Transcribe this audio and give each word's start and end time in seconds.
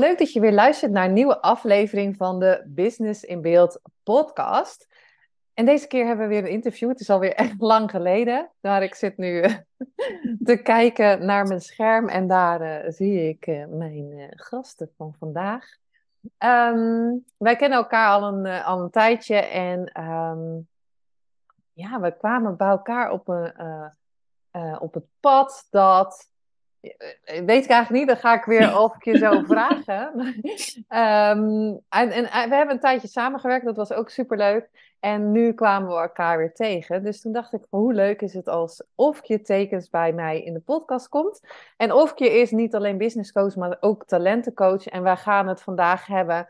Leuk 0.00 0.18
dat 0.18 0.32
je 0.32 0.40
weer 0.40 0.52
luistert 0.52 0.92
naar 0.92 1.04
een 1.04 1.12
nieuwe 1.12 1.40
aflevering 1.40 2.16
van 2.16 2.38
de 2.38 2.62
Business 2.66 3.24
in 3.24 3.40
Beeld 3.40 3.80
podcast. 4.02 4.88
En 5.54 5.64
deze 5.64 5.86
keer 5.86 6.06
hebben 6.06 6.28
we 6.28 6.34
weer 6.34 6.44
een 6.44 6.50
interview. 6.50 6.88
Het 6.88 7.00
is 7.00 7.10
alweer 7.10 7.34
echt 7.34 7.60
lang 7.60 7.90
geleden. 7.90 8.50
Daar 8.60 8.82
ik 8.82 8.94
zit 8.94 9.16
nu 9.16 9.40
eh, 9.40 9.54
te 10.44 10.56
kijken 10.62 11.24
naar 11.26 11.46
mijn 11.46 11.60
scherm 11.60 12.08
en 12.08 12.26
daar 12.26 12.84
uh, 12.84 12.90
zie 12.92 13.28
ik 13.28 13.46
uh, 13.46 13.66
mijn 13.66 14.32
gasten 14.36 14.90
van 14.96 15.14
vandaag. 15.18 15.64
Um, 16.38 17.24
wij 17.36 17.56
kennen 17.56 17.78
elkaar 17.78 18.08
al 18.08 18.28
een, 18.28 18.46
al 18.46 18.80
een 18.80 18.90
tijdje 18.90 19.36
en 19.36 20.02
um, 20.02 20.68
ja, 21.72 22.00
we 22.00 22.16
kwamen 22.16 22.56
bij 22.56 22.68
elkaar 22.68 23.10
op, 23.10 23.28
een, 23.28 23.52
op 24.78 24.94
het 24.94 25.06
pad 25.20 25.66
dat 25.70 26.29
eh, 26.29 26.29
weet 27.24 27.64
ik 27.64 27.70
eigenlijk 27.70 27.90
niet, 27.90 28.06
dan 28.06 28.16
ga 28.16 28.34
ik 28.34 28.44
weer 28.44 28.76
of 28.82 28.94
ik 28.96 29.04
je 29.04 29.18
zo 29.18 29.42
vragen. 29.42 30.18
um, 30.88 31.80
en, 32.00 32.10
en, 32.10 32.48
we 32.48 32.54
hebben 32.54 32.70
een 32.70 32.80
tijdje 32.80 33.08
samengewerkt, 33.08 33.64
dat 33.64 33.76
was 33.76 33.92
ook 33.92 34.10
superleuk. 34.10 34.68
En 35.00 35.32
nu 35.32 35.52
kwamen 35.52 35.88
we 35.88 36.00
elkaar 36.00 36.38
weer 36.38 36.54
tegen. 36.54 37.02
Dus 37.02 37.20
toen 37.20 37.32
dacht 37.32 37.52
ik, 37.52 37.66
hoe 37.68 37.92
leuk 37.92 38.22
is 38.22 38.34
het 38.34 38.48
als 38.48 38.82
Ofkje 38.94 39.40
Tekens 39.40 39.90
bij 39.90 40.12
mij 40.12 40.42
in 40.42 40.52
de 40.52 40.60
podcast 40.60 41.08
komt. 41.08 41.40
En 41.76 41.92
Ofkje 41.92 42.40
is 42.40 42.50
niet 42.50 42.74
alleen 42.74 42.98
business 42.98 43.32
coach, 43.32 43.56
maar 43.56 43.76
ook 43.80 44.04
talentencoach. 44.04 44.86
En 44.86 45.02
wij 45.02 45.16
gaan 45.16 45.48
het 45.48 45.62
vandaag 45.62 46.06
hebben 46.06 46.48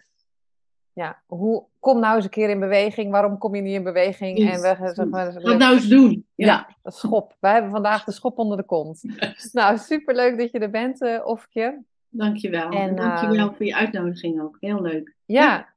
ja, 1.00 1.22
hoe, 1.26 1.64
kom 1.78 2.00
nou 2.00 2.16
eens 2.16 2.24
een 2.24 2.30
keer 2.30 2.48
in 2.48 2.60
beweging. 2.60 3.10
Waarom 3.10 3.38
kom 3.38 3.54
je 3.54 3.62
niet 3.62 3.74
in 3.74 3.82
beweging? 3.82 4.38
En 4.38 4.60
we, 4.60 4.92
zeg 4.94 5.06
maar, 5.06 5.32
Wat 5.32 5.58
nou 5.58 5.74
eens 5.74 5.88
doen. 5.88 6.26
Ja. 6.34 6.46
ja, 6.46 6.90
schop. 6.90 7.36
Wij 7.38 7.52
hebben 7.52 7.70
vandaag 7.70 8.04
de 8.04 8.12
schop 8.12 8.38
onder 8.38 8.56
de 8.56 8.64
kont. 8.64 9.02
Nou, 9.52 9.78
superleuk 9.78 10.38
dat 10.38 10.50
je 10.50 10.58
er 10.58 10.70
bent, 10.70 11.02
uh, 11.02 11.26
Ofke. 11.26 11.82
Dankjewel. 12.08 12.70
En, 12.70 12.96
Dankjewel 12.96 13.48
uh, 13.48 13.54
voor 13.54 13.66
je 13.66 13.74
uitnodiging 13.74 14.40
ook. 14.40 14.56
Heel 14.60 14.82
leuk. 14.82 15.14
Ja. 15.24 15.42
ja. 15.42 15.68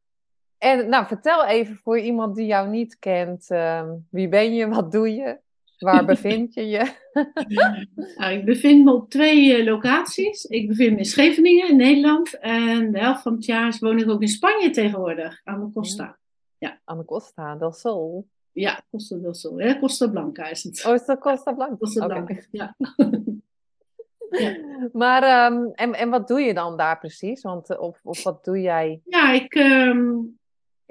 En 0.57 0.89
nou, 0.89 1.05
vertel 1.05 1.45
even 1.45 1.75
voor 1.75 1.99
iemand 1.99 2.35
die 2.35 2.45
jou 2.45 2.69
niet 2.69 2.99
kent. 2.99 3.49
Uh, 3.49 3.89
wie 4.09 4.27
ben 4.27 4.53
je? 4.53 4.67
Wat 4.67 4.91
doe 4.91 5.15
je? 5.15 5.37
Waar 5.83 6.05
bevind 6.05 6.53
je 6.53 6.67
je? 6.67 6.91
nou, 8.17 8.33
ik 8.33 8.45
bevind 8.45 8.83
me 8.83 8.93
op 8.93 9.09
twee 9.09 9.59
uh, 9.59 9.65
locaties. 9.65 10.45
Ik 10.45 10.67
bevind 10.67 10.91
me 10.91 10.97
in 10.97 11.05
Scheveningen, 11.05 11.69
in 11.69 11.75
Nederland. 11.75 12.39
En 12.39 12.91
de 12.91 12.99
helft 12.99 13.21
van 13.21 13.33
het 13.33 13.45
jaar 13.45 13.77
woon 13.79 13.99
ik 13.99 14.09
ook 14.09 14.21
in 14.21 14.27
Spanje 14.27 14.69
tegenwoordig, 14.69 15.41
aan 15.43 15.59
de 15.59 15.71
Costa. 15.73 16.17
Ja. 16.57 16.79
Aan 16.83 16.97
de 16.97 17.05
Costa 17.05 17.55
del 17.55 17.71
Sol? 17.71 18.27
Ja, 18.51 18.81
Costa 18.91 19.17
del 19.17 19.33
Sol. 19.33 19.59
Ja, 19.59 19.79
Costa 19.79 20.07
Blanca 20.07 20.49
is 20.49 20.63
het. 20.63 20.85
Oh, 20.85 20.93
is 20.93 21.05
dat 21.05 21.19
Costa 21.19 21.53
Blanca? 21.53 21.75
Costa 21.75 22.05
Blanca, 22.05 22.33
okay. 22.33 22.45
ja. 22.51 22.75
ja. 24.29 24.57
Maar, 24.93 25.51
um, 25.51 25.71
en, 25.73 25.93
en 25.93 26.09
wat 26.09 26.27
doe 26.27 26.41
je 26.41 26.53
dan 26.53 26.77
daar 26.77 26.99
precies? 26.99 27.41
Want, 27.41 27.69
eh, 27.69 27.81
of, 27.81 27.99
of 28.03 28.23
wat 28.23 28.43
doe 28.43 28.61
jij? 28.61 29.01
Ja, 29.05 29.31
ik... 29.31 29.55
Um, 29.55 30.41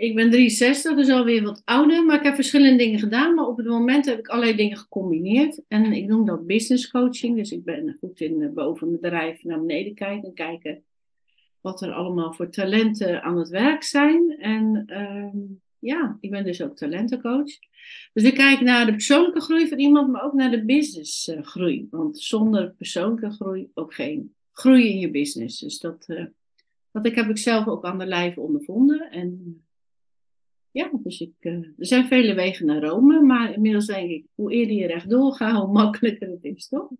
ik 0.02 0.14
ben 0.14 0.30
63, 0.30 0.96
dus 0.96 1.08
alweer 1.08 1.42
wat 1.42 1.62
ouder, 1.64 2.04
maar 2.04 2.16
ik 2.16 2.22
heb 2.22 2.34
verschillende 2.34 2.76
dingen 2.76 2.98
gedaan. 2.98 3.34
Maar 3.34 3.46
op 3.46 3.56
het 3.56 3.66
moment 3.66 4.06
heb 4.06 4.18
ik 4.18 4.28
allerlei 4.28 4.56
dingen 4.56 4.76
gecombineerd. 4.76 5.60
En 5.68 5.92
ik 5.92 6.06
noem 6.06 6.26
dat 6.26 6.46
business 6.46 6.90
coaching. 6.90 7.36
Dus 7.36 7.50
ik 7.50 7.64
ben 7.64 7.96
goed 8.00 8.20
in 8.20 8.42
eh, 8.42 8.50
boven 8.50 8.88
mijn 8.88 9.00
bedrijf 9.00 9.44
naar 9.44 9.58
beneden 9.58 9.94
kijken 9.94 10.28
en 10.28 10.34
kijken 10.34 10.82
wat 11.60 11.82
er 11.82 11.92
allemaal 11.92 12.32
voor 12.32 12.50
talenten 12.50 13.22
aan 13.22 13.38
het 13.38 13.48
werk 13.48 13.82
zijn. 13.82 14.36
En 14.38 14.84
uh, 14.86 15.42
ja, 15.78 16.16
ik 16.20 16.30
ben 16.30 16.44
dus 16.44 16.62
ook 16.62 16.76
talentencoach. 16.76 17.58
Dus 18.12 18.22
ik 18.22 18.34
kijk 18.34 18.60
naar 18.60 18.86
de 18.86 18.92
persoonlijke 18.92 19.40
groei 19.40 19.68
van 19.68 19.78
iemand, 19.78 20.08
maar 20.08 20.24
ook 20.24 20.34
naar 20.34 20.50
de 20.50 20.64
businessgroei. 20.64 21.86
Want 21.90 22.18
zonder 22.18 22.74
persoonlijke 22.78 23.30
groei 23.30 23.70
ook 23.74 23.94
geen 23.94 24.34
groei 24.52 24.88
in 24.88 24.98
je 24.98 25.10
business. 25.10 25.58
Dus 25.58 25.78
dat, 25.78 26.04
uh, 26.08 26.24
dat 26.92 27.06
ik 27.06 27.14
heb 27.14 27.28
ik 27.28 27.38
zelf 27.38 27.66
ook 27.66 27.84
aan 27.84 27.98
de 27.98 28.06
lijf 28.06 28.38
ondervonden. 28.38 29.10
En 29.10 29.62
ja, 30.72 30.90
dus 30.92 31.20
ik, 31.20 31.32
uh, 31.40 31.52
er 31.52 31.86
zijn 31.86 32.06
vele 32.06 32.34
wegen 32.34 32.66
naar 32.66 32.82
Rome, 32.82 33.20
maar 33.20 33.52
inmiddels 33.52 33.86
denk 33.86 34.10
ik, 34.10 34.26
hoe 34.34 34.52
eerder 34.52 34.76
je 34.76 34.86
rechtdoor 34.86 35.34
gaat, 35.34 35.62
hoe 35.62 35.72
makkelijker 35.72 36.28
het 36.28 36.44
is, 36.44 36.68
toch? 36.68 36.90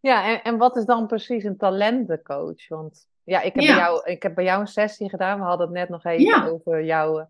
Ja, 0.00 0.28
en, 0.28 0.42
en 0.42 0.58
wat 0.58 0.76
is 0.76 0.84
dan 0.84 1.06
precies 1.06 1.44
een 1.44 1.56
talentencoach? 1.56 2.68
Want 2.68 3.08
ja, 3.24 3.40
ik 3.40 3.54
heb, 3.54 3.64
Bij 3.64 3.76
jou, 3.76 4.10
ik 4.10 4.22
heb 4.22 4.34
bij 4.34 4.44
jou 4.44 4.60
een 4.60 4.66
sessie 4.66 5.08
gedaan, 5.08 5.38
we 5.38 5.44
hadden 5.44 5.66
het 5.66 5.76
net 5.76 5.88
nog 5.88 6.04
even 6.04 6.52
over 6.52 6.84
jouw, 6.84 7.28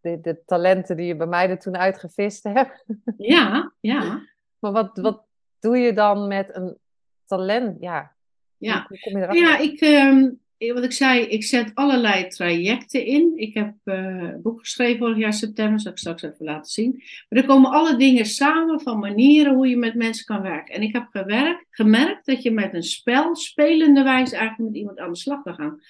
de, 0.00 0.20
de 0.20 0.42
talenten 0.44 0.96
die 0.96 1.06
je 1.06 1.16
bij 1.16 1.26
mij 1.26 1.50
er 1.50 1.58
toen 1.58 1.76
uitgevist 1.76 2.44
hebt. 2.58 2.84
Ja, 3.16 3.72
ja. 3.80 4.22
maar 4.58 4.72
wat, 4.72 4.98
wat 4.98 5.24
doe 5.60 5.78
je 5.78 5.92
dan 5.92 6.28
met 6.28 6.56
een 6.56 6.78
talent? 7.24 7.80
Ja, 7.80 8.12
ja. 8.56 8.86
Hoe 8.88 8.98
kom 8.98 9.20
je 9.20 9.40
ja 9.40 9.58
ik, 9.58 9.80
um, 9.80 10.40
wat 10.58 10.84
ik 10.84 10.92
zei, 10.92 11.20
ik 11.20 11.44
zet 11.44 11.70
allerlei 11.74 12.28
trajecten 12.28 13.04
in. 13.04 13.32
Ik 13.36 13.54
heb 13.54 13.74
uh, 13.84 13.94
een 13.96 14.42
boek 14.42 14.60
geschreven 14.60 14.98
vorig 14.98 15.16
jaar 15.16 15.32
september, 15.32 15.80
zal 15.80 15.92
ik 15.92 15.98
straks 15.98 16.22
even 16.22 16.44
laten 16.44 16.70
zien. 16.70 17.02
Maar 17.28 17.38
er 17.38 17.46
komen 17.46 17.70
alle 17.70 17.96
dingen 17.96 18.26
samen 18.26 18.80
van 18.80 18.98
manieren 18.98 19.54
hoe 19.54 19.68
je 19.68 19.76
met 19.76 19.94
mensen 19.94 20.24
kan 20.24 20.42
werken. 20.42 20.74
En 20.74 20.82
ik 20.82 20.92
heb 20.92 21.06
gewerkt, 21.10 21.66
gemerkt 21.70 22.26
dat 22.26 22.42
je 22.42 22.50
met 22.50 22.74
een 22.74 22.82
spel, 22.82 23.36
spelende 23.36 24.02
wijze 24.02 24.36
eigenlijk 24.36 24.70
met 24.70 24.78
iemand 24.78 24.98
aan 24.98 25.12
de 25.12 25.18
slag 25.18 25.42
kan 25.42 25.54
gaan. 25.54 25.80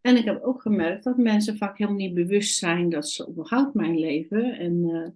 En 0.00 0.16
ik 0.16 0.24
heb 0.24 0.42
ook 0.42 0.62
gemerkt 0.62 1.04
dat 1.04 1.16
mensen 1.16 1.56
vaak 1.56 1.78
helemaal 1.78 1.98
niet 2.00 2.14
bewust 2.14 2.58
zijn 2.58 2.88
dat 2.88 3.08
ze 3.08 3.26
op 3.26 3.38
een 3.38 3.46
goudmijn 3.46 3.98
leven. 3.98 4.58
En 4.58 4.72
uh, 4.84 5.08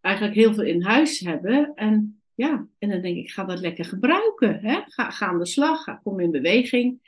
eigenlijk 0.00 0.36
heel 0.36 0.54
veel 0.54 0.64
in 0.64 0.82
huis 0.82 1.20
hebben. 1.20 1.72
En 1.74 2.20
ja, 2.34 2.66
en 2.78 2.88
dan 2.88 3.00
denk 3.00 3.16
ik, 3.16 3.30
ga 3.30 3.44
dat 3.44 3.60
lekker 3.60 3.84
gebruiken. 3.84 4.58
Hè? 4.62 4.80
Ga, 4.86 5.26
aan 5.26 5.38
de 5.38 5.46
slag, 5.46 6.02
kom 6.02 6.20
in 6.20 6.30
beweging. 6.30 7.00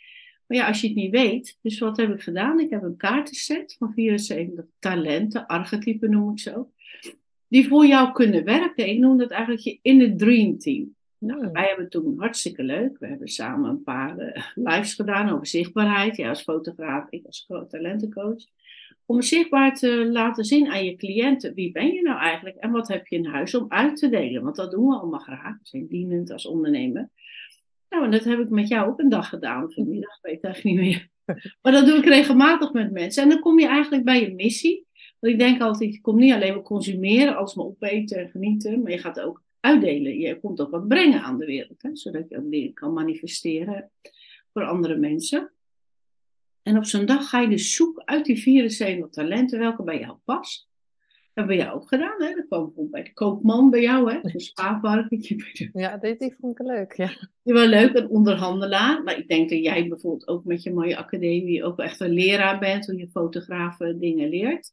Maar 0.49 0.59
ja, 0.59 0.67
als 0.67 0.81
je 0.81 0.87
het 0.87 0.97
niet 0.97 1.11
weet, 1.11 1.59
dus 1.63 1.79
wat 1.79 1.97
heb 1.97 2.15
ik 2.15 2.23
gedaan? 2.23 2.61
Ik 2.61 2.71
heb 2.71 2.83
een 2.83 2.97
kaartenset 2.97 3.77
van 3.79 3.93
74 3.93 4.65
talenten, 4.79 5.47
archetypen 5.47 6.11
noem 6.11 6.31
ik 6.31 6.39
zo, 6.39 6.71
die 7.49 7.69
voor 7.69 7.87
jou 7.87 8.13
kunnen 8.13 8.45
werken. 8.45 8.89
Ik 8.89 8.99
noem 8.99 9.19
dat 9.19 9.31
eigenlijk 9.31 9.63
je 9.63 9.79
in 9.83 10.01
het 10.01 10.19
dream 10.19 10.59
team. 10.59 10.97
Nou, 11.19 11.43
hmm. 11.43 11.53
wij 11.53 11.67
hebben 11.67 11.89
toen 11.89 12.19
hartstikke 12.19 12.63
leuk. 12.63 12.99
We 12.99 13.07
hebben 13.07 13.29
samen 13.29 13.71
een 13.71 13.83
paar 13.83 14.19
uh, 14.19 14.43
lives 14.69 14.95
gedaan 14.95 15.29
over 15.29 15.47
zichtbaarheid. 15.47 16.17
Jij 16.17 16.29
als 16.29 16.43
fotograaf, 16.43 17.07
ik 17.11 17.27
als 17.27 17.49
talentencoach. 17.69 18.45
Om 19.07 19.23
zichtbaar 19.23 19.75
te 19.75 20.07
laten 20.07 20.45
zien 20.45 20.69
aan 20.69 20.85
je 20.85 20.97
cliënten, 20.97 21.55
wie 21.55 21.73
ben 21.73 21.93
je 21.93 22.03
nou 22.03 22.21
eigenlijk 22.21 22.57
en 22.57 22.71
wat 22.71 22.89
heb 22.89 23.07
je 23.07 23.17
in 23.17 23.27
huis 23.27 23.55
om 23.55 23.67
uit 23.69 23.97
te 23.97 24.09
delen. 24.09 24.43
Want 24.43 24.57
dat 24.57 24.71
doen 24.71 24.89
we 24.89 24.95
allemaal 24.95 25.21
graag. 25.21 25.53
We 25.53 25.69
zijn 25.69 25.87
dienend 25.87 26.31
als 26.31 26.47
ondernemer. 26.47 27.09
Nou, 27.89 28.05
en 28.05 28.11
dat 28.11 28.25
heb 28.25 28.39
ik 28.39 28.49
met 28.49 28.69
jou 28.69 28.89
ook 28.89 28.99
een 28.99 29.09
dag 29.09 29.29
gedaan. 29.29 29.73
Vanmiddag 29.73 30.19
weet 30.21 30.35
ik 30.35 30.45
eigenlijk 30.45 30.77
niet 30.77 30.87
meer. 30.87 31.09
Maar 31.63 31.73
dat 31.73 31.87
doe 31.87 31.97
ik 31.97 32.05
regelmatig 32.05 32.73
met 32.73 32.93
mensen. 32.93 33.23
En 33.23 33.29
dan 33.29 33.41
kom 33.41 33.59
je 33.59 33.67
eigenlijk 33.67 34.05
bij 34.05 34.21
je 34.21 34.35
missie. 34.35 34.87
Want 35.19 35.33
ik 35.33 35.39
denk 35.39 35.61
altijd, 35.61 35.95
je 35.95 36.01
komt 36.01 36.19
niet 36.19 36.33
alleen 36.33 36.55
maar 36.55 36.63
consumeren, 36.63 37.37
als 37.37 37.55
maar 37.55 37.65
opeten 37.65 38.19
en 38.19 38.29
genieten. 38.29 38.83
Maar 38.83 38.93
je 38.93 38.99
gaat 38.99 39.21
ook 39.21 39.43
uitdelen. 39.61 40.19
Je 40.19 40.41
komt 40.41 40.61
ook 40.61 40.71
wat 40.71 40.89
brengen 40.89 41.23
aan 41.23 41.39
de 41.39 41.47
wereld. 41.47 41.83
Hè, 41.83 41.97
zodat 41.97 42.29
je 42.29 42.39
ook 42.39 42.51
dingen 42.51 42.73
kan 42.73 42.93
manifesteren 42.93 43.91
voor 44.53 44.65
andere 44.65 44.97
mensen. 44.97 45.53
En 46.63 46.77
op 46.77 46.85
zo'n 46.85 47.07
dag 47.07 47.29
ga 47.29 47.41
je 47.41 47.49
dus 47.49 47.75
zoeken 47.75 48.07
uit 48.07 48.25
die 48.25 48.39
74 48.39 49.09
talenten 49.11 49.59
welke 49.59 49.83
bij 49.83 49.99
jou 49.99 50.17
past 50.25 50.68
hebben 51.39 51.57
we 51.57 51.63
jou 51.63 51.77
ook 51.77 51.89
gedaan, 51.89 52.23
hè? 52.23 52.35
Dat 52.35 52.47
kwam 52.47 52.65
bijvoorbeeld 52.65 52.91
bij 52.91 53.03
de 53.03 53.13
koopman 53.13 53.71
bij 53.71 53.81
jou, 53.81 54.13
hè? 54.13 54.19
Een 54.23 54.41
spaarvarkentje. 54.41 55.37
Ja, 55.73 55.97
dit, 55.97 56.19
die 56.19 56.35
vond 56.41 56.61
ik 56.61 56.67
leuk, 56.67 56.93
ja. 56.93 57.11
Die 57.43 57.55
was 57.55 57.67
leuk, 57.67 57.95
een 57.95 58.09
onderhandelaar. 58.09 59.03
Maar 59.03 59.19
ik 59.19 59.29
denk 59.29 59.51
dat 59.51 59.59
jij 59.59 59.89
bijvoorbeeld 59.89 60.29
ook 60.29 60.45
met 60.45 60.63
je 60.63 60.73
mooie 60.73 60.97
academie 60.97 61.65
ook 61.65 61.79
echt 61.79 62.01
een 62.01 62.13
leraar 62.13 62.59
bent, 62.59 62.87
hoe 62.87 62.97
je 62.97 63.09
fotografen 63.09 63.99
dingen 63.99 64.29
leert. 64.29 64.73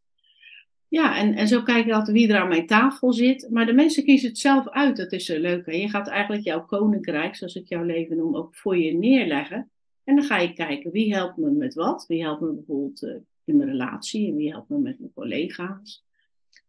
Ja, 0.87 1.17
en, 1.17 1.33
en 1.33 1.47
zo 1.47 1.61
kijk 1.61 1.85
ik 1.85 1.91
altijd 1.91 2.17
wie 2.17 2.27
er 2.27 2.39
aan 2.39 2.47
mijn 2.47 2.67
tafel 2.67 3.13
zit. 3.13 3.47
Maar 3.51 3.65
de 3.65 3.73
mensen 3.73 4.03
kiezen 4.03 4.29
het 4.29 4.37
zelf 4.37 4.69
uit, 4.69 4.97
dat 4.97 5.11
is 5.11 5.25
zo 5.25 5.39
leuk. 5.39 5.65
En 5.65 5.79
je 5.79 5.89
gaat 5.89 6.07
eigenlijk 6.07 6.43
jouw 6.43 6.65
koninkrijk, 6.65 7.35
zoals 7.35 7.55
ik 7.55 7.67
jouw 7.67 7.83
leven 7.83 8.17
noem, 8.17 8.35
ook 8.35 8.55
voor 8.55 8.77
je 8.77 8.93
neerleggen. 8.93 9.69
En 10.03 10.15
dan 10.15 10.25
ga 10.25 10.37
je 10.37 10.53
kijken, 10.53 10.91
wie 10.91 11.13
helpt 11.13 11.37
me 11.37 11.51
met 11.51 11.73
wat? 11.73 12.05
Wie 12.07 12.21
helpt 12.21 12.41
me 12.41 12.53
bijvoorbeeld 12.53 13.03
uh, 13.03 13.15
in 13.45 13.57
mijn 13.57 13.69
relatie? 13.69 14.29
En 14.29 14.35
wie 14.35 14.51
helpt 14.51 14.69
me 14.69 14.77
met 14.77 14.99
mijn 14.99 15.13
collega's? 15.13 16.03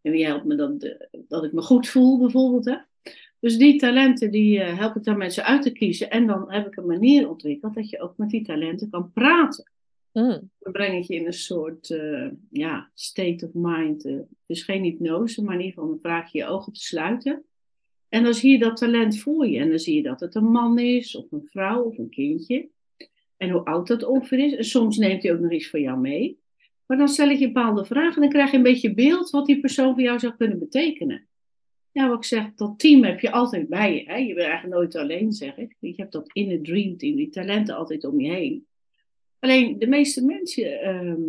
En 0.06 0.12
wie 0.12 0.24
helpt 0.24 0.44
me 0.44 0.54
dat, 0.54 0.96
dat 1.28 1.44
ik 1.44 1.52
me 1.52 1.62
goed 1.62 1.88
voel, 1.88 2.18
bijvoorbeeld. 2.18 2.64
Hè? 2.64 2.76
Dus 3.40 3.58
die 3.58 3.78
talenten 3.78 4.30
die 4.30 4.58
uh, 4.58 4.78
help 4.78 4.96
ik 4.96 5.04
dan 5.04 5.18
mensen 5.18 5.44
uit 5.44 5.62
te 5.62 5.70
kiezen. 5.70 6.10
En 6.10 6.26
dan 6.26 6.52
heb 6.52 6.66
ik 6.66 6.76
een 6.76 6.86
manier 6.86 7.28
ontwikkeld 7.28 7.74
dat 7.74 7.90
je 7.90 8.00
ook 8.00 8.16
met 8.16 8.30
die 8.30 8.44
talenten 8.44 8.90
kan 8.90 9.12
praten. 9.12 9.70
Mm. 10.12 10.50
Dan 10.58 10.72
breng 10.72 10.96
ik 10.96 11.04
je 11.04 11.14
in 11.14 11.26
een 11.26 11.32
soort 11.32 11.88
uh, 11.90 12.30
ja, 12.50 12.90
state 12.94 13.46
of 13.46 13.50
mind. 13.54 14.04
Uh, 14.04 14.20
dus 14.46 14.62
geen 14.62 14.82
hypnose, 14.82 15.44
maar 15.44 15.54
in 15.54 15.60
ieder 15.60 15.74
geval 15.74 15.90
dan 15.90 16.00
vraag 16.00 16.32
je 16.32 16.38
je 16.38 16.46
ogen 16.46 16.72
te 16.72 16.80
sluiten. 16.80 17.44
En 18.08 18.24
dan 18.24 18.34
zie 18.34 18.50
je 18.50 18.58
dat 18.58 18.76
talent 18.76 19.18
voor 19.18 19.46
je. 19.46 19.58
En 19.58 19.68
dan 19.68 19.78
zie 19.78 19.96
je 19.96 20.02
dat 20.02 20.20
het 20.20 20.34
een 20.34 20.50
man 20.50 20.78
is, 20.78 21.16
of 21.16 21.32
een 21.32 21.46
vrouw, 21.50 21.82
of 21.82 21.98
een 21.98 22.10
kindje. 22.10 22.68
En 23.36 23.50
hoe 23.50 23.64
oud 23.64 23.86
dat 23.86 24.04
ongeveer 24.04 24.38
is. 24.38 24.54
En 24.54 24.64
soms 24.64 24.96
neemt 24.96 25.22
hij 25.22 25.32
ook 25.32 25.40
nog 25.40 25.52
iets 25.52 25.68
voor 25.68 25.80
jou 25.80 25.98
mee. 25.98 26.38
Maar 26.86 26.96
dan 26.96 27.08
stel 27.08 27.28
ik 27.28 27.38
je 27.38 27.52
bepaalde 27.52 27.84
vragen 27.84 28.14
en 28.14 28.20
dan 28.20 28.30
krijg 28.30 28.50
je 28.50 28.56
een 28.56 28.62
beetje 28.62 28.94
beeld 28.94 29.30
wat 29.30 29.46
die 29.46 29.60
persoon 29.60 29.94
voor 29.94 30.02
jou 30.02 30.18
zou 30.18 30.34
kunnen 30.36 30.58
betekenen. 30.58 31.26
Ja, 31.92 32.08
wat 32.08 32.16
ik 32.16 32.24
zeg, 32.24 32.54
dat 32.54 32.78
team 32.78 33.04
heb 33.04 33.20
je 33.20 33.30
altijd 33.30 33.68
bij 33.68 33.94
je. 33.94 34.04
Hè? 34.04 34.16
Je 34.16 34.34
bent 34.34 34.46
eigenlijk 34.46 34.74
nooit 34.76 34.96
alleen, 34.96 35.32
zeg 35.32 35.56
ik. 35.56 35.76
Je 35.80 35.92
hebt 35.96 36.12
dat 36.12 36.30
in 36.32 36.50
het 36.50 36.64
dream 36.64 36.96
team, 36.96 37.16
die 37.16 37.30
talenten 37.30 37.76
altijd 37.76 38.04
om 38.04 38.20
je 38.20 38.32
heen. 38.32 38.66
Alleen 39.38 39.78
de 39.78 39.86
meeste 39.86 40.24
mensen, 40.24 40.80
ehm, 40.80 41.20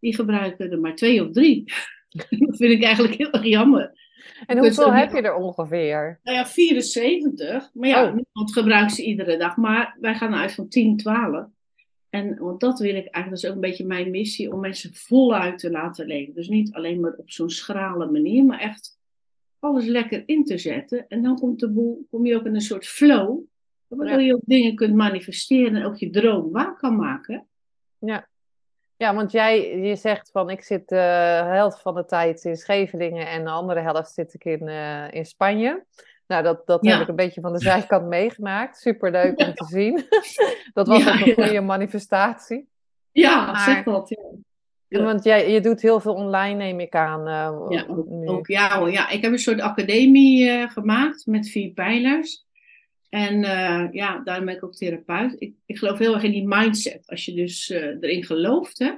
die 0.00 0.14
gebruiken 0.14 0.70
er 0.70 0.80
maar 0.80 0.94
twee 0.94 1.24
of 1.24 1.30
drie. 1.30 1.64
dat 2.38 2.56
vind 2.56 2.72
ik 2.72 2.82
eigenlijk 2.82 3.14
heel 3.14 3.30
erg 3.30 3.44
jammer. 3.44 4.02
En 4.46 4.58
hoeveel 4.58 4.92
heb 4.92 5.12
je 5.12 5.22
er 5.22 5.34
ongeveer? 5.34 6.20
Nou 6.22 6.36
ja, 6.36 6.46
74. 6.46 7.70
Maar 7.72 7.88
ja, 7.88 8.02
oh. 8.02 8.14
niemand 8.14 8.52
gebruikt 8.52 8.92
ze 8.92 9.04
iedere 9.04 9.36
dag. 9.36 9.56
Maar 9.56 9.96
wij 10.00 10.14
gaan 10.14 10.34
uit 10.34 10.52
van 10.52 10.68
10, 10.68 10.96
12. 10.96 11.46
En 12.14 12.38
want 12.38 12.60
dat 12.60 12.78
wil 12.78 12.94
ik 12.94 13.06
eigenlijk, 13.06 13.30
dat 13.30 13.38
is 13.38 13.46
ook 13.46 13.54
een 13.54 13.70
beetje 13.70 13.86
mijn 13.86 14.10
missie, 14.10 14.52
om 14.52 14.60
mensen 14.60 14.94
voluit 14.94 15.58
te 15.58 15.70
laten 15.70 16.06
leven. 16.06 16.34
Dus 16.34 16.48
niet 16.48 16.72
alleen 16.72 17.00
maar 17.00 17.12
op 17.16 17.30
zo'n 17.30 17.50
schrale 17.50 18.10
manier, 18.10 18.44
maar 18.44 18.60
echt 18.60 18.98
alles 19.58 19.84
lekker 19.84 20.22
in 20.26 20.44
te 20.44 20.58
zetten. 20.58 21.08
En 21.08 21.22
dan 21.22 21.38
komt 21.38 21.60
de 21.60 21.70
boel, 21.70 22.06
kom 22.10 22.26
je 22.26 22.36
ook 22.36 22.46
in 22.46 22.54
een 22.54 22.60
soort 22.60 22.86
flow, 22.86 23.40
waardoor 23.86 24.20
je 24.20 24.34
ook 24.34 24.42
dingen 24.44 24.74
kunt 24.74 24.94
manifesteren 24.94 25.76
en 25.76 25.84
ook 25.84 25.96
je 25.96 26.10
droom 26.10 26.50
waar 26.50 26.76
kan 26.76 26.96
maken. 26.96 27.46
Ja. 27.98 28.28
Ja, 28.96 29.14
want 29.14 29.32
jij 29.32 29.78
je 29.78 29.96
zegt 29.96 30.30
van 30.30 30.50
ik 30.50 30.62
zit 30.62 30.88
de 30.88 30.96
helft 31.44 31.80
van 31.80 31.94
de 31.94 32.04
tijd 32.04 32.44
in 32.44 32.56
Scheveningen 32.56 33.26
en 33.26 33.44
de 33.44 33.50
andere 33.50 33.80
helft 33.80 34.12
zit 34.12 34.34
ik 34.34 34.44
in, 34.44 34.68
uh, 34.68 35.12
in 35.12 35.26
Spanje. 35.26 35.84
Nou, 36.26 36.42
dat, 36.42 36.66
dat 36.66 36.86
heb 36.86 37.00
ik 37.00 37.08
een 37.08 37.16
beetje 37.16 37.40
van 37.40 37.52
de 37.52 37.60
zijkant 37.60 38.06
meegemaakt. 38.06 38.78
Superleuk 38.78 39.38
om 39.38 39.54
te 39.54 39.64
zien. 39.64 40.04
dat 40.74 40.86
was 40.86 41.08
ook 41.08 41.26
een 41.26 41.34
goede 41.34 41.60
manifestatie. 41.60 42.68
Ja, 43.12 43.46
maar, 43.46 43.60
zeg 43.60 43.84
dat. 43.84 44.08
Ja. 44.88 45.02
Want 45.02 45.24
jij, 45.24 45.50
je 45.50 45.60
doet 45.60 45.82
heel 45.82 46.00
veel 46.00 46.14
online, 46.14 46.54
neem 46.54 46.80
ik 46.80 46.94
aan. 46.94 47.20
Uh, 47.20 47.66
ja, 47.68 47.84
ook, 47.88 48.06
ook, 48.30 48.46
ja, 48.46 48.86
ja, 48.86 49.08
ik 49.08 49.22
heb 49.22 49.32
een 49.32 49.38
soort 49.38 49.60
academie 49.60 50.48
uh, 50.48 50.70
gemaakt 50.70 51.26
met 51.26 51.48
vier 51.48 51.70
pijlers. 51.70 52.44
En 53.08 53.42
uh, 53.42 53.92
ja, 53.92 54.20
daarom 54.24 54.44
ben 54.44 54.54
ik 54.54 54.64
ook 54.64 54.74
therapeut. 54.74 55.36
Ik, 55.38 55.54
ik 55.66 55.78
geloof 55.78 55.98
heel 55.98 56.14
erg 56.14 56.22
in 56.22 56.30
die 56.30 56.46
mindset. 56.46 57.02
Als 57.06 57.24
je 57.24 57.34
dus 57.34 57.68
erin 57.68 58.24
gelooft, 58.24 58.78
hè. 58.78 58.92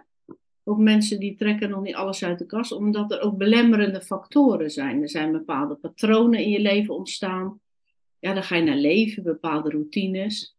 Ook 0.69 0.79
mensen 0.79 1.21
die 1.21 1.37
trekken 1.37 1.71
nog 1.71 1.83
niet 1.83 1.95
alles 1.95 2.25
uit 2.25 2.39
de 2.39 2.47
kast, 2.47 2.73
omdat 2.73 3.13
er 3.13 3.21
ook 3.21 3.37
belemmerende 3.37 4.01
factoren 4.01 4.71
zijn. 4.71 5.03
Er 5.03 5.09
zijn 5.09 5.33
bepaalde 5.33 5.75
patronen 5.75 6.41
in 6.41 6.51
je 6.51 6.61
leven 6.61 6.95
ontstaan. 6.95 7.61
Ja, 8.19 8.33
dan 8.33 8.43
ga 8.43 8.57
je 8.57 8.63
naar 8.63 8.77
leven, 8.77 9.23
bepaalde 9.23 9.71
routines. 9.71 10.57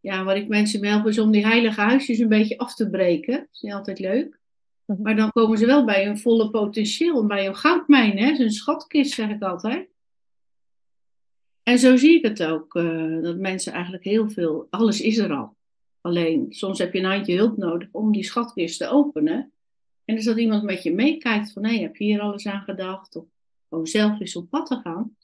Ja, 0.00 0.24
wat 0.24 0.36
ik 0.36 0.48
mensen 0.48 0.84
help 0.84 1.06
is 1.06 1.18
om 1.18 1.30
die 1.30 1.46
heilige 1.46 1.80
huisjes 1.80 2.18
een 2.18 2.28
beetje 2.28 2.58
af 2.58 2.74
te 2.74 2.90
breken. 2.90 3.36
Dat 3.36 3.48
is 3.52 3.60
niet 3.60 3.72
altijd 3.72 3.98
leuk. 3.98 4.38
Mhm. 4.84 5.02
Maar 5.02 5.16
dan 5.16 5.32
komen 5.32 5.58
ze 5.58 5.66
wel 5.66 5.84
bij 5.84 6.06
een 6.06 6.18
volle 6.18 6.50
potentieel, 6.50 7.26
bij 7.26 7.46
een 7.46 7.56
goudmijn, 7.56 8.18
hè? 8.18 8.38
een 8.38 8.50
schatkist, 8.50 9.12
zeg 9.12 9.30
ik 9.30 9.42
altijd. 9.42 9.88
En 11.62 11.78
zo 11.78 11.96
zie 11.96 12.16
ik 12.16 12.24
het 12.24 12.42
ook, 12.44 12.74
uh, 12.74 13.22
dat 13.22 13.36
mensen 13.36 13.72
eigenlijk 13.72 14.04
heel 14.04 14.30
veel, 14.30 14.66
alles 14.70 15.00
is 15.00 15.18
er 15.18 15.32
al. 15.32 15.56
Alleen 16.08 16.46
soms 16.48 16.78
heb 16.78 16.92
je 16.92 16.98
een 16.98 17.10
handje 17.10 17.36
hulp 17.36 17.56
nodig 17.56 17.88
om 17.92 18.12
die 18.12 18.24
schatkist 18.24 18.78
te 18.78 18.88
openen. 18.88 19.52
En 20.04 20.14
dus 20.14 20.24
dat 20.24 20.38
iemand 20.38 20.62
met 20.62 20.82
je 20.82 20.94
meekijkt 20.94 21.52
van, 21.52 21.64
hé, 21.64 21.78
heb 21.78 21.96
je 21.96 22.04
hier 22.04 22.20
alles 22.20 22.46
aan 22.46 22.62
gedacht? 22.62 23.16
Of 23.16 23.24
gewoon 23.68 23.86
zelf 23.86 24.20
eens 24.20 24.36
op 24.36 24.50
pad 24.50 24.66
te 24.66 24.76
gaan. 24.76 25.16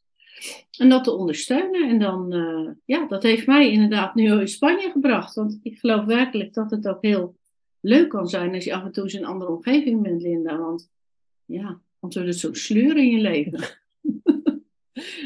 En 0.79 0.89
dat 0.89 1.05
te 1.05 1.13
ondersteunen. 1.13 1.89
En 1.89 1.99
dan, 1.99 2.35
uh, 2.35 2.71
ja, 2.85 3.07
dat 3.07 3.23
heeft 3.23 3.47
mij 3.47 3.71
inderdaad 3.71 4.15
nu 4.15 4.41
in 4.41 4.49
Spanje 4.49 4.91
gebracht. 4.91 5.35
Want 5.35 5.59
ik 5.63 5.79
geloof 5.79 6.05
werkelijk 6.05 6.55
dat 6.55 6.71
het 6.71 6.89
ook 6.89 7.03
heel 7.03 7.37
leuk 7.81 8.09
kan 8.09 8.29
zijn 8.29 8.55
als 8.55 8.65
je 8.65 8.75
af 8.75 8.85
en 8.85 8.93
toe 8.93 9.05
eens 9.05 9.15
in 9.15 9.23
een 9.23 9.29
andere 9.29 9.51
omgeving 9.51 10.03
bent, 10.03 10.23
Linda. 10.23 10.57
Want 10.57 10.91
ja, 11.45 11.81
want 11.99 12.15
wordt 12.15 12.29
het 12.29 12.39
zo 12.39 12.53
sleuren 12.53 13.03
in 13.03 13.11
je 13.11 13.21
leven. 13.21 13.61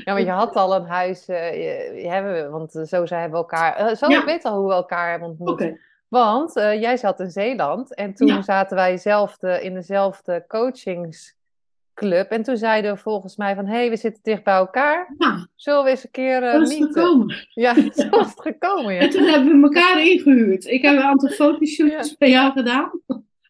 Ja, 0.05 0.13
maar 0.13 0.21
je 0.21 0.31
had 0.31 0.55
al 0.55 0.75
een 0.75 0.87
huis, 0.87 1.29
uh, 1.29 1.55
je, 2.03 2.09
hebben 2.09 2.51
want 2.51 2.73
zo 2.87 3.07
zijn 3.07 3.31
we 3.31 3.37
elkaar, 3.37 3.91
uh, 3.91 3.97
zo 3.97 4.09
ja. 4.09 4.19
ik 4.19 4.25
weet 4.25 4.45
al 4.45 4.59
hoe 4.59 4.69
we 4.69 4.75
elkaar 4.75 5.11
hebben 5.11 5.29
ontmoet. 5.29 5.49
Okay. 5.49 5.81
Want 6.09 6.57
uh, 6.57 6.81
jij 6.81 6.97
zat 6.97 7.21
in 7.21 7.31
Zeeland 7.31 7.95
en 7.95 8.15
toen 8.15 8.27
ja. 8.27 8.43
zaten 8.43 8.77
wij 8.77 8.97
zelfde, 8.97 9.63
in 9.63 9.75
dezelfde 9.75 10.45
coachingsclub. 10.49 12.31
En 12.31 12.43
toen 12.43 12.57
zeiden 12.57 12.95
we 12.95 12.99
volgens 13.01 13.37
mij 13.37 13.55
van, 13.55 13.67
hé, 13.67 13.77
hey, 13.77 13.91
we 13.91 13.97
zitten 13.97 14.23
dicht 14.23 14.45
bij 14.45 14.55
elkaar. 14.55 15.15
Ja. 15.19 15.49
Zullen 15.55 15.85
we 15.85 15.91
eens 15.91 16.05
een 16.05 16.11
keer 16.11 16.43
uh, 16.43 16.61
is 16.61 16.79
het 16.79 16.93
gekomen. 16.93 17.47
Ja, 17.51 17.75
zo 17.93 18.09
is 18.21 18.27
het 18.27 18.41
gekomen, 18.41 18.95
ja. 18.95 19.01
En 19.01 19.11
toen 19.11 19.25
hebben 19.25 19.61
we 19.61 19.63
elkaar 19.63 20.07
ingehuurd. 20.07 20.65
Ik 20.65 20.83
heb 20.83 20.97
een 20.97 21.03
aantal 21.03 21.29
fotoshoots 21.29 22.17
bij 22.17 22.31
jou 22.31 22.53
gedaan. 22.53 22.91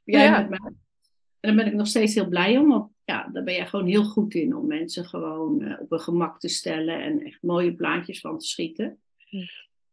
Jij 0.05 0.31
met 0.31 0.49
mij. 0.49 0.73
En 1.41 1.55
daar 1.55 1.65
ben 1.65 1.73
ik 1.73 1.79
nog 1.79 1.87
steeds 1.87 2.15
heel 2.15 2.29
blij 2.29 2.59
om, 2.59 2.69
want 2.69 2.91
ja, 3.05 3.29
daar 3.33 3.45
ben 3.45 3.55
je 3.55 3.67
gewoon 3.67 3.87
heel 3.87 4.05
goed 4.05 4.35
in 4.35 4.57
om 4.57 4.67
mensen 4.67 5.05
gewoon 5.05 5.63
uh, 5.63 5.81
op 5.81 5.93
een 5.93 6.01
gemak 6.01 6.41
te 6.41 6.49
stellen 6.49 7.03
en 7.03 7.25
echt 7.25 7.43
mooie 7.43 7.75
plaatjes 7.75 8.21
van 8.21 8.39
te 8.39 8.47
schieten. 8.47 8.99
Hm. 9.17 9.37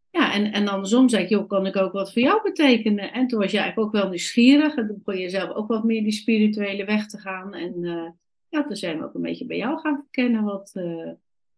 Ja, 0.09 0.33
en, 0.33 0.51
en 0.51 0.67
andersom 0.67 1.09
zei 1.09 1.23
ik, 1.23 1.29
joh, 1.29 1.47
kan 1.47 1.65
ik 1.65 1.75
ook 1.75 1.91
wat 1.91 2.13
voor 2.13 2.21
jou 2.21 2.41
betekenen? 2.43 3.13
En 3.13 3.27
toen 3.27 3.39
was 3.39 3.51
jij 3.51 3.61
eigenlijk 3.61 3.95
ook 3.95 4.01
wel 4.01 4.09
nieuwsgierig 4.09 4.75
en 4.75 4.87
toen 4.87 5.01
begon 5.03 5.21
je 5.21 5.29
zelf 5.29 5.49
ook 5.49 5.67
wat 5.67 5.83
meer 5.83 6.03
die 6.03 6.11
spirituele 6.11 6.85
weg 6.85 7.07
te 7.07 7.17
gaan. 7.17 7.53
En 7.53 7.73
uh, 7.83 8.09
ja, 8.49 8.63
toen 8.63 8.75
zijn 8.75 8.97
we 8.97 9.05
ook 9.05 9.13
een 9.13 9.21
beetje 9.21 9.45
bij 9.45 9.57
jou 9.57 9.79
gaan 9.79 9.95
verkennen 9.95 10.43
wat, 10.43 10.71
uh, 10.73 11.11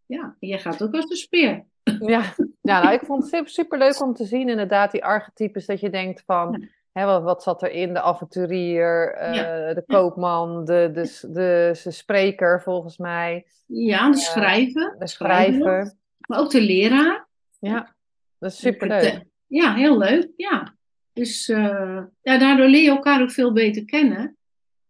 ja, 0.06 0.36
jij 0.40 0.58
gaat 0.58 0.82
ook 0.82 0.94
als 0.94 1.10
een 1.10 1.16
speer. 1.16 1.64
Ja, 2.00 2.34
ja 2.62 2.82
nou, 2.82 2.92
ik 2.92 3.00
vond 3.00 3.30
het 3.30 3.50
super 3.50 3.78
leuk 3.78 4.00
om 4.00 4.14
te 4.14 4.24
zien 4.24 4.48
inderdaad 4.48 4.92
die 4.92 5.04
archetypes 5.04 5.66
dat 5.66 5.80
je 5.80 5.90
denkt 5.90 6.22
van 6.26 6.68
wat, 7.06 7.22
wat, 7.22 7.42
zat 7.42 7.62
er 7.62 7.70
in? 7.70 7.92
De 7.92 8.00
avonturier, 8.00 9.18
uh, 9.20 9.74
de 9.74 9.82
koopman, 9.86 10.64
de, 10.64 10.90
de, 10.92 11.18
de, 11.32 11.80
de, 11.82 11.90
spreker 11.90 12.62
volgens 12.62 12.98
mij. 12.98 13.46
Ja, 13.66 14.10
de 14.10 14.16
eh, 14.16 14.22
schrijver. 14.22 14.96
de 14.98 15.06
schrijver. 15.06 15.94
Maar 16.28 16.38
ook 16.38 16.50
de 16.50 16.60
leraar. 16.60 17.28
Ja, 17.58 17.94
dat 18.38 18.50
is 18.50 18.58
superleuk. 18.58 19.24
Ja, 19.46 19.74
heel 19.74 19.98
leuk. 19.98 20.28
Ja. 20.36 20.76
Dus 21.12 21.48
uh, 21.48 22.02
ja, 22.22 22.38
daardoor 22.38 22.68
leer 22.68 22.82
je 22.82 22.88
elkaar 22.88 23.22
ook 23.22 23.30
veel 23.30 23.52
beter 23.52 23.84
kennen. 23.84 24.36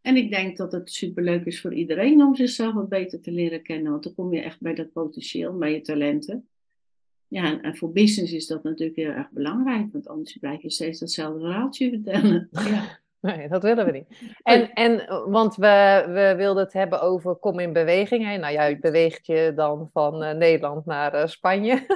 En 0.01 0.17
ik 0.17 0.31
denk 0.31 0.57
dat 0.57 0.73
het 0.73 0.93
superleuk 0.93 1.45
is 1.45 1.61
voor 1.61 1.75
iedereen 1.75 2.23
om 2.23 2.35
zichzelf 2.35 2.75
wat 2.75 2.89
beter 2.89 3.21
te 3.21 3.31
leren 3.31 3.63
kennen. 3.63 3.91
Want 3.91 4.05
dan 4.05 4.15
kom 4.15 4.35
je 4.35 4.41
echt 4.41 4.61
bij 4.61 4.75
dat 4.75 4.93
potentieel, 4.93 5.59
bij 5.59 5.73
je 5.73 5.81
talenten. 5.81 6.49
Ja, 7.29 7.61
en 7.61 7.77
voor 7.77 7.93
business 7.93 8.33
is 8.33 8.47
dat 8.47 8.63
natuurlijk 8.63 8.97
heel 8.97 9.11
erg 9.11 9.31
belangrijk, 9.31 9.93
want 9.93 10.09
anders 10.09 10.37
blijf 10.37 10.63
je 10.63 10.71
steeds 10.71 10.99
datzelfde 10.99 11.41
verhaaltje 11.41 11.89
vertellen. 11.89 12.49
Ja. 12.71 12.99
Nee, 13.21 13.49
dat 13.49 13.63
willen 13.63 13.85
we 13.85 13.91
niet. 13.91 14.07
En, 14.43 14.73
en 14.73 15.07
want 15.31 15.57
we, 15.57 16.05
we 16.09 16.35
wilden 16.37 16.65
het 16.65 16.73
hebben 16.73 17.01
over 17.01 17.35
kom 17.35 17.59
in 17.59 17.73
beweging. 17.73 18.25
Hè? 18.25 18.37
Nou, 18.37 18.53
jij 18.53 18.79
beweegt 18.79 19.27
je 19.27 19.53
dan 19.57 19.91
van 19.93 20.23
uh, 20.23 20.31
Nederland 20.31 20.87
naar 20.87 21.15
uh, 21.15 21.27
Spanje. 21.27 21.87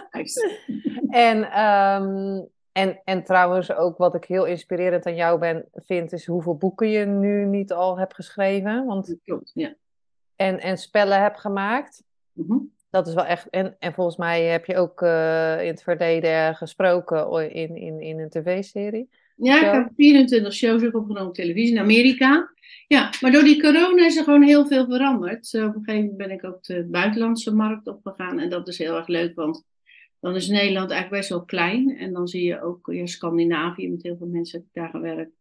en, 1.08 1.60
um, 1.62 2.48
en, 2.72 3.00
en 3.04 3.24
trouwens 3.24 3.72
ook 3.72 3.96
wat 3.96 4.14
ik 4.14 4.24
heel 4.24 4.44
inspirerend 4.44 5.06
aan 5.06 5.14
jou 5.14 5.38
ben, 5.38 5.64
vind, 5.72 6.12
is 6.12 6.26
hoeveel 6.26 6.56
boeken 6.56 6.88
je 6.88 7.04
nu 7.04 7.44
niet 7.44 7.72
al 7.72 7.98
hebt 7.98 8.14
geschreven. 8.14 8.84
Want, 8.84 9.16
Klopt, 9.24 9.50
ja. 9.54 9.74
En, 10.36 10.60
en 10.60 10.78
spellen 10.78 11.20
hebt 11.20 11.40
gemaakt. 11.40 12.04
Mm 12.32 12.44
-hmm. 12.48 12.72
Dat 12.92 13.06
is 13.06 13.14
wel 13.14 13.25
echt. 13.25 13.50
En, 13.50 13.76
en 13.78 13.92
volgens 13.92 14.16
mij 14.16 14.42
heb 14.42 14.64
je 14.64 14.76
ook 14.76 15.02
uh, 15.02 15.62
in 15.62 15.68
het 15.68 15.82
verleden 15.82 16.54
gesproken 16.54 17.50
in, 17.52 17.76
in, 17.76 18.00
in 18.00 18.18
een 18.18 18.28
tv-serie. 18.28 19.08
Ja, 19.37 19.56
ik 19.56 19.72
heb 19.72 19.88
24 19.96 20.52
shows 20.52 20.84
ook 20.84 20.94
opgenomen 20.94 21.28
op 21.28 21.34
televisie 21.34 21.75
in 21.75 21.80
Amerika. 21.80 22.50
Ja, 22.87 23.11
maar 23.20 23.32
door 23.32 23.42
die 23.42 23.62
corona 23.62 24.06
is 24.06 24.16
er 24.16 24.25
gewoon 24.25 24.42
heel 24.42 24.66
veel 24.66 24.87
veranderd. 24.87 25.54
op 25.54 25.61
een 25.61 25.72
gegeven 25.84 25.94
moment 25.94 26.16
ben 26.16 26.30
ik 26.30 26.44
ook 26.44 26.62
de 26.62 26.84
buitenlandse 26.84 27.54
markt 27.54 27.87
opgegaan. 27.87 28.38
En 28.38 28.50
dat 28.50 28.68
is 28.68 28.78
heel 28.78 28.96
erg 28.96 29.06
leuk, 29.06 29.34
want 29.34 29.64
dan 30.20 30.34
is 30.34 30.49
Nederland 30.49 30.90
eigenlijk 30.90 31.20
best 31.20 31.28
wel 31.28 31.44
klein. 31.44 31.96
En 31.99 32.12
dan 32.12 32.28
zie 32.28 32.44
je 32.44 32.62
ook 32.62 32.88
ja, 32.92 33.06
Scandinavië, 33.06 33.90
met 33.90 34.02
heel 34.02 34.16
veel 34.16 34.26
mensen 34.26 34.58
heb 34.58 34.66
ik 34.68 34.82
daar 34.82 34.90
gewerkt. 34.90 35.37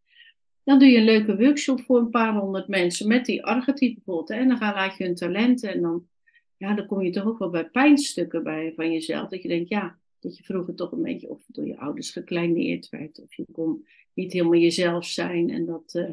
Dan 0.64 0.80
doe 0.80 0.88
je 0.88 0.98
een 0.98 1.04
leuke 1.04 1.38
workshop 1.38 1.82
voor 1.82 2.00
een 2.00 2.10
paar 2.10 2.34
honderd 2.34 2.68
mensen 2.68 3.08
met 3.08 3.26
die 3.26 3.46
archetype 3.46 3.94
bijvoorbeeld. 3.96 4.30
En 4.30 4.48
dan 4.48 4.58
ga, 4.58 4.74
laat 4.74 4.98
je 4.98 5.04
hun 5.04 5.16
talenten 5.16 5.74
en 5.74 5.82
dan 5.82 6.10
ja, 6.62 6.74
dan 6.74 6.86
kom 6.86 7.02
je 7.02 7.10
toch 7.12 7.26
ook 7.26 7.40
wel 7.40 7.50
bij 7.50 7.70
pijnstukken 7.70 8.44
bij, 8.44 8.74
van 8.76 8.92
jezelf. 8.92 9.30
Dat 9.30 9.42
je 9.42 9.48
denkt, 9.48 9.70
ja, 9.70 9.98
dat 10.20 10.38
je 10.38 10.44
vroeger 10.44 10.76
toch 10.76 10.92
een 10.92 11.02
beetje 11.02 11.30
of 11.30 11.44
door 11.48 11.68
je 11.68 11.78
ouders 11.78 12.12
gekleineerd 12.12 12.90
werd. 12.90 13.22
Of 13.22 13.34
je 13.34 13.46
kon 13.52 13.86
niet 14.14 14.34
helemaal 14.34 14.60
jezelf 14.60 15.06
zijn. 15.06 15.50
En 15.50 15.66
dat, 15.66 15.94
uh, 15.94 16.10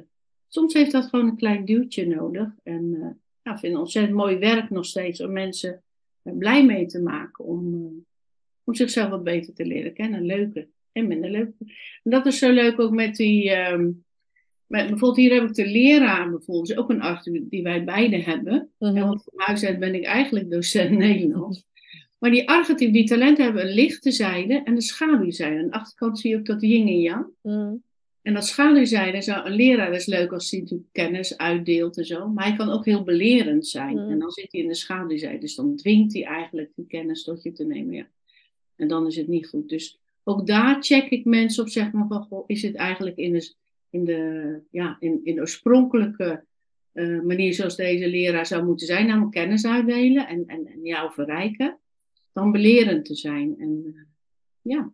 soms 0.48 0.74
heeft 0.74 0.92
dat 0.92 1.06
gewoon 1.06 1.28
een 1.28 1.36
klein 1.36 1.64
duwtje 1.64 2.06
nodig. 2.06 2.48
En 2.62 2.84
uh, 2.84 3.08
ja, 3.42 3.52
ik 3.52 3.58
vind 3.58 3.76
ontzettend 3.76 4.16
mooi 4.16 4.38
werk 4.38 4.70
nog 4.70 4.84
steeds 4.84 5.20
om 5.20 5.32
mensen 5.32 5.82
blij 6.22 6.64
mee 6.64 6.86
te 6.86 7.00
maken 7.00 7.44
om, 7.44 7.74
om 8.64 8.74
zichzelf 8.74 9.10
wat 9.10 9.24
beter 9.24 9.54
te 9.54 9.66
leren 9.66 9.92
kennen. 9.92 10.26
Leuke 10.26 10.68
en 10.92 11.06
minder 11.06 11.30
leuke. 11.30 11.54
En 12.02 12.10
dat 12.10 12.26
is 12.26 12.38
zo 12.38 12.52
leuk 12.52 12.80
ook 12.80 12.92
met 12.92 13.16
die. 13.16 13.50
Ehm, 13.50 13.90
bijvoorbeeld 14.68 15.16
hier 15.16 15.34
heb 15.34 15.48
ik 15.48 15.54
de 15.54 15.66
leraar 15.66 16.30
bijvoorbeeld, 16.30 16.70
is 16.70 16.76
ook 16.76 16.90
een 16.90 17.02
arts 17.02 17.30
die 17.32 17.62
wij 17.62 17.84
beide 17.84 18.16
hebben. 18.16 18.70
Mm 18.78 18.96
En 18.96 19.02
van 19.02 19.22
huis 19.36 19.64
uit 19.64 19.78
ben 19.78 19.94
ik 19.94 20.04
eigenlijk 20.04 20.50
docent 20.50 20.90
Nederlands. 20.98 21.66
Maar 22.18 22.30
die 22.30 22.48
archetypen, 22.48 22.92
die 22.92 23.06
talenten 23.06 23.44
hebben 23.44 23.66
een 23.66 23.74
lichte 23.74 24.10
zijde 24.10 24.62
en 24.62 24.74
een 24.74 24.82
schaduwzijde. 24.82 25.58
Aan 25.58 25.66
de 25.66 25.72
achterkant 25.72 26.18
zie 26.18 26.30
je 26.30 26.36
ook 26.36 26.46
dat 26.46 26.60
yin 26.60 26.86
en 26.86 27.00
yang. 27.00 27.26
Mm. 27.42 27.82
En 28.22 28.34
dat 28.34 28.46
schaduwzijde 28.46 29.22
zou 29.22 29.46
een 29.46 29.52
leraar 29.52 29.92
is 29.92 30.06
leuk 30.06 30.32
als 30.32 30.50
hij 30.50 30.60
natuurlijk 30.60 30.92
kennis 30.92 31.36
uitdeelt 31.36 31.98
en 31.98 32.04
zo. 32.04 32.28
Maar 32.28 32.46
hij 32.46 32.56
kan 32.56 32.70
ook 32.70 32.84
heel 32.84 33.02
belerend 33.02 33.66
zijn. 33.66 33.96
Mm. 34.04 34.10
En 34.10 34.18
dan 34.18 34.30
zit 34.30 34.52
hij 34.52 34.60
in 34.60 34.68
de 34.68 34.74
schaduwzijde. 34.74 35.38
Dus 35.38 35.54
dan 35.54 35.76
dwingt 35.76 36.12
hij 36.12 36.24
eigenlijk 36.24 36.70
die 36.74 36.86
kennis 36.86 37.22
tot 37.22 37.42
je 37.42 37.52
te 37.52 37.64
nemen. 37.64 37.94
Ja. 37.94 38.06
En 38.76 38.88
dan 38.88 39.06
is 39.06 39.16
het 39.16 39.28
niet 39.28 39.48
goed. 39.48 39.68
Dus 39.68 39.98
ook 40.24 40.46
daar 40.46 40.82
check 40.82 41.10
ik 41.10 41.24
mensen 41.24 41.62
op, 41.62 41.68
zeg 41.68 41.92
maar, 41.92 42.06
van, 42.08 42.22
goh, 42.22 42.44
is 42.46 42.62
het 42.62 42.74
eigenlijk 42.74 43.16
in 43.16 43.32
de, 43.32 43.52
in 43.90 44.04
de, 44.04 44.60
ja, 44.70 44.96
in, 45.00 45.20
in 45.24 45.34
de 45.34 45.40
oorspronkelijke 45.40 46.44
uh, 46.92 47.22
manier 47.22 47.54
zoals 47.54 47.76
deze 47.76 48.08
leraar 48.08 48.46
zou 48.46 48.64
moeten 48.64 48.86
zijn, 48.86 49.06
namelijk 49.06 49.32
kennis 49.32 49.66
uitdelen 49.66 50.28
en, 50.28 50.46
en, 50.46 50.66
en 50.66 50.80
jou 50.82 51.12
verrijken, 51.12 51.78
dan 52.32 52.52
belerend 52.52 53.04
te 53.04 53.14
zijn. 53.14 53.54
En, 53.58 53.82
uh, 53.86 54.02
ja. 54.62 54.90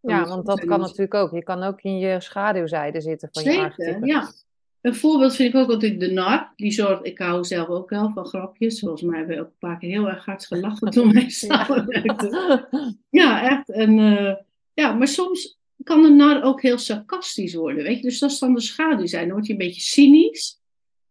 Ja, 0.00 0.24
want 0.24 0.46
dat 0.46 0.64
kan 0.64 0.80
natuurlijk 0.80 1.14
ook. 1.14 1.30
Je 1.30 1.42
kan 1.42 1.62
ook 1.62 1.80
in 1.80 1.98
je 1.98 2.20
schaduwzijde 2.20 3.00
zitten 3.00 3.28
van 3.32 3.42
Zeker, 3.42 3.60
je 3.60 3.66
archetype. 3.66 4.06
ja. 4.06 4.32
Een 4.80 4.94
voorbeeld 4.94 5.34
vind 5.34 5.54
ik 5.54 5.60
ook 5.60 5.70
altijd 5.70 6.00
de 6.00 6.10
nar. 6.10 6.52
Die 6.56 6.70
zorgt, 6.70 7.06
ik 7.06 7.18
hou 7.18 7.44
zelf 7.44 7.68
ook 7.68 7.90
wel 7.90 8.10
van 8.10 8.26
grapjes. 8.26 8.80
Volgens 8.80 9.02
mij 9.02 9.18
hebben 9.18 9.36
we 9.36 9.42
ook 9.42 9.48
een 9.48 9.58
paar 9.58 9.78
keer 9.78 9.90
heel 9.90 10.08
erg 10.08 10.24
hard 10.24 10.46
gelachen 10.46 10.90
toen 10.90 11.12
wij 11.12 11.28
samenwerkten. 11.46 12.68
Ja, 13.10 13.50
echt. 13.50 13.70
En, 13.70 13.98
uh, 13.98 14.34
ja, 14.72 14.92
maar 14.92 15.08
soms 15.08 15.60
kan 15.84 16.04
een 16.04 16.16
nar 16.16 16.42
ook 16.42 16.62
heel 16.62 16.78
sarcastisch 16.78 17.54
worden. 17.54 17.84
Weet 17.84 17.96
je? 17.96 18.02
Dus 18.02 18.18
dat 18.18 18.30
is 18.30 18.38
dan 18.38 18.54
de 18.54 18.60
schaduw. 18.60 19.06
Dan 19.06 19.30
word 19.30 19.46
je 19.46 19.52
een 19.52 19.58
beetje 19.58 19.80
cynisch. 19.80 20.60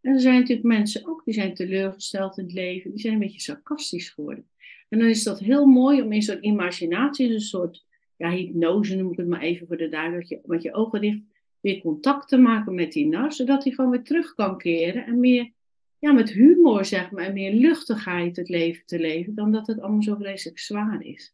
En 0.01 0.13
er 0.13 0.19
zijn 0.19 0.39
natuurlijk 0.39 0.67
mensen 0.67 1.07
ook 1.07 1.21
die 1.25 1.33
zijn 1.33 1.53
teleurgesteld 1.53 2.37
in 2.37 2.43
het 2.43 2.53
leven. 2.53 2.91
Die 2.91 2.99
zijn 2.99 3.13
een 3.13 3.19
beetje 3.19 3.41
sarcastisch 3.41 4.09
geworden. 4.09 4.45
En 4.89 4.99
dan 4.99 5.07
is 5.07 5.23
dat 5.23 5.39
heel 5.39 5.65
mooi 5.65 6.01
om 6.01 6.11
in 6.11 6.21
zo'n 6.21 6.45
imaginatie, 6.45 7.27
dus 7.27 7.35
een 7.35 7.41
soort 7.41 7.85
ja, 8.17 8.31
hypnose 8.31 8.95
noem 8.95 9.11
ik 9.11 9.17
het 9.17 9.27
maar 9.27 9.41
even 9.41 9.67
voor 9.67 9.77
de 9.77 9.89
duidelijkheid, 9.89 10.47
met 10.47 10.61
je 10.61 10.73
ogen 10.73 11.01
dicht 11.01 11.19
weer 11.59 11.81
contact 11.81 12.27
te 12.27 12.37
maken 12.37 12.75
met 12.75 12.91
die 12.91 13.07
nar, 13.07 13.33
zodat 13.33 13.63
hij 13.63 13.73
gewoon 13.73 13.91
weer 13.91 14.03
terug 14.03 14.35
kan 14.35 14.57
keren 14.57 15.05
en 15.05 15.19
meer 15.19 15.51
ja, 15.99 16.11
met 16.11 16.31
humor 16.31 16.85
zeg 16.85 17.11
maar, 17.11 17.25
en 17.25 17.33
meer 17.33 17.53
luchtigheid 17.53 18.35
het 18.35 18.49
leven 18.49 18.85
te 18.85 18.99
leven, 18.99 19.35
dan 19.35 19.51
dat 19.51 19.67
het 19.67 19.79
allemaal 19.79 20.01
zo 20.01 20.15
vreselijk 20.15 20.59
zwaar 20.59 21.01
is. 21.03 21.33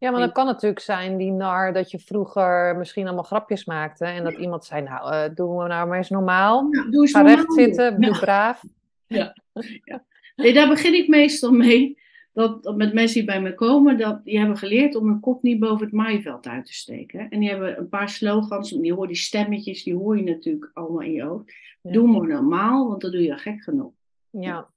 Ja, 0.00 0.10
maar 0.10 0.20
dan 0.20 0.32
kan 0.32 0.46
natuurlijk 0.46 0.80
zijn, 0.80 1.16
die 1.16 1.30
nar, 1.30 1.72
dat 1.72 1.90
je 1.90 1.98
vroeger 1.98 2.76
misschien 2.76 3.06
allemaal 3.06 3.24
grapjes 3.24 3.64
maakte. 3.64 4.04
En 4.04 4.24
dat 4.24 4.34
iemand 4.34 4.64
zei, 4.64 4.82
nou, 4.82 5.12
uh, 5.12 5.34
doen 5.34 5.56
we 5.56 5.66
nou 5.66 5.88
maar 5.88 5.96
eens 5.96 6.10
normaal. 6.10 6.68
Ja, 6.70 6.82
doe 6.82 7.00
eens 7.00 7.12
Ga 7.12 7.22
recht 7.22 7.52
zitten, 7.52 8.00
doe 8.00 8.18
braaf. 8.18 8.62
Ja. 9.06 9.36
ja. 9.84 10.04
Nee, 10.36 10.52
daar 10.52 10.68
begin 10.68 10.94
ik 10.94 11.08
meestal 11.08 11.52
mee. 11.52 11.98
Dat, 12.32 12.62
dat, 12.62 12.76
met 12.76 12.92
mensen 12.92 13.18
die 13.18 13.24
bij 13.24 13.40
me 13.40 13.54
komen, 13.54 13.98
dat, 13.98 14.24
die 14.24 14.38
hebben 14.38 14.56
geleerd 14.56 14.94
om 14.94 15.06
hun 15.06 15.20
kop 15.20 15.42
niet 15.42 15.58
boven 15.58 15.84
het 15.84 15.94
maaiveld 15.94 16.46
uit 16.46 16.66
te 16.66 16.74
steken. 16.74 17.30
En 17.30 17.40
die 17.40 17.48
hebben 17.48 17.78
een 17.78 17.88
paar 17.88 18.08
slogans, 18.08 18.70
die 18.70 18.94
hoor 18.94 19.06
die 19.06 19.16
stemmetjes, 19.16 19.82
die 19.82 19.94
hoor 19.94 20.16
je 20.16 20.22
natuurlijk 20.22 20.70
allemaal 20.74 21.00
in 21.00 21.12
je 21.12 21.22
hoofd. 21.22 21.54
Doe 21.82 22.08
maar 22.08 22.28
normaal, 22.28 22.88
want 22.88 23.00
dan 23.00 23.10
doe 23.10 23.22
je 23.22 23.38
gek 23.38 23.62
genoeg. 23.62 23.92
Ja. 24.30 24.68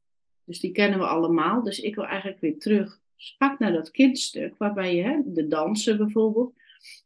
Dus 0.44 0.60
die 0.60 0.72
kennen 0.72 1.00
we 1.00 1.06
allemaal. 1.06 1.64
Dus 1.64 1.80
ik 1.80 1.96
wil 1.96 2.06
eigenlijk 2.06 2.42
weer 2.42 2.60
terug 2.60 3.02
sprak 3.16 3.60
naar 3.60 3.72
dat 3.72 3.92
kindstuk, 3.92 4.58
waarbij 4.58 4.96
je, 4.96 5.04
hè, 5.04 5.20
de 5.26 5.48
dansen 5.48 5.98
bijvoorbeeld. 5.98 6.54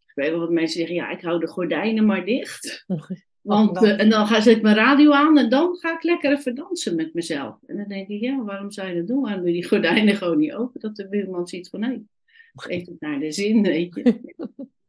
Ik 0.08 0.24
weet 0.24 0.30
wel 0.30 0.40
wat 0.40 0.52
mensen 0.52 0.80
zeggen, 0.80 0.96
ja, 0.96 1.10
ik 1.10 1.22
hou 1.22 1.40
de 1.40 1.48
gordijnen 1.48 2.06
maar 2.06 2.26
dicht. 2.26 2.86
Want, 3.48 3.84
uh, 3.84 4.00
en 4.00 4.10
dan 4.10 4.28
ga, 4.28 4.42
zet 4.42 4.56
ik 4.56 4.62
mijn 4.62 4.76
radio 4.76 5.12
aan 5.12 5.38
en 5.38 5.50
dan 5.50 5.76
ga 5.76 5.96
ik 5.96 6.04
lekker 6.04 6.32
even 6.32 6.56
dansen 6.56 6.96
met 6.96 7.14
mezelf. 7.14 7.58
En 7.66 7.78
dan 7.78 7.88
denk 7.88 8.08
ik, 8.08 8.22
ja, 8.22 8.44
waarom 8.44 8.72
zou 8.72 8.88
je 8.88 8.96
dat 8.96 9.08
doen? 9.08 9.22
Waarom 9.22 9.40
doe 9.40 9.50
je 9.50 9.60
die 9.60 9.68
gordijnen 9.68 10.16
gewoon 10.18 10.38
niet 10.38 10.54
open? 10.54 10.80
Dat 10.80 10.96
de 10.96 11.08
buurman 11.10 11.48
ziet 11.48 11.70
van, 11.70 11.80
nee, 11.80 12.06
heeft 12.54 12.88
het 12.88 13.00
naar 13.00 13.20
de 13.20 13.32
zin, 13.32 13.62
weet 13.62 13.96
je. 13.96 14.36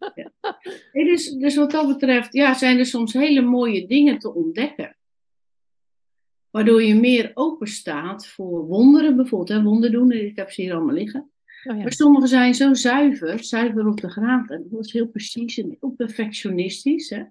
ja. 0.15 0.33
dus, 0.93 1.31
dus 1.31 1.57
wat 1.57 1.71
dat 1.71 1.89
betreft, 1.89 2.33
ja, 2.33 2.55
zijn 2.55 2.79
er 2.79 2.87
soms 2.87 3.13
hele 3.13 3.41
mooie 3.41 3.87
dingen 3.87 4.19
te 4.19 4.35
ontdekken. 4.35 4.97
Waardoor 6.59 6.83
je 6.83 6.95
meer 6.95 7.31
open 7.35 7.67
staat 7.67 8.27
voor 8.27 8.67
wonderen, 8.67 9.17
bijvoorbeeld. 9.17 9.49
Hè, 10.11 10.15
ik 10.15 10.37
heb 10.37 10.51
ze 10.51 10.63
hier 10.63 10.75
allemaal 10.75 10.95
liggen. 10.95 11.21
Oh 11.65 11.77
ja. 11.77 11.83
Maar 11.83 11.93
sommige 11.93 12.27
zijn 12.27 12.55
zo 12.55 12.75
zuiver, 12.75 13.45
zuiver 13.45 13.87
op 13.87 14.01
de 14.01 14.11
graad. 14.11 14.51
En 14.51 14.67
dat 14.71 14.85
is 14.85 14.93
heel 14.93 15.07
precies 15.07 15.59
en 15.59 15.77
heel 15.81 15.91
perfectionistisch. 15.91 17.11
Hè? 17.11 17.23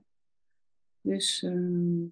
Dus 1.01 1.43
uh, 1.43 2.09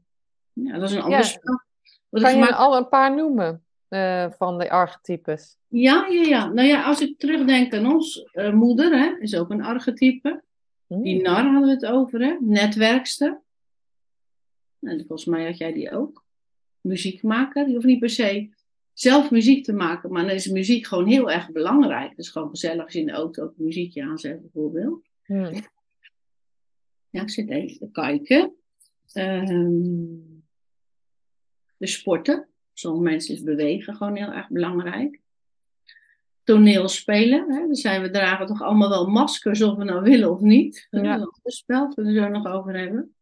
ja, 0.54 0.78
dat 0.78 0.90
is 0.90 0.96
een 0.96 1.02
ander 1.02 1.24
spel. 1.24 1.62
Kan 2.10 2.38
je 2.38 2.56
al 2.56 2.78
een 2.78 2.90
paar 2.90 3.16
noemen 3.16 3.64
uh, 3.90 4.32
van 4.32 4.58
de 4.58 4.70
archetypes? 4.70 5.58
Ja, 5.68 6.08
ja, 6.08 6.22
ja. 6.22 6.48
Nou 6.48 6.68
ja, 6.68 6.84
als 6.84 7.02
ik 7.02 7.18
terugdenk 7.18 7.74
aan 7.74 7.94
ons 7.94 8.30
uh, 8.34 8.54
moeder, 8.54 9.00
hè, 9.00 9.18
is 9.20 9.36
ook 9.36 9.50
een 9.50 9.64
archetype. 9.64 10.44
Hmm. 10.88 11.04
Die 11.04 11.22
nar 11.22 11.44
hadden 11.44 11.62
we 11.62 11.70
het 11.70 11.86
over, 11.86 12.20
hè? 12.22 12.38
netwerkster. 12.40 13.42
En 14.80 14.98
volgens 14.98 15.26
mij 15.26 15.46
had 15.46 15.58
jij 15.58 15.74
die 15.74 15.92
ook 15.92 16.25
muziekmaker. 16.86 17.68
Je 17.68 17.74
hoeft 17.74 17.86
niet 17.86 18.00
per 18.00 18.10
se 18.10 18.50
zelf 18.94 19.32
muziek 19.32 19.64
te 19.64 19.74
maken, 19.74 20.12
maar 20.12 20.26
dan 20.26 20.36
is 20.36 20.48
muziek 20.48 20.86
gewoon 20.86 21.08
heel 21.08 21.32
erg 21.32 21.52
belangrijk. 21.52 22.10
Het 22.10 22.20
is 22.20 22.30
gewoon 22.30 22.50
gezellig 22.50 22.84
als 22.84 22.94
je 22.94 23.00
in 23.00 23.06
de 23.06 23.12
auto 23.12 23.44
ook 23.44 23.58
muziekje 23.58 24.04
aanzet, 24.04 24.42
bijvoorbeeld. 24.42 25.06
Hmm. 25.26 25.52
Ja, 27.10 27.22
ik 27.22 27.30
zit 27.30 27.50
even 27.50 27.78
te 27.78 27.92
kijken. 27.92 28.54
Um, 29.14 30.44
de 31.78 31.88
sporten. 31.88 32.48
Sommige 32.74 33.04
mensen 33.04 33.36
is 33.36 33.44
bewegen 33.44 33.96
gewoon 33.96 34.16
heel 34.16 34.32
erg 34.32 34.50
belangrijk. 34.50 35.20
Toneelspelen. 36.44 37.52
Hè? 37.52 37.60
Dan 37.60 37.76
zijn 37.76 38.02
we 38.02 38.10
dragen 38.10 38.46
toch 38.46 38.62
allemaal 38.62 38.90
wel 38.90 39.10
maskers 39.10 39.62
of 39.62 39.78
we 39.78 39.84
nou 39.84 40.04
willen 40.04 40.32
of 40.32 40.40
niet. 40.40 40.88
Ja. 40.90 41.18
Dat 41.18 41.28
is 41.28 41.40
een 41.44 41.52
spel, 41.52 41.92
we 41.96 42.04
er 42.04 42.14
zo 42.14 42.28
nog 42.28 42.48
over 42.48 42.78
hebben. 42.78 43.16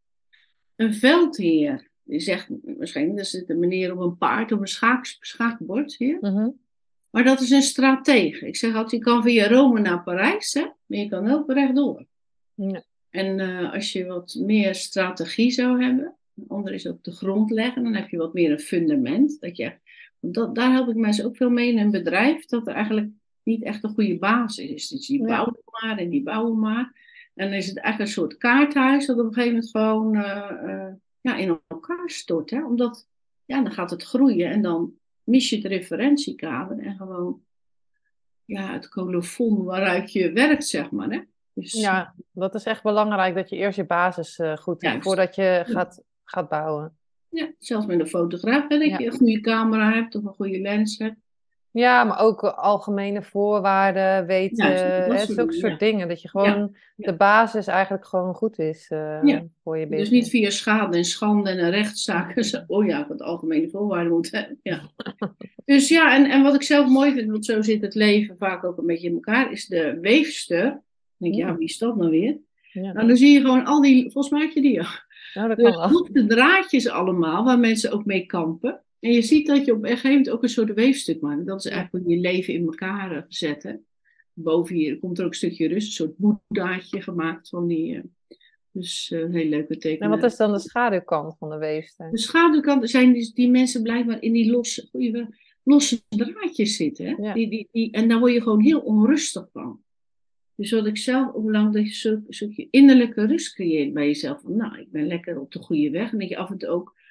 Een 0.76 0.94
veldheer. 0.94 1.92
Die 2.04 2.20
zegt 2.20 2.50
misschien, 2.64 3.16
dat 3.16 3.26
is 3.26 3.44
de 3.46 3.56
manier 3.56 3.94
op 3.94 4.00
een 4.00 4.18
paard, 4.18 4.52
op 4.52 4.60
een 4.60 4.68
schaak, 4.68 5.06
schaakbord 5.06 5.96
hier. 5.96 6.18
Mhm. 6.22 6.50
Maar 7.10 7.24
dat 7.24 7.42
is 7.42 7.50
een 7.50 7.62
stratege. 7.62 8.48
Ik 8.48 8.56
zeg 8.56 8.74
altijd, 8.74 8.92
je 8.92 9.00
kan 9.00 9.24
via 9.24 9.48
Rome 9.48 9.80
naar 9.80 10.04
Parijs, 10.04 10.54
hè, 10.54 10.62
maar 10.62 11.00
je 11.00 11.10
kan 11.10 11.32
ook 11.32 11.52
rechtdoor. 11.52 12.06
Ja. 12.54 12.84
En 13.10 13.40
uh, 13.40 13.74
als 13.74 13.92
je 13.92 14.06
wat 14.06 14.36
meer 14.40 14.76
strategie 14.76 15.52
zou 15.52 15.84
hebben, 15.84 16.16
een 16.36 16.46
ander 16.48 16.74
is 16.74 16.88
ook 16.88 17.04
de 17.04 17.12
grond 17.12 17.52
leggen, 17.52 17.84
dan 17.84 17.94
heb 17.94 18.10
je 18.10 18.18
wat 18.18 18.34
meer 18.34 18.52
een 18.52 18.60
fundament. 18.60 19.38
Dat 19.40 19.58
je, 19.58 19.74
dat, 20.20 20.56
daar 20.56 20.72
help 20.72 20.90
ik 20.90 20.96
mensen 20.96 21.26
ook 21.26 21.38
veel 21.38 21.50
mee 21.50 21.72
in 21.72 21.78
een 21.78 21.92
bedrijf, 21.92 22.46
dat 22.46 22.68
er 22.68 22.74
eigenlijk 22.74 23.10
niet 23.44 23.64
echt 23.64 23.84
een 23.84 23.94
goede 23.94 24.18
basis 24.18 24.70
is. 24.70 24.88
Dus 24.88 25.08
die 25.08 25.24
bouwen 25.24 25.58
maar 25.82 25.98
en 25.98 26.10
die 26.10 26.24
bouwen 26.24 26.60
maar. 26.60 27.02
En 27.36 27.50
dan 27.50 27.58
is 27.58 27.68
het 27.68 27.78
eigenlijk 27.78 28.10
een 28.10 28.16
soort 28.16 28.38
kaarthuis 28.38 29.06
dat 29.06 29.20
op 29.20 29.26
een 29.26 29.34
gegeven 29.34 29.54
moment 29.54 29.72
gewoon 29.72 30.16
uh, 30.16 30.52
uh, 30.64 30.94
ja, 31.24 31.36
in 31.36 31.60
elkaar 31.68 32.10
stort. 32.10 32.50
Hè? 32.50 32.66
Omdat 32.66 33.08
ja, 33.46 33.62
dan 33.62 33.72
gaat 33.72 33.90
het 33.90 34.04
groeien 34.04 34.52
en 34.52 34.62
dan 34.62 34.94
mis 35.24 35.50
je 35.50 35.56
het 35.56 35.66
referentiekader 35.66 36.80
en 36.80 36.96
gewoon 36.96 37.42
ja, 38.46 38.74
het 38.74 38.90
colofon 38.90 39.64
waaruit 39.64 40.12
je 40.12 40.32
werkt, 40.32 40.68
zeg 40.68 40.92
maar. 40.92 41.10
Hè? 41.10 41.22
Dus, 41.54 41.74
ja, 41.74 42.16
dat 42.32 42.56
is 42.56 42.64
echt 42.64 42.84
belangrijk 42.84 43.36
dat 43.36 43.50
je 43.50 43.56
eerst 43.56 43.78
je 43.78 43.86
basis 43.86 44.40
uh, 44.40 44.58
goed 44.58 44.82
hebt 44.82 45.04
voordat 45.04 45.36
je 45.36 45.64
gaat, 45.66 46.04
gaat 46.24 46.50
bouwen. 46.50 46.98
Ja, 47.30 47.52
zelfs 47.60 47.86
met 47.86 48.00
een 48.00 48.08
fotograaf, 48.08 48.68
hè, 48.68 48.78
dat 48.78 49.00
je 49.00 49.06
een 49.06 49.18
goede 49.18 49.40
camera 49.40 49.92
hebt 49.94 50.16
of 50.16 50.24
een 50.24 50.34
goede 50.34 50.60
lens 50.60 50.98
hebt. 50.98 51.18
Ja, 51.74 52.04
maar 52.04 52.20
ook 52.20 52.44
algemene 52.44 53.24
voorwaarden 53.24 54.26
weten, 54.26 54.72
ja, 54.72 55.26
zulke 55.26 55.54
soort 55.54 55.80
dingen. 55.80 56.08
Dat 56.08 56.22
je 56.22 56.30
gewoon 56.30 56.76
de 56.96 57.16
basis 57.16 57.68
eigenlijk 57.68 58.06
gewoon 58.06 58.34
goed 58.34 58.60
is 58.60 58.90
uh, 58.90 59.40
voor 59.64 59.78
je 59.78 59.88
business. 59.88 60.10
Dus 60.10 60.20
niet 60.20 60.30
via 60.30 60.50
schade 60.50 60.98
en 60.98 61.06
schande 61.06 61.50
en 61.50 61.70
rechtszaken. 61.70 62.64
Oh 62.68 62.86
ja, 62.86 63.08
wat 63.08 63.22
algemene 63.22 63.70
voorwaarden 63.70 64.12
moeten 64.12 64.60
Ja. 64.64 64.82
dus 65.66 65.90
ja, 65.90 66.16
en, 66.16 66.26
en 66.26 66.44
wat 66.44 66.56
ik 66.56 66.64
zelf 66.64 66.88
mooi 66.88 67.14
vind, 67.14 67.32
want 67.32 67.46
zo 67.46 67.62
zit 67.62 67.82
het 67.82 67.96
leven 67.96 68.36
vaak 68.38 68.64
ook 68.64 68.78
een 68.78 68.86
beetje 68.86 69.08
in 69.08 69.14
elkaar, 69.14 69.52
is 69.52 69.68
de 69.68 69.98
weefster. 70.02 70.64
Dan 70.64 70.82
denk 71.18 71.34
je, 71.34 71.42
ja, 71.42 71.56
wie 71.56 71.68
is 71.68 71.78
dat 71.78 71.96
nou 71.96 72.10
weer? 72.10 72.38
Nou, 72.74 73.08
dan 73.08 73.18
zie 73.18 73.34
je 73.34 73.42
gewoon 73.42 73.66
al 73.66 73.82
die, 73.82 74.12
volgens 74.12 74.34
mij 74.34 74.42
heb 74.42 74.52
je 74.52 74.62
die 74.62 74.74
ja. 74.74 74.88
Nou, 75.34 75.56
dat 75.56 76.10
de 76.12 76.26
draadjes 76.26 76.90
allemaal, 76.90 77.44
waar 77.44 77.60
mensen 77.60 77.92
ook 77.92 78.06
mee 78.06 78.26
kampen. 78.26 78.84
En 79.04 79.12
je 79.12 79.22
ziet 79.22 79.48
dat 79.48 79.66
je 79.66 79.74
op 79.74 79.84
een 79.84 79.90
gegeven 79.90 80.10
moment 80.10 80.30
ook 80.30 80.44
een 80.44 80.50
soort 80.50 80.74
weefstuk 80.74 81.22
maakt. 81.22 81.46
Dat 81.46 81.66
is 81.66 81.72
eigenlijk 81.72 82.08
je 82.08 82.20
leven 82.20 82.54
in 82.54 82.66
elkaar 82.66 83.16
eh, 83.16 83.24
zetten. 83.28 83.86
Boven 84.34 84.76
hier 84.76 85.00
komt 85.00 85.18
er 85.18 85.24
ook 85.24 85.32
een 85.32 85.38
stukje 85.38 85.68
rust, 85.68 85.88
een 85.88 85.94
soort 85.94 86.18
boedaadje 86.18 87.02
gemaakt 87.02 87.50
van 87.50 87.68
die. 87.68 87.94
Uh, 87.94 88.02
dus 88.72 89.12
uh, 89.12 89.20
een 89.20 89.34
hele 89.34 89.50
leuke 89.50 89.78
teken. 89.78 90.00
En 90.00 90.10
wat 90.10 90.24
is 90.24 90.36
dan 90.36 90.52
de 90.52 90.60
schaduwkant 90.60 91.38
van 91.38 91.50
de 91.50 91.58
weefstuk? 91.58 92.12
De 92.12 92.18
schaduwkant 92.18 92.90
zijn 92.90 93.14
dus 93.14 93.34
die 93.34 93.50
mensen 93.50 93.84
blijkbaar 93.84 94.22
in 94.22 94.34
die 94.34 94.52
losse. 94.52 94.90
losse 95.64 96.02
draadjes 96.10 96.76
zitten. 96.76 97.34
Die, 97.34 97.50
die, 97.50 97.68
die, 97.72 97.92
en 97.92 98.08
daar 98.08 98.20
word 98.20 98.34
je 98.34 98.42
gewoon 98.42 98.62
heel 98.62 98.80
onrustig 98.80 99.50
van. 99.52 99.82
Dus 100.56 100.72
wat 100.72 100.86
ik 100.86 100.98
zelf, 100.98 101.32
hoe 101.32 101.52
lang 101.52 101.74
dat 101.74 101.88
je 101.88 102.22
zo'n 102.28 102.54
je 102.56 102.68
innerlijke 102.72 103.26
rust 103.26 103.54
creëert 103.54 103.94
bij 103.94 104.06
jezelf. 104.06 104.42
Van, 104.42 104.56
nou, 104.56 104.80
ik 104.80 104.92
ben 104.92 105.08
lekker 105.08 105.40
op 105.40 105.52
de 105.52 105.60
goede 105.60 105.90
weg. 105.90 106.12
En 106.12 106.20
dat 106.20 106.30
je 106.30 106.38
af 106.38 106.50
en 106.50 106.58
toe 106.58 106.70
ook 106.70 107.02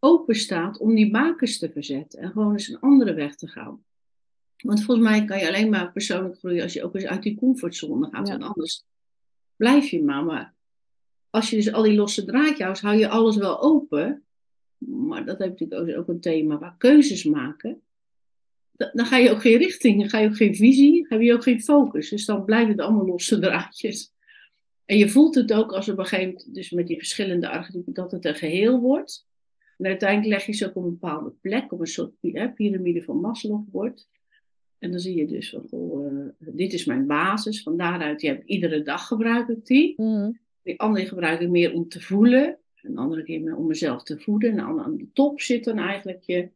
open 0.00 0.34
staat 0.34 0.78
om 0.78 0.94
die 0.94 1.10
bakens 1.10 1.58
te 1.58 1.70
verzetten. 1.70 2.20
En 2.20 2.30
gewoon 2.30 2.52
eens 2.52 2.68
een 2.68 2.80
andere 2.80 3.14
weg 3.14 3.34
te 3.34 3.48
gaan. 3.48 3.84
Want 4.62 4.82
volgens 4.82 5.08
mij 5.08 5.24
kan 5.24 5.38
je 5.38 5.48
alleen 5.48 5.70
maar 5.70 5.92
persoonlijk 5.92 6.38
groeien 6.38 6.62
als 6.62 6.72
je 6.72 6.84
ook 6.84 6.94
eens 6.94 7.04
uit 7.04 7.22
die 7.22 7.36
comfortzone 7.36 8.08
gaat. 8.10 8.26
Ja. 8.26 8.38
Want 8.38 8.44
anders 8.44 8.84
blijf 9.56 9.88
je 9.88 10.02
maar. 10.02 10.24
Maar 10.24 10.54
als 11.30 11.50
je 11.50 11.56
dus 11.56 11.72
al 11.72 11.82
die 11.82 11.94
losse 11.94 12.24
draadjes 12.24 12.60
houdt, 12.60 12.80
hou 12.80 12.96
je 12.96 13.08
alles 13.08 13.36
wel 13.36 13.60
open. 13.60 14.24
Maar 14.78 15.24
dat 15.24 15.38
heeft 15.38 15.60
natuurlijk 15.60 15.98
ook 15.98 16.08
een 16.08 16.20
thema 16.20 16.58
waar 16.58 16.74
keuzes 16.78 17.24
maken. 17.24 17.82
Dan 18.92 19.06
ga 19.06 19.16
je 19.16 19.30
ook 19.30 19.40
geen 19.40 19.58
richting, 19.58 20.00
dan 20.00 20.08
ga 20.08 20.18
je 20.18 20.28
ook 20.28 20.36
geen 20.36 20.54
visie, 20.54 21.06
heb 21.08 21.20
je 21.20 21.32
ook 21.32 21.42
geen 21.42 21.62
focus. 21.62 22.08
Dus 22.08 22.24
dan 22.24 22.44
blijven 22.44 22.70
het 22.70 22.80
allemaal 22.80 23.06
losse 23.06 23.38
draadjes. 23.38 24.12
En 24.84 24.98
je 24.98 25.08
voelt 25.08 25.34
het 25.34 25.52
ook 25.52 25.72
als 25.72 25.88
op 25.88 25.98
een 25.98 26.06
gegeven 26.06 26.26
moment, 26.26 26.54
dus 26.54 26.70
met 26.70 26.86
die 26.86 26.96
verschillende 26.96 27.48
archetypen, 27.48 27.92
dat 27.92 28.10
het 28.10 28.24
een 28.24 28.34
geheel 28.34 28.80
wordt. 28.80 29.28
En 29.80 29.86
uiteindelijk 29.86 30.28
leg 30.30 30.46
je 30.46 30.52
ze 30.52 30.66
ook 30.66 30.76
op 30.76 30.84
een 30.84 30.98
bepaalde 30.98 31.32
plek, 31.40 31.72
op 31.72 31.80
een 31.80 31.86
soort 31.86 32.12
piramide 32.54 33.02
van 33.02 33.20
Maslow 33.20 33.64
wordt. 33.70 34.08
En 34.78 34.90
dan 34.90 35.00
zie 35.00 35.16
je 35.16 35.26
dus 35.26 35.50
van, 35.50 35.66
uh, 35.72 36.48
dit 36.54 36.72
is 36.72 36.84
mijn 36.84 37.06
basis, 37.06 37.62
van 37.62 37.76
daaruit, 37.76 38.20
je 38.20 38.28
hebt 38.28 38.48
iedere 38.48 38.82
dag 38.82 39.06
gebruik 39.06 39.48
ik 39.48 39.66
die. 39.66 39.94
Mm. 39.96 40.38
Die 40.62 40.80
andere 40.80 41.06
gebruik 41.06 41.40
ik 41.40 41.48
meer 41.48 41.72
om 41.72 41.88
te 41.88 42.00
voelen, 42.00 42.58
een 42.82 42.98
andere 42.98 43.22
keer 43.22 43.40
meer 43.40 43.56
om 43.56 43.66
mezelf 43.66 44.02
te 44.02 44.18
voeden. 44.18 44.50
En 44.50 44.60
aan 44.60 44.96
de 44.96 45.08
top 45.12 45.40
zit 45.40 45.64
dan 45.64 45.78
eigenlijk 45.78 46.22
je, 46.22 46.48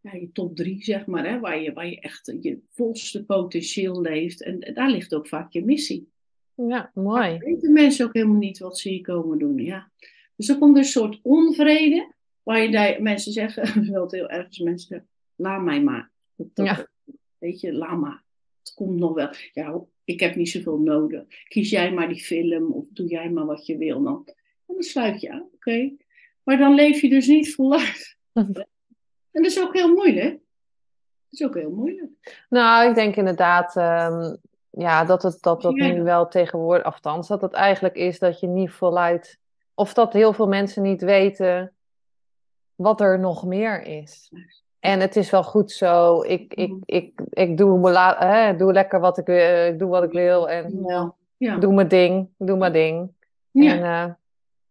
ja, 0.00 0.14
je 0.14 0.32
top 0.32 0.56
drie, 0.56 0.84
zeg 0.84 1.06
maar, 1.06 1.28
hè, 1.28 1.40
waar, 1.40 1.62
je, 1.62 1.72
waar 1.72 1.88
je 1.88 2.00
echt 2.00 2.34
je 2.40 2.58
volste 2.70 3.24
potentieel 3.24 4.00
leeft. 4.00 4.42
En, 4.42 4.70
daar 4.74 4.90
ligt 4.90 5.14
ook 5.14 5.28
vaak 5.28 5.52
je 5.52 5.64
missie. 5.64 6.08
Ja, 6.54 6.90
mooi. 6.94 7.28
Dan 7.28 7.38
weten 7.38 7.72
mensen 7.72 8.06
ook 8.06 8.14
helemaal 8.14 8.36
niet 8.36 8.58
wat 8.58 8.78
ze 8.78 8.88
hier 8.88 9.02
komen 9.02 9.38
doen. 9.38 9.58
Ja. 9.58 9.90
Dus 10.36 10.48
er 10.48 10.58
komt 10.58 10.76
een 10.76 10.84
soort 10.84 11.18
onvrede, 11.22 12.12
waar 12.48 12.62
je 12.62 12.96
mensen 13.00 13.32
zeggen, 13.32 13.64
wel 13.92 14.10
heel 14.10 14.28
erg, 14.28 14.58
mensen 14.58 14.88
zeggen, 14.88 15.08
laat 15.36 15.62
mij 15.62 15.82
maar. 15.82 16.10
Dat, 16.36 16.66
ja. 16.66 16.86
Weet 17.38 17.60
je, 17.60 17.72
laat 17.72 17.98
maar. 17.98 18.22
Het 18.58 18.74
komt 18.74 18.98
nog 18.98 19.14
wel. 19.14 19.30
Ja, 19.52 19.80
ik 20.04 20.20
heb 20.20 20.34
niet 20.34 20.48
zoveel 20.48 20.78
nodig. 20.78 21.24
Kies 21.48 21.70
jij 21.70 21.92
maar 21.92 22.08
die 22.08 22.24
film 22.24 22.72
of 22.72 22.84
doe 22.90 23.06
jij 23.06 23.30
maar 23.30 23.46
wat 23.46 23.66
je 23.66 23.76
wil. 23.76 24.02
Dan, 24.02 24.22
en 24.66 24.74
dan 24.74 24.82
sluit 24.82 25.20
je 25.20 25.30
aan, 25.30 25.48
oké. 25.54 25.92
Maar 26.42 26.58
dan 26.58 26.74
leef 26.74 27.00
je 27.00 27.08
dus 27.08 27.26
niet 27.26 27.54
voluit. 27.54 28.16
en 28.32 29.42
dat 29.42 29.46
is 29.46 29.60
ook 29.60 29.74
heel 29.74 29.94
moeilijk. 29.94 30.30
Dat 30.30 31.40
is 31.40 31.42
ook 31.42 31.54
heel 31.54 31.70
moeilijk. 31.70 32.10
Nou, 32.48 32.88
ik 32.88 32.94
denk 32.94 33.16
inderdaad 33.16 33.76
um, 33.76 34.36
ja, 34.70 35.04
dat 35.04 35.22
het 35.22 35.38
dat, 35.40 35.62
dat 35.62 35.74
nu 35.74 36.02
wel 36.02 36.28
tegenwoordig, 36.28 36.84
althans, 36.84 37.28
dat 37.28 37.40
het 37.40 37.52
eigenlijk 37.52 37.94
is 37.94 38.18
dat 38.18 38.40
je 38.40 38.46
niet 38.46 38.70
voluit, 38.70 39.38
of 39.74 39.94
dat 39.94 40.12
heel 40.12 40.32
veel 40.32 40.48
mensen 40.48 40.82
niet 40.82 41.02
weten 41.02 41.72
wat 42.78 43.00
er 43.00 43.18
nog 43.18 43.44
meer 43.44 43.82
is. 43.82 44.30
En 44.80 45.00
het 45.00 45.16
is 45.16 45.30
wel 45.30 45.44
goed 45.44 45.70
zo. 45.70 46.22
Ik, 46.22 46.54
ik, 46.54 46.68
mm. 46.68 46.82
ik, 46.84 47.20
ik 47.30 47.56
doe, 47.56 47.98
hè, 48.18 48.56
doe 48.56 48.72
lekker 48.72 49.00
wat 49.00 49.18
ik 49.18 49.26
wil. 49.26 49.66
Ik 49.66 49.78
doe 49.78 49.88
wat 49.88 50.02
ik 50.02 50.12
wil. 50.12 50.50
En 50.50 50.84
ja. 51.36 51.56
doe 51.56 51.74
mijn 51.74 51.88
ding. 51.88 52.28
Doe 52.38 52.56
mijn 52.56 52.72
ding. 52.72 53.10
Ja. 53.50 53.72
En, 53.72 53.78
uh, 53.78 54.14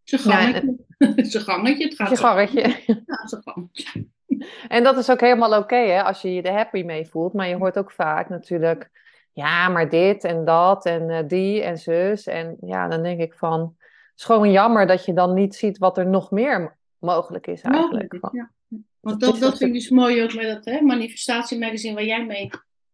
zijn 0.04 0.20
gangetje. 0.20 0.76
Ja, 0.98 1.24
zijn 1.24 1.44
gangetje. 1.50 1.84
Het 1.84 1.94
gaat 1.94 2.06
zijn 2.06 2.18
gangetje. 2.18 2.76
Ja, 3.06 3.26
zijn 3.26 3.42
gangetje. 3.44 4.06
En 4.68 4.82
dat 4.82 4.96
is 4.96 5.10
ook 5.10 5.20
helemaal 5.20 5.58
oké, 5.58 5.76
hè, 5.76 6.02
als 6.02 6.22
je 6.22 6.34
je 6.34 6.42
er 6.42 6.52
happy 6.52 6.82
mee 6.82 7.06
voelt. 7.06 7.32
Maar 7.32 7.48
je 7.48 7.56
hoort 7.56 7.78
ook 7.78 7.90
vaak 7.90 8.28
natuurlijk, 8.28 8.90
ja, 9.32 9.68
maar 9.68 9.88
dit 9.88 10.24
en 10.24 10.44
dat 10.44 10.84
en 10.84 11.08
uh, 11.08 11.18
die 11.26 11.62
en 11.62 11.78
zus. 11.78 12.26
En 12.26 12.56
ja, 12.60 12.88
dan 12.88 13.02
denk 13.02 13.20
ik 13.20 13.34
van, 13.34 13.60
het 13.60 14.12
is 14.16 14.24
gewoon 14.24 14.50
jammer 14.50 14.86
dat 14.86 15.04
je 15.04 15.12
dan 15.12 15.34
niet 15.34 15.54
ziet 15.54 15.78
wat 15.78 15.98
er 15.98 16.06
nog 16.06 16.30
meer 16.30 16.77
mogelijk 16.98 17.46
is 17.46 17.60
eigenlijk. 17.60 18.12
Mogelijk, 18.12 18.34
ja. 18.34 18.78
Want 19.00 19.20
dat, 19.20 19.38
dat 19.38 19.56
vind 19.56 19.70
ik 19.70 19.80
dus 19.80 19.90
mooi 19.90 20.22
ook 20.22 20.34
met 20.34 20.44
dat 20.44 20.64
hè, 20.64 20.80
manifestatiemagazine 20.80 21.94
waar 21.94 22.04
jij 22.04 22.26
mee 22.26 22.50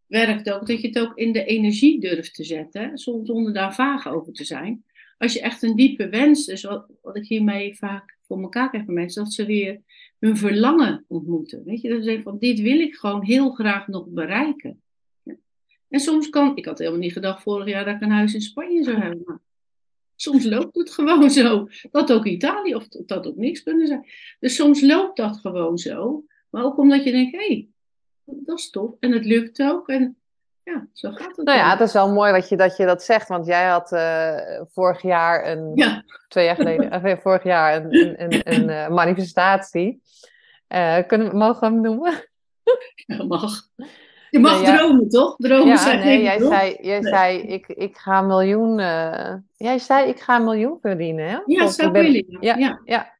werkt 0.06 0.50
ook. 0.50 0.66
Dat 0.66 0.80
je 0.80 0.86
het 0.86 0.98
ook 0.98 1.16
in 1.16 1.32
de 1.32 1.44
energie 1.44 2.00
durft 2.00 2.34
te 2.34 2.44
zetten. 2.44 2.98
Zonder 2.98 3.52
daar 3.52 3.74
vaag 3.74 4.08
over 4.08 4.32
te 4.32 4.44
zijn. 4.44 4.84
Als 5.18 5.32
je 5.32 5.40
echt 5.40 5.62
een 5.62 5.76
diepe 5.76 6.08
wens, 6.08 6.44
dus 6.44 6.62
wat, 6.62 6.86
wat 7.02 7.16
ik 7.16 7.26
hiermee 7.26 7.76
vaak 7.76 8.18
voor 8.22 8.42
elkaar 8.42 8.68
krijg 8.68 8.84
van 8.84 8.94
mensen, 8.94 9.24
dat 9.24 9.32
ze 9.32 9.46
weer 9.46 9.80
hun 10.18 10.36
verlangen 10.36 11.04
ontmoeten. 11.08 11.64
Weet 11.64 11.80
je, 11.80 11.88
dat 11.88 11.98
ze 11.98 12.04
zeggen 12.04 12.22
van 12.22 12.38
dit 12.38 12.60
wil 12.60 12.80
ik 12.80 12.94
gewoon 12.94 13.24
heel 13.24 13.50
graag 13.50 13.86
nog 13.86 14.06
bereiken. 14.06 14.82
Ja. 15.22 15.36
En 15.88 16.00
soms 16.00 16.28
kan, 16.28 16.56
ik 16.56 16.64
had 16.64 16.78
helemaal 16.78 17.00
niet 17.00 17.12
gedacht 17.12 17.42
vorig 17.42 17.68
jaar 17.68 17.84
dat 17.84 17.94
ik 17.94 18.00
een 18.00 18.10
huis 18.10 18.34
in 18.34 18.40
Spanje 18.40 18.82
zou 18.82 18.96
hebben. 18.96 19.40
Soms 20.16 20.44
loopt 20.44 20.76
het 20.76 20.90
gewoon 20.90 21.30
zo. 21.30 21.68
Dat 21.90 22.12
ook 22.12 22.24
Italië 22.24 22.74
of 22.74 22.88
dat 22.88 23.26
ook 23.26 23.36
niks 23.36 23.62
kunnen 23.62 23.86
zijn. 23.86 24.06
Dus 24.40 24.54
soms 24.54 24.80
loopt 24.80 25.16
dat 25.16 25.36
gewoon 25.36 25.78
zo. 25.78 26.24
Maar 26.50 26.64
ook 26.64 26.78
omdat 26.78 27.04
je 27.04 27.10
denkt, 27.10 27.32
hé, 27.32 27.46
hey, 27.46 27.68
dat 28.24 28.58
is 28.58 28.70
tof. 28.70 28.90
En 29.00 29.12
het 29.12 29.24
lukt 29.24 29.62
ook. 29.62 29.88
En 29.88 30.16
ja, 30.62 30.86
zo 30.92 31.10
gaat 31.10 31.36
het. 31.36 31.46
Nou 31.46 31.58
ja, 31.58 31.70
het 31.70 31.80
is 31.80 31.92
wel 31.92 32.12
mooi 32.12 32.32
dat 32.32 32.48
je 32.48 32.56
dat, 32.56 32.76
je 32.76 32.86
dat 32.86 33.02
zegt. 33.02 33.28
Want 33.28 33.46
jij 33.46 33.66
had 33.66 33.92
uh, 33.92 34.60
vorig 34.72 35.02
jaar 35.02 35.46
een, 35.46 35.72
ja. 35.74 36.04
twee 36.28 36.44
jaar 36.44 36.56
geleden, 36.56 37.06
uh, 37.06 37.16
vorig 37.22 37.44
jaar 37.44 37.76
een, 37.76 37.94
een, 37.94 38.32
een, 38.32 38.52
een 38.54 38.68
uh, 38.68 38.88
manifestatie. 38.88 40.02
kunnen, 41.06 41.36
mogen 41.36 41.60
we 41.60 41.66
hem 41.66 41.80
noemen? 41.80 42.28
Ja, 43.06 43.24
mag. 43.24 43.68
Je 44.34 44.40
mag 44.40 44.62
dromen, 44.62 45.08
toch? 45.08 45.34
Dromen 45.36 45.66
ja, 45.66 45.76
zijn 45.76 45.98
nee, 45.98 46.22
jij 46.22 46.38
zei, 46.38 46.76
jij 46.80 47.02
zei 47.02 47.38
ik, 47.38 47.66
ik 47.68 47.96
ga 47.96 48.18
een 48.18 48.26
miljoen. 48.26 48.78
Uh, 48.78 49.34
jij 49.56 49.78
zei 49.78 50.08
ik 50.08 50.20
ga 50.20 50.36
een 50.36 50.44
miljoen 50.44 50.78
verdienen, 50.80 51.28
hè? 51.28 51.38
Ja, 51.46 51.66
zo 51.66 51.90
ben... 51.90 52.12
ja, 52.40 52.56
ja, 52.56 52.80
ja. 52.84 53.12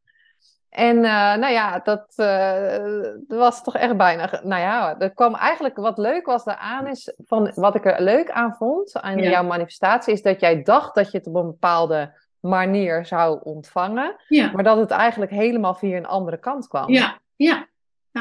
En 0.69 0.97
uh, 0.97 1.35
nou 1.35 1.53
ja, 1.53 1.79
dat, 1.79 2.13
uh, 2.17 3.39
was 3.39 3.63
toch 3.63 3.77
echt 3.77 3.97
bijna. 3.97 4.41
Nou 4.43 4.61
ja, 4.63 4.99
er 4.99 5.15
kwam 5.15 5.35
eigenlijk 5.35 5.77
wat 5.77 5.99
leuk 5.99 6.27
was 6.27 6.45
daaraan 6.45 6.87
is. 6.87 7.15
Van, 7.27 7.53
wat 7.55 7.75
ik 7.75 7.85
er 7.85 8.03
leuk 8.03 8.31
aan 8.31 8.55
vond 8.59 9.01
aan 9.01 9.19
jouw 9.19 9.45
manifestatie, 9.45 10.13
is 10.13 10.23
dat 10.23 10.41
jij 10.41 10.63
dacht 10.63 10.95
dat 10.95 11.11
je 11.11 11.19
het 11.19 11.27
op 11.27 11.35
een 11.35 11.47
bepaalde 11.47 12.13
manier 12.41 13.07
zou 13.07 13.41
ontvangen. 13.43 14.17
Maar 14.53 14.65
dat 14.65 14.77
het 14.79 14.91
eigenlijk 14.91 15.31
helemaal 15.31 15.75
via 15.75 15.97
een 15.97 16.07
andere 16.07 16.39
kant 16.39 16.69
kwam. 16.69 16.91
Ja, 16.91 17.19
ja 17.37 17.67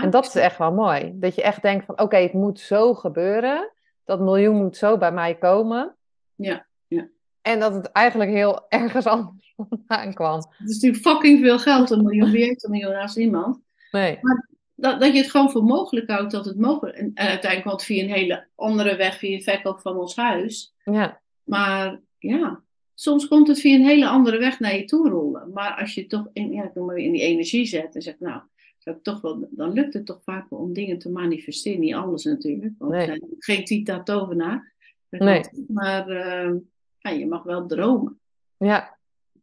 en 0.01 0.09
dat 0.09 0.25
is 0.25 0.35
echt 0.35 0.57
wel 0.57 0.73
mooi. 0.73 1.11
Dat 1.15 1.35
je 1.35 1.41
echt 1.41 1.61
denkt 1.61 1.85
van 1.85 2.01
oké, 2.01 2.17
het 2.17 2.33
moet 2.33 2.59
zo 2.59 2.93
gebeuren. 2.93 3.71
Dat 4.05 4.19
miljoen 4.19 4.55
moet 4.55 4.77
zo 4.77 4.97
bij 4.97 5.11
mij 5.11 5.35
komen. 5.35 5.95
Ja, 6.35 6.65
ja. 6.87 7.07
En 7.41 7.59
dat 7.59 7.73
het 7.73 7.91
eigenlijk 7.91 8.31
heel 8.31 8.65
ergens 8.69 9.05
anders 9.05 9.53
vandaan 9.55 10.13
kwam. 10.13 10.35
Het 10.35 10.69
is 10.69 10.73
natuurlijk 10.73 11.03
fucking 11.03 11.39
veel 11.39 11.59
geld, 11.59 11.89
een 11.89 12.03
miljoen. 12.03 12.31
Wie 12.31 12.43
heeft 12.43 12.63
een 12.63 12.71
miljoen 12.71 12.95
als 12.95 13.15
niemand? 13.15 13.59
Nee. 13.91 14.17
Maar 14.21 14.49
dat, 14.75 14.99
dat 14.99 15.13
je 15.13 15.21
het 15.21 15.31
gewoon 15.31 15.51
voor 15.51 15.63
mogelijk 15.63 16.09
houdt 16.09 16.31
dat 16.31 16.45
het 16.45 16.57
mogelijk 16.57 16.97
En, 16.97 17.11
en 17.13 17.27
uiteindelijk 17.27 17.69
komt 17.69 17.83
via 17.83 18.03
een 18.03 18.09
hele 18.09 18.47
andere 18.55 18.95
weg, 18.95 19.17
via 19.17 19.35
het 19.35 19.43
verkoop 19.43 19.79
van 19.79 19.97
ons 19.97 20.15
huis. 20.15 20.73
Ja. 20.83 21.21
Maar 21.43 21.99
ja, 22.17 22.61
soms 22.93 23.27
komt 23.27 23.47
het 23.47 23.59
via 23.59 23.75
een 23.75 23.85
hele 23.85 24.07
andere 24.07 24.37
weg 24.37 24.59
naar 24.59 24.75
je 24.75 24.85
toe 24.85 25.09
rollen. 25.09 25.51
Maar 25.53 25.75
als 25.79 25.93
je 25.93 26.07
toch 26.07 26.29
in, 26.33 26.51
ja, 26.51 26.71
in 26.95 27.11
die 27.11 27.21
energie 27.21 27.65
zet 27.65 27.95
en 27.95 28.01
zegt, 28.01 28.19
nou, 28.19 28.41
dat 28.83 29.03
toch 29.03 29.21
wel, 29.21 29.47
dan 29.51 29.73
lukt 29.73 29.93
het 29.93 30.05
toch 30.05 30.21
vaak 30.23 30.45
om 30.49 30.73
dingen 30.73 30.97
te 30.97 31.09
manifesteren. 31.11 31.79
Niet 31.79 31.93
alles 31.93 32.23
natuurlijk, 32.23 32.73
want 32.77 32.91
nee. 32.91 33.07
uh, 33.07 33.21
geen 33.39 33.65
Tita 33.65 34.03
tovenaar. 34.03 34.73
Nee. 35.09 35.43
Maar 35.67 36.09
uh, 36.09 36.53
ja, 36.97 37.09
je 37.09 37.27
mag 37.27 37.43
wel 37.43 37.67
dromen. 37.67 38.19
Ja, 38.57 38.97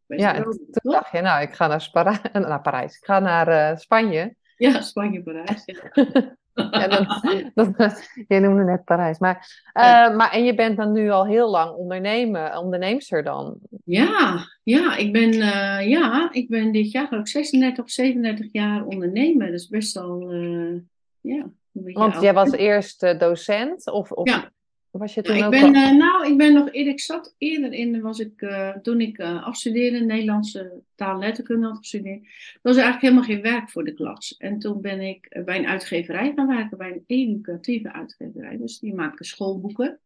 ja 0.07 0.33
dromen, 0.33 0.59
en 0.59 0.71
toen 0.71 0.91
dacht 0.91 1.11
je, 1.11 1.21
nou, 1.21 1.41
ik 1.41 1.53
ga 1.53 1.67
naar, 1.67 1.81
Spara 1.81 2.21
naar 2.33 2.61
Parijs. 2.61 2.97
Ik 2.97 3.05
ga 3.05 3.19
naar 3.19 3.71
uh, 3.71 3.77
Spanje. 3.77 4.35
Ja, 4.57 4.81
Spanje, 4.81 5.23
Parijs. 5.23 5.63
Ja. 5.65 5.91
ja, 6.53 6.87
dat, 6.87 7.21
dat, 7.77 8.09
je 8.27 8.39
noemde 8.39 8.63
net 8.63 8.83
Parijs. 8.83 9.19
Maar, 9.19 9.61
uh, 9.73 10.15
maar 10.15 10.31
en 10.31 10.43
je 10.43 10.55
bent 10.55 10.77
dan 10.77 10.91
nu 10.91 11.09
al 11.09 11.25
heel 11.25 11.49
lang 11.49 11.75
ondernemen, 11.75 12.57
onderneemster 12.57 13.23
dan? 13.23 13.57
Ja, 13.83 14.47
ja, 14.63 14.95
ik 14.95 15.13
ben, 15.13 15.33
uh, 15.33 15.87
ja, 15.89 16.29
ik 16.31 16.49
ben 16.49 16.71
dit 16.71 16.91
jaar 16.91 17.11
ook 17.11 17.27
36 17.27 17.83
of 17.83 17.91
37 17.91 18.47
jaar 18.51 18.85
ondernemer. 18.85 19.45
Dat 19.45 19.59
is 19.59 19.67
best 19.67 19.97
al, 19.97 20.33
uh, 20.33 20.79
ja. 21.21 21.49
Want 21.71 22.21
jij 22.21 22.33
was 22.33 22.51
eerst 22.51 23.19
docent? 23.19 23.91
Of, 23.91 24.11
of... 24.11 24.29
Ja, 24.29 24.51
was 24.91 25.13
je 25.13 25.21
toen 25.21 25.35
ik 25.35 25.49
ben, 25.49 25.75
uh, 25.75 25.97
nou, 25.97 26.27
ik 26.27 26.37
ben 26.37 26.53
nog 26.53 26.69
ik 26.69 26.99
zat 26.99 27.35
eerder 27.37 27.73
in, 27.73 28.01
was 28.01 28.19
ik, 28.19 28.41
uh, 28.41 28.75
toen 28.77 29.01
ik 29.01 29.17
uh, 29.17 29.45
afstudeerde, 29.45 29.99
Nederlandse 29.99 30.81
taal 30.95 31.13
en 31.13 31.19
letterkunde 31.19 31.67
had 31.67 31.77
gestudeerd, 31.77 32.27
was 32.61 32.75
er 32.75 32.83
eigenlijk 32.83 33.01
helemaal 33.01 33.23
geen 33.23 33.53
werk 33.53 33.69
voor 33.69 33.83
de 33.83 33.93
klas. 33.93 34.35
En 34.37 34.59
toen 34.59 34.81
ben 34.81 35.01
ik 35.01 35.41
bij 35.45 35.57
een 35.57 35.67
uitgeverij 35.67 36.33
gaan 36.35 36.47
werken, 36.47 36.77
bij 36.77 36.91
een 36.91 37.03
educatieve 37.07 37.93
uitgeverij. 37.93 38.57
Dus 38.57 38.79
die 38.79 38.93
maken 38.93 39.25
schoolboeken. 39.25 39.99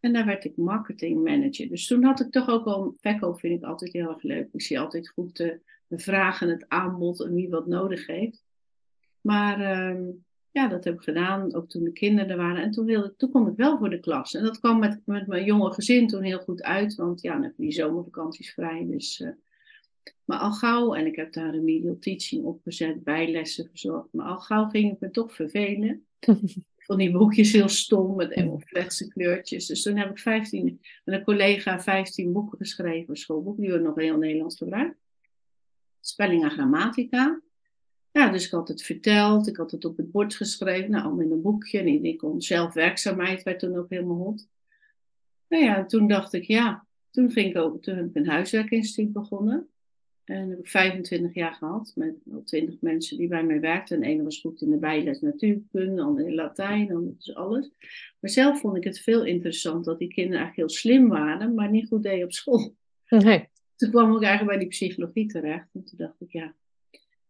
En 0.00 0.12
daar 0.12 0.26
werd 0.26 0.44
ik 0.44 0.56
marketing 0.56 1.24
manager. 1.24 1.68
Dus 1.68 1.86
toen 1.86 2.04
had 2.04 2.20
ik 2.20 2.30
toch 2.30 2.48
ook 2.48 2.66
al, 2.66 2.94
verkoop 3.00 3.40
vind 3.40 3.58
ik 3.58 3.64
altijd 3.64 3.92
heel 3.92 4.08
erg 4.08 4.22
leuk. 4.22 4.48
Ik 4.52 4.62
zie 4.62 4.80
altijd 4.80 5.08
goed 5.08 5.36
de, 5.36 5.60
de 5.86 5.98
vragen, 5.98 6.48
het 6.48 6.64
aanbod 6.68 7.24
en 7.24 7.34
wie 7.34 7.48
wat 7.48 7.66
nodig 7.66 8.06
heeft. 8.06 8.44
Maar 9.20 9.60
ehm, 9.60 10.02
ja, 10.52 10.68
dat 10.68 10.84
heb 10.84 10.94
ik 10.94 11.00
gedaan, 11.00 11.54
ook 11.54 11.68
toen 11.68 11.84
de 11.84 11.92
kinderen 11.92 12.30
er 12.30 12.36
waren. 12.36 12.62
En 12.62 12.70
toen, 12.70 12.86
wilde, 12.86 13.14
toen 13.16 13.30
kon 13.30 13.48
ik 13.48 13.56
wel 13.56 13.78
voor 13.78 13.90
de 13.90 14.00
klas. 14.00 14.34
En 14.34 14.44
dat 14.44 14.58
kwam 14.58 14.78
met, 14.78 15.00
met 15.04 15.26
mijn 15.26 15.44
jonge 15.44 15.72
gezin 15.72 16.06
toen 16.06 16.22
heel 16.22 16.38
goed 16.38 16.62
uit, 16.62 16.94
want 16.94 17.20
ja, 17.20 17.32
dan 17.32 17.42
heb 17.42 17.52
je 17.56 17.62
die 17.62 17.72
zomervakanties 17.72 18.52
vrij. 18.52 18.86
Dus, 18.88 19.20
uh, 19.20 19.28
maar 20.24 20.38
al 20.38 20.52
gauw, 20.52 20.94
en 20.94 21.06
ik 21.06 21.16
heb 21.16 21.32
daar 21.32 21.44
een 21.44 21.50
remedial 21.50 21.98
teaching 21.98 22.44
opgezet, 22.44 23.04
bijlessen 23.04 23.68
verzorgd. 23.68 24.12
Maar 24.12 24.26
al 24.26 24.38
gauw 24.38 24.68
ging 24.68 24.92
ik 24.92 25.00
me 25.00 25.10
toch 25.10 25.34
vervelen. 25.34 26.04
Van 26.76 26.98
die 26.98 27.10
boekjes 27.10 27.52
heel 27.52 27.68
stom 27.68 28.16
met 28.16 28.44
fletse 28.66 29.08
kleurtjes. 29.08 29.66
Dus 29.66 29.82
toen 29.82 29.96
heb 29.96 30.10
ik 30.10 30.18
15, 30.18 30.80
met 31.04 31.14
een 31.14 31.24
collega 31.24 31.80
15 31.80 32.32
boeken 32.32 32.58
geschreven, 32.58 33.16
schoolboeken, 33.16 33.62
die 33.62 33.70
worden 33.70 33.88
nog 33.88 33.98
heel 33.98 34.16
Nederlands 34.16 34.56
gebruikt. 34.56 34.98
Spelling 36.00 36.42
en 36.42 36.50
grammatica. 36.50 37.40
Ja, 38.12 38.30
dus 38.30 38.44
ik 38.44 38.50
had 38.50 38.68
het 38.68 38.82
verteld, 38.82 39.48
ik 39.48 39.56
had 39.56 39.70
het 39.70 39.84
op 39.84 39.96
het 39.96 40.10
bord 40.10 40.34
geschreven, 40.34 40.90
nou, 40.90 41.24
in 41.24 41.30
een 41.30 41.42
boekje. 41.42 41.78
En 41.78 42.04
ik 42.04 42.18
kon 42.18 42.42
zelfwerkzaamheid, 42.42 43.42
werd 43.42 43.58
toen 43.58 43.76
ook 43.76 43.90
helemaal 43.90 44.16
hot. 44.16 44.48
Nou 45.48 45.64
ja, 45.64 45.86
toen 45.86 46.08
dacht 46.08 46.32
ik, 46.32 46.44
ja, 46.44 46.86
toen, 47.10 47.30
ging 47.30 47.50
ik 47.50 47.56
ook, 47.56 47.82
toen 47.82 47.96
heb 47.96 48.06
ik 48.06 48.14
een 48.14 48.28
huiswerkinstituut 48.28 49.12
begonnen. 49.12 49.68
En 50.24 50.48
heb 50.48 50.58
ik 50.58 50.68
25 50.68 51.34
jaar 51.34 51.54
gehad 51.54 51.92
met 51.94 52.14
al 52.32 52.42
20 52.44 52.80
mensen 52.80 53.16
die 53.16 53.28
bij 53.28 53.44
mij 53.44 53.60
werkten. 53.60 54.02
En 54.02 54.10
een 54.10 54.24
was 54.24 54.40
goed 54.40 54.62
in 54.62 54.70
de 54.70 54.76
bijles 54.76 55.20
natuurkunde, 55.20 56.02
ander 56.02 56.26
in 56.26 56.34
Latijn, 56.34 56.94
ander 56.94 57.14
dus 57.16 57.34
alles. 57.34 57.70
Maar 58.20 58.30
zelf 58.30 58.60
vond 58.60 58.76
ik 58.76 58.84
het 58.84 59.00
veel 59.00 59.24
interessant 59.24 59.84
dat 59.84 59.98
die 59.98 60.08
kinderen 60.08 60.38
eigenlijk 60.38 60.68
heel 60.68 60.78
slim 60.78 61.08
waren, 61.08 61.54
maar 61.54 61.70
niet 61.70 61.88
goed 61.88 62.02
deden 62.02 62.24
op 62.24 62.32
school. 62.32 62.74
Nee. 63.08 63.48
Toen 63.76 63.90
kwam 63.90 64.16
ik 64.16 64.22
eigenlijk 64.22 64.50
bij 64.50 64.58
die 64.58 64.68
psychologie 64.68 65.26
terecht. 65.26 65.68
En 65.72 65.84
toen 65.84 65.98
dacht 65.98 66.20
ik, 66.20 66.32
ja, 66.32 66.54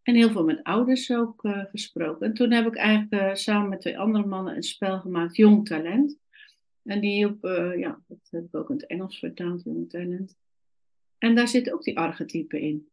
en 0.03 0.15
heel 0.15 0.31
veel 0.31 0.45
met 0.45 0.63
ouders 0.63 1.13
ook 1.13 1.45
uh, 1.45 1.65
gesproken. 1.65 2.27
En 2.27 2.35
toen 2.35 2.51
heb 2.51 2.67
ik 2.67 2.77
eigenlijk 2.77 3.23
uh, 3.23 3.35
samen 3.35 3.69
met 3.69 3.81
twee 3.81 3.99
andere 3.99 4.27
mannen 4.27 4.57
een 4.57 4.63
spel 4.63 5.01
gemaakt, 5.01 5.37
Jong 5.37 5.67
Talent. 5.67 6.19
En 6.83 7.01
die 7.01 7.27
op, 7.27 7.45
uh, 7.45 7.79
ja, 7.79 8.01
dat 8.07 8.19
heb 8.31 8.45
ik 8.45 8.55
ook 8.55 8.71
in 8.71 8.77
het 8.77 8.87
Engels 8.87 9.19
vertaald, 9.19 9.63
Jong 9.65 9.91
Talent. 9.91 10.37
En 11.19 11.35
daar 11.35 11.49
zit 11.49 11.73
ook 11.73 11.83
die 11.83 11.99
archetype 11.99 12.61
in. 12.61 12.89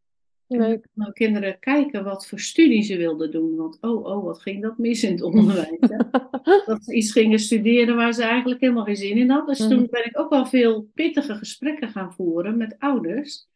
Leuk. 0.48 0.86
Nou, 0.94 1.12
kinderen 1.12 1.58
kijken 1.58 2.04
wat 2.04 2.26
voor 2.26 2.40
studie 2.40 2.82
ze 2.82 2.96
wilden 2.96 3.30
doen. 3.30 3.56
Want 3.56 3.78
oh, 3.80 4.04
oh, 4.04 4.24
wat 4.24 4.42
ging 4.42 4.62
dat 4.62 4.78
mis 4.78 5.02
in 5.02 5.12
het 5.12 5.22
onderwijs. 5.22 5.78
dat 6.66 6.84
ze 6.84 6.94
iets 6.94 7.12
gingen 7.12 7.38
studeren 7.38 7.96
waar 7.96 8.12
ze 8.12 8.22
eigenlijk 8.22 8.60
helemaal 8.60 8.84
geen 8.84 8.96
zin 8.96 9.16
in 9.16 9.30
hadden. 9.30 9.56
Dus 9.56 9.64
mm. 9.64 9.68
toen 9.68 9.86
ben 9.90 10.04
ik 10.04 10.18
ook 10.18 10.30
wel 10.30 10.46
veel 10.46 10.90
pittige 10.94 11.34
gesprekken 11.34 11.88
gaan 11.88 12.12
voeren 12.12 12.56
met 12.56 12.76
ouders. 12.78 13.48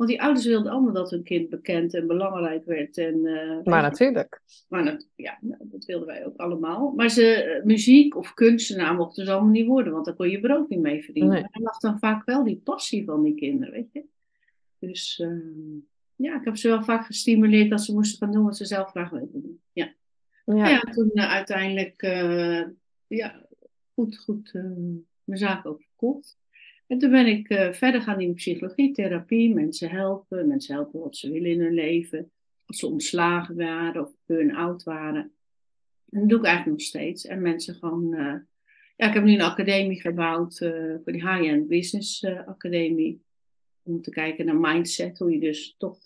Want 0.00 0.12
die 0.12 0.22
ouders 0.22 0.46
wilden 0.46 0.72
allemaal 0.72 0.92
dat 0.92 1.10
hun 1.10 1.22
kind 1.22 1.48
bekend 1.48 1.94
en 1.94 2.06
belangrijk 2.06 2.64
werd. 2.64 2.98
En, 2.98 3.14
uh, 3.14 3.62
maar 3.64 3.82
natuurlijk. 3.82 4.40
Maar 4.68 5.00
ja, 5.16 5.38
nou, 5.40 5.62
dat 5.64 5.84
wilden 5.84 6.06
wij 6.06 6.26
ook 6.26 6.36
allemaal. 6.36 6.92
Maar 6.92 7.08
ze, 7.08 7.34
eh, 7.34 7.64
muziek 7.64 8.16
of 8.16 8.34
kunstenaar 8.34 8.94
mochten 8.94 9.24
ze 9.24 9.32
allemaal 9.32 9.50
niet 9.50 9.66
worden, 9.66 9.92
want 9.92 10.04
daar 10.04 10.14
kon 10.14 10.28
je 10.28 10.40
brood 10.40 10.68
niet 10.68 10.80
mee 10.80 11.04
verdienen. 11.04 11.32
Nee. 11.32 11.40
Maar 11.40 11.50
er 11.52 11.60
lag 11.60 11.78
dan 11.78 11.98
vaak 11.98 12.24
wel 12.24 12.44
die 12.44 12.60
passie 12.64 13.04
van 13.04 13.22
die 13.22 13.34
kinderen, 13.34 13.72
weet 13.72 13.92
je. 13.92 14.04
Dus 14.78 15.18
uh, 15.18 15.82
ja, 16.16 16.34
ik 16.38 16.44
heb 16.44 16.56
ze 16.56 16.68
wel 16.68 16.82
vaak 16.82 17.06
gestimuleerd 17.06 17.70
dat 17.70 17.82
ze 17.82 17.94
moesten 17.94 18.18
gaan 18.18 18.32
doen 18.32 18.44
wat 18.44 18.56
ze 18.56 18.64
zelf 18.64 18.90
graag 18.90 19.10
wilden 19.10 19.42
doen. 19.42 19.60
Ja, 19.72 19.92
ja. 20.44 20.68
ja 20.68 20.80
toen 20.80 21.10
uh, 21.14 21.32
uiteindelijk 21.32 22.02
ja, 23.06 23.46
goed, 23.94 24.18
goed 24.18 24.52
mijn 25.24 25.38
zaak 25.38 25.66
ook 25.66 25.82
verkocht. 25.82 26.39
En 26.90 26.98
toen 26.98 27.10
ben 27.10 27.26
ik 27.26 27.50
uh, 27.50 27.72
verder 27.72 28.00
gaan 28.00 28.20
in 28.20 28.34
psychologie, 28.34 28.92
therapie, 28.92 29.54
mensen 29.54 29.90
helpen, 29.90 30.48
mensen 30.48 30.74
helpen 30.74 31.00
wat 31.00 31.16
ze 31.16 31.30
willen 31.30 31.50
in 31.50 31.60
hun 31.60 31.74
leven. 31.74 32.30
Als 32.66 32.78
ze 32.78 32.86
ontslagen 32.86 33.56
waren 33.56 34.02
of 34.02 34.12
burn-out 34.26 34.82
waren. 34.82 35.32
En 36.10 36.20
dat 36.20 36.28
doe 36.28 36.38
ik 36.38 36.44
eigenlijk 36.44 36.78
nog 36.78 36.86
steeds. 36.86 37.26
En 37.26 37.42
mensen 37.42 37.74
gewoon, 37.74 38.14
uh, 38.14 38.34
ja, 38.96 39.08
ik 39.08 39.14
heb 39.14 39.24
nu 39.24 39.32
een 39.32 39.40
academie 39.40 40.00
gebouwd 40.00 40.60
uh, 40.60 40.94
voor 41.04 41.12
die 41.12 41.28
high-end 41.28 41.68
business 41.68 42.24
academie. 42.24 43.22
Om 43.82 44.02
te 44.02 44.10
kijken 44.10 44.46
naar 44.46 44.56
mindset, 44.56 45.18
hoe 45.18 45.32
je 45.32 45.40
dus 45.40 45.74
toch 45.78 45.98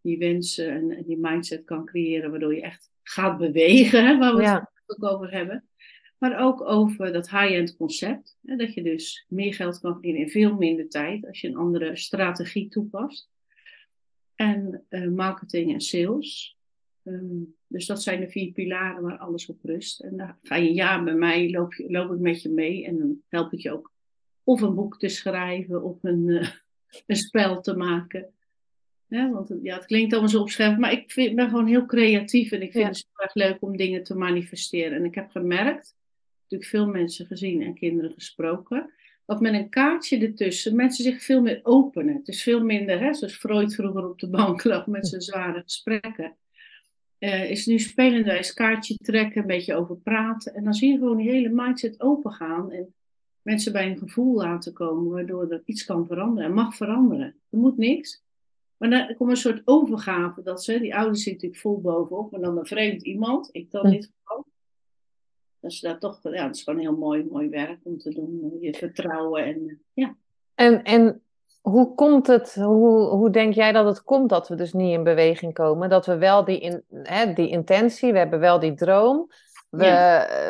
die 0.00 0.18
wensen 0.18 0.70
en, 0.70 0.90
en 0.90 1.04
die 1.06 1.18
mindset 1.18 1.64
kan 1.64 1.84
creëren, 1.84 2.30
waardoor 2.30 2.54
je 2.54 2.62
echt 2.62 2.90
gaat 3.02 3.38
bewegen, 3.38 4.18
waar 4.18 4.36
we 4.36 4.48
het 4.48 4.70
ook 4.86 5.04
over 5.12 5.32
hebben. 5.32 5.68
Maar 6.18 6.40
ook 6.40 6.60
over 6.60 7.12
dat 7.12 7.30
high-end 7.30 7.76
concept. 7.76 8.38
Hè, 8.42 8.56
dat 8.56 8.74
je 8.74 8.82
dus 8.82 9.24
meer 9.28 9.54
geld 9.54 9.80
kan 9.80 9.92
verdienen 9.92 10.20
in 10.20 10.28
veel 10.28 10.54
minder 10.54 10.88
tijd 10.88 11.26
als 11.26 11.40
je 11.40 11.48
een 11.48 11.56
andere 11.56 11.96
strategie 11.96 12.68
toepast. 12.68 13.30
En 14.34 14.84
uh, 14.90 15.08
marketing 15.08 15.72
en 15.72 15.80
sales. 15.80 16.56
Um, 17.04 17.56
dus 17.66 17.86
dat 17.86 18.02
zijn 18.02 18.20
de 18.20 18.30
vier 18.30 18.52
pilaren 18.52 19.02
waar 19.02 19.18
alles 19.18 19.48
op 19.48 19.58
rust. 19.62 20.00
En 20.00 20.16
dan 20.16 20.36
ga 20.42 20.56
je 20.56 20.74
ja 20.74 21.02
bij 21.02 21.14
mij, 21.14 21.50
loop, 21.50 21.74
je, 21.74 21.90
loop 21.90 22.12
ik 22.12 22.18
met 22.18 22.42
je 22.42 22.48
mee. 22.48 22.84
En 22.84 22.98
dan 22.98 23.22
help 23.28 23.52
ik 23.52 23.60
je 23.60 23.72
ook 23.72 23.92
of 24.44 24.60
een 24.60 24.74
boek 24.74 24.98
te 24.98 25.08
schrijven 25.08 25.82
of 25.82 26.02
een, 26.02 26.28
uh, 26.28 26.48
een 27.06 27.16
spel 27.16 27.60
te 27.60 27.76
maken. 27.76 28.32
Ja, 29.06 29.30
want 29.30 29.54
ja, 29.62 29.74
het 29.74 29.86
klinkt 29.86 30.12
allemaal 30.12 30.30
zo 30.30 30.40
opschrijven, 30.40 30.80
maar 30.80 30.92
ik 30.92 31.10
vind, 31.10 31.34
ben 31.34 31.48
gewoon 31.48 31.66
heel 31.66 31.86
creatief 31.86 32.52
en 32.52 32.62
ik 32.62 32.72
vind 32.72 32.86
het 32.86 32.96
heel 32.96 33.24
erg 33.24 33.34
leuk 33.34 33.62
om 33.62 33.76
dingen 33.76 34.02
te 34.02 34.14
manifesteren. 34.14 34.98
En 34.98 35.04
ik 35.04 35.14
heb 35.14 35.30
gemerkt 35.30 35.96
natuurlijk 36.50 36.70
veel 36.70 37.00
mensen 37.00 37.26
gezien 37.26 37.62
en 37.62 37.74
kinderen 37.74 38.12
gesproken. 38.12 38.92
Dat 39.26 39.40
met 39.40 39.54
een 39.54 39.68
kaartje 39.68 40.18
ertussen 40.18 40.76
mensen 40.76 41.04
zich 41.04 41.22
veel 41.22 41.40
meer 41.40 41.60
openen. 41.62 42.14
Het 42.14 42.28
is 42.28 42.42
veel 42.42 42.64
minder, 42.64 43.00
hè, 43.00 43.14
zoals 43.14 43.36
Freud 43.36 43.74
vroeger 43.74 44.08
op 44.08 44.18
de 44.18 44.28
bank 44.28 44.64
lag 44.64 44.86
met 44.86 45.08
zijn 45.08 45.20
zware 45.20 45.62
gesprekken. 45.62 46.36
Uh, 47.18 47.50
is 47.50 47.66
nu 47.66 47.78
spelenderwijs 47.78 48.52
kaartje 48.52 48.96
trekken, 48.96 49.40
een 49.40 49.46
beetje 49.46 49.74
over 49.74 49.96
praten. 49.96 50.54
En 50.54 50.64
dan 50.64 50.74
zie 50.74 50.92
je 50.92 50.98
gewoon 50.98 51.16
die 51.16 51.30
hele 51.30 51.48
mindset 51.48 52.00
open 52.00 52.32
gaan. 52.32 52.72
En 52.72 52.94
mensen 53.42 53.72
bij 53.72 53.90
een 53.90 53.98
gevoel 53.98 54.34
laten 54.34 54.72
komen, 54.72 55.12
waardoor 55.12 55.50
er 55.50 55.62
iets 55.64 55.84
kan 55.84 56.06
veranderen 56.06 56.48
en 56.48 56.54
mag 56.54 56.76
veranderen. 56.76 57.34
Er 57.50 57.58
moet 57.58 57.76
niks. 57.76 58.22
Maar 58.76 58.90
dan 58.90 59.14
komt 59.16 59.30
een 59.30 59.36
soort 59.36 59.62
overgave. 59.64 60.42
Dat 60.42 60.64
ze, 60.64 60.80
die 60.80 60.96
ouders 60.96 61.22
zitten 61.22 61.48
natuurlijk 61.48 61.60
vol 61.60 61.92
bovenop, 61.92 62.30
maar 62.30 62.40
dan 62.40 62.58
een 62.58 62.66
vreemd 62.66 63.02
iemand, 63.02 63.48
ik 63.52 63.70
dan 63.70 63.90
niet 63.90 64.00
dus 64.00 64.10
dat 65.60 66.00
toch, 66.00 66.18
ja, 66.22 66.46
het 66.46 66.56
is 66.56 66.62
gewoon 66.62 66.80
heel 66.80 66.96
mooi, 66.96 67.26
mooi 67.30 67.48
werk 67.48 67.78
om 67.82 67.98
te 67.98 68.14
doen. 68.14 68.56
Je 68.60 68.74
vertrouwen 68.74 69.44
en 69.44 69.82
ja. 69.92 70.16
En, 70.54 70.82
en 70.82 71.22
hoe 71.60 71.94
komt 71.94 72.26
het, 72.26 72.54
hoe, 72.54 73.08
hoe 73.08 73.30
denk 73.30 73.54
jij 73.54 73.72
dat 73.72 73.86
het 73.86 74.02
komt 74.02 74.28
dat 74.28 74.48
we 74.48 74.54
dus 74.54 74.72
niet 74.72 74.92
in 74.92 75.02
beweging 75.02 75.52
komen? 75.52 75.88
Dat 75.88 76.06
we 76.06 76.16
wel 76.16 76.44
die, 76.44 76.60
in, 76.60 76.84
hè, 77.02 77.32
die 77.32 77.48
intentie, 77.48 78.12
we 78.12 78.18
hebben 78.18 78.40
wel 78.40 78.60
die 78.60 78.74
droom. 78.74 79.30
We, 79.68 79.84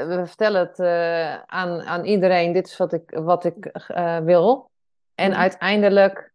we 0.09 0.27
vertellen 0.27 0.61
het 0.61 0.79
uh, 0.79 1.35
aan, 1.35 1.81
aan 1.81 2.05
iedereen, 2.05 2.53
dit 2.53 2.67
is 2.67 2.77
wat 2.77 2.93
ik, 2.93 3.11
wat 3.11 3.45
ik 3.45 3.89
uh, 3.89 4.19
wil. 4.19 4.71
En 5.15 5.37
uiteindelijk 5.37 6.33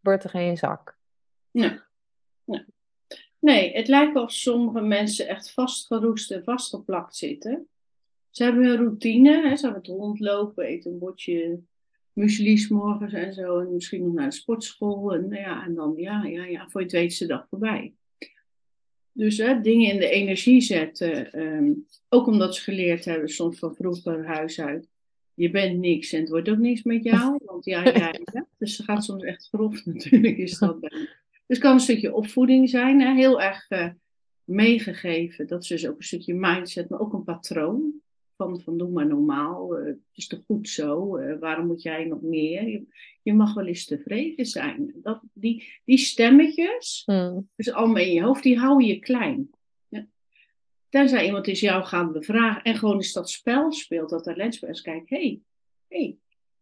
wordt 0.00 0.24
er 0.24 0.30
geen 0.30 0.56
zak. 0.56 0.96
Ja. 1.50 1.84
ja. 2.44 2.64
Nee, 3.46 3.72
het 3.72 3.88
lijkt 3.88 4.12
wel 4.12 4.28
sommige 4.28 4.80
mensen 4.80 5.28
echt 5.28 5.52
vastgeroest 5.52 6.30
en 6.30 6.44
vastgeplakt 6.44 7.16
zitten. 7.16 7.68
Ze 8.30 8.44
hebben 8.44 8.64
een 8.64 8.76
routine, 8.76 9.48
hè, 9.48 9.56
ze 9.56 9.64
hebben 9.64 9.82
het 9.82 9.90
rondlopen, 9.90 10.64
eten 10.64 10.90
een 10.90 10.98
bordje 10.98 11.60
muesli 12.12 12.66
morgens 12.68 13.12
en 13.12 13.32
zo. 13.34 13.58
En 13.58 13.74
misschien 13.74 14.04
nog 14.04 14.12
naar 14.12 14.30
de 14.30 14.36
sportschool. 14.36 15.14
En, 15.14 15.28
nou 15.28 15.40
ja, 15.40 15.64
en 15.64 15.74
dan, 15.74 15.94
ja, 15.96 16.24
ja, 16.24 16.44
ja, 16.44 16.68
voor 16.68 16.80
je 16.80 16.86
het 16.86 16.96
weet 16.96 17.10
is 17.10 17.18
de 17.18 17.26
dag 17.26 17.46
voorbij. 17.48 17.94
Dus 19.12 19.36
dingen 19.36 19.92
in 19.92 19.98
de 19.98 20.10
energie 20.10 20.60
zetten. 20.60 21.32
Ehm, 21.32 21.72
ook 22.08 22.26
omdat 22.26 22.54
ze 22.54 22.62
geleerd 22.62 23.04
hebben, 23.04 23.28
soms 23.28 23.58
van 23.58 23.74
vroeger 23.74 24.26
huis 24.26 24.60
uit. 24.60 24.88
Je 25.34 25.50
bent 25.50 25.78
niks 25.78 26.12
en 26.12 26.20
het 26.20 26.28
wordt 26.28 26.48
ook 26.48 26.58
niks 26.58 26.82
met 26.82 27.04
jou. 27.04 27.38
Want 27.44 27.64
ja, 27.64 27.84
ja. 27.84 28.14
Dus 28.58 28.76
ze 28.76 28.82
gaat 28.82 29.04
soms 29.04 29.22
echt 29.22 29.48
grof 29.48 29.84
natuurlijk, 29.86 30.36
is 30.36 30.58
dat 30.58 30.78
dus 31.46 31.56
het 31.56 31.66
kan 31.66 31.72
een 31.72 31.80
stukje 31.80 32.14
opvoeding 32.14 32.68
zijn, 32.68 33.00
hè? 33.00 33.14
heel 33.14 33.40
erg 33.42 33.70
uh, 33.70 33.88
meegegeven. 34.44 35.46
Dat 35.46 35.62
is 35.62 35.68
dus 35.68 35.88
ook 35.88 35.96
een 35.96 36.04
stukje 36.04 36.34
mindset, 36.34 36.88
maar 36.88 37.00
ook 37.00 37.12
een 37.12 37.24
patroon. 37.24 37.92
Van, 38.36 38.60
van 38.60 38.78
doe 38.78 38.90
maar 38.90 39.06
normaal, 39.06 39.78
uh, 39.78 39.86
het 39.86 39.98
is 40.14 40.26
toch 40.26 40.40
goed 40.46 40.68
zo, 40.68 41.18
uh, 41.18 41.38
waarom 41.38 41.66
moet 41.66 41.82
jij 41.82 42.04
nog 42.04 42.22
meer? 42.22 42.68
Je, 42.68 42.86
je, 43.22 43.34
mag 43.34 43.54
wel 43.54 43.66
eens 43.66 43.84
tevreden 43.84 44.46
zijn. 44.46 44.92
Dat, 45.02 45.20
die, 45.32 45.80
die 45.84 45.98
stemmetjes, 45.98 47.02
hmm. 47.04 47.48
dus 47.56 47.72
allemaal 47.72 48.02
in 48.02 48.12
je 48.12 48.22
hoofd, 48.22 48.42
die 48.42 48.58
houden 48.58 48.86
je 48.86 48.98
klein. 48.98 49.50
Ja. 49.88 50.06
Tenzij 50.88 51.26
iemand 51.26 51.46
is 51.46 51.60
jou 51.60 51.84
gaan 51.84 52.12
bevragen 52.12 52.62
en 52.62 52.76
gewoon 52.76 52.94
eens 52.94 53.12
dat 53.12 53.30
spel 53.30 53.72
speelt, 53.72 54.10
dat 54.10 54.24
talentspel, 54.24 54.68
eens 54.68 54.82
kijkt, 54.82 55.10
hé, 55.10 55.16
hey, 55.16 55.40
hey, 55.88 56.16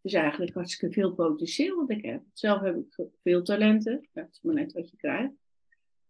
is 0.05 0.13
eigenlijk 0.13 0.53
hartstikke 0.53 0.93
veel 0.93 1.13
potentieel 1.13 1.75
wat 1.75 1.89
ik 1.89 2.05
heb. 2.05 2.21
Zelf 2.33 2.61
heb 2.61 2.75
ik 2.75 3.07
veel 3.23 3.43
talenten. 3.43 4.07
Dat 4.13 4.27
is 4.31 4.39
maar 4.41 4.55
net 4.55 4.73
wat 4.73 4.89
je 4.89 4.97
krijgt. 4.97 5.33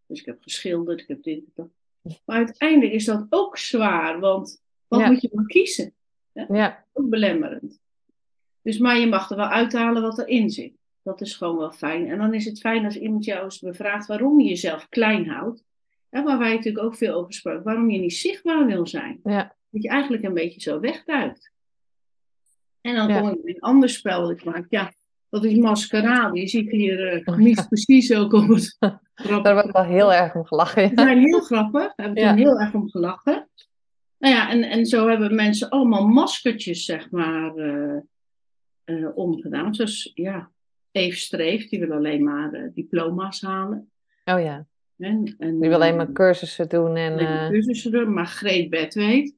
Dus 0.05 0.19
ik 0.19 0.25
heb 0.25 0.41
geschilderd, 0.41 1.01
ik 1.01 1.07
heb 1.07 1.23
dit 1.23 1.37
en 1.37 1.51
dat. 1.53 1.69
Maar 2.25 2.37
uiteindelijk 2.37 2.93
is 2.93 3.05
dat 3.05 3.25
ook 3.29 3.57
zwaar, 3.57 4.19
want 4.19 4.61
wat 4.87 5.05
moet 5.05 5.21
je 5.21 5.29
dan 5.31 5.45
kiezen? 5.45 5.93
Ja? 6.31 6.45
ja. 6.51 6.85
Ook 6.93 7.09
belemmerend. 7.09 7.79
Dus, 8.61 8.77
maar 8.77 8.97
je 8.99 9.07
mag 9.07 9.29
er 9.29 9.35
wel 9.35 9.47
uithalen 9.47 10.01
wat 10.01 10.19
erin 10.19 10.49
zit. 10.49 10.73
Dat 11.01 11.21
is 11.21 11.35
gewoon 11.35 11.57
wel 11.57 11.71
fijn. 11.71 12.09
En 12.09 12.17
dan 12.17 12.33
is 12.33 12.45
het 12.45 12.59
fijn 12.59 12.85
als 12.85 12.97
iemand 12.97 13.25
jou 13.25 13.43
eens 13.43 13.59
bevraagt 13.59 14.07
waarom 14.07 14.39
je 14.39 14.49
jezelf 14.49 14.89
klein 14.89 15.27
houdt. 15.27 15.63
hè, 16.09 16.23
waar 16.23 16.37
wij 16.37 16.53
natuurlijk 16.53 16.85
ook 16.85 16.95
veel 16.95 17.13
over 17.13 17.33
spraken, 17.33 17.63
waarom 17.63 17.89
je 17.89 17.99
niet 17.99 18.13
zichtbaar 18.13 18.65
wil 18.65 18.87
zijn. 18.87 19.19
Ja. 19.23 19.55
Dat 19.69 19.83
je 19.83 19.89
eigenlijk 19.89 20.23
een 20.23 20.33
beetje 20.33 20.61
zo 20.61 20.79
wegduikt. 20.79 21.51
En 22.85 22.95
dan 22.95 23.21
kom 23.21 23.29
ik 23.29 23.43
in 23.43 23.55
een 23.55 23.59
ander 23.59 23.89
spel 23.89 24.21
dat 24.21 24.31
ik 24.31 24.43
maak. 24.43 24.65
Ja, 24.69 24.93
dat 25.29 25.43
is 25.43 25.57
maskerade. 25.57 26.39
Je 26.39 26.47
ziet 26.47 26.71
hier 26.71 27.25
uh, 27.27 27.37
niet 27.37 27.67
precies 27.67 28.13
ook 28.13 28.33
op 28.33 28.47
het 28.47 28.77
Daar 29.43 29.55
heb 29.55 29.65
ik 29.65 29.71
wel 29.71 29.83
heel 29.83 30.13
erg 30.13 30.35
om 30.35 30.45
gelachen. 30.45 30.81
Ja. 30.81 30.89
We 30.89 31.01
zijn 31.01 31.17
heel 31.17 31.39
grappig. 31.39 31.95
We 31.95 32.03
hebben 32.03 32.23
er 32.23 32.35
heel 32.35 32.59
erg 32.59 32.73
om 32.73 32.89
gelachen. 32.89 33.49
Nou 34.17 34.35
ja, 34.35 34.49
en, 34.49 34.63
en 34.63 34.85
zo 34.85 35.07
hebben 35.07 35.35
mensen 35.35 35.69
allemaal 35.69 36.07
maskertjes, 36.07 36.85
zeg 36.85 37.11
maar, 37.11 37.55
uh, 37.55 37.99
uh, 38.85 39.17
omgedaan. 39.17 39.75
Zoals, 39.75 40.11
ja, 40.13 40.51
Eve 40.91 41.17
Streef, 41.17 41.69
die 41.69 41.79
wil 41.79 41.91
alleen 41.91 42.23
maar 42.23 42.71
diploma's 42.73 43.41
halen. 43.41 43.91
Oh 44.25 44.41
ja. 44.41 44.65
En, 44.97 45.35
en, 45.37 45.59
die 45.59 45.69
wil 45.69 45.77
alleen 45.77 45.95
maar 45.95 46.11
cursussen 46.11 46.69
doen. 46.69 46.95
En, 46.95 47.17
cursussen 47.49 47.91
doen, 47.91 48.13
maar 48.13 48.27
Greet 48.27 48.69
Bed 48.69 48.93
weet. 48.93 49.35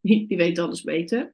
Die, 0.00 0.28
die 0.28 0.36
weet 0.36 0.58
alles 0.58 0.82
beter. 0.82 1.32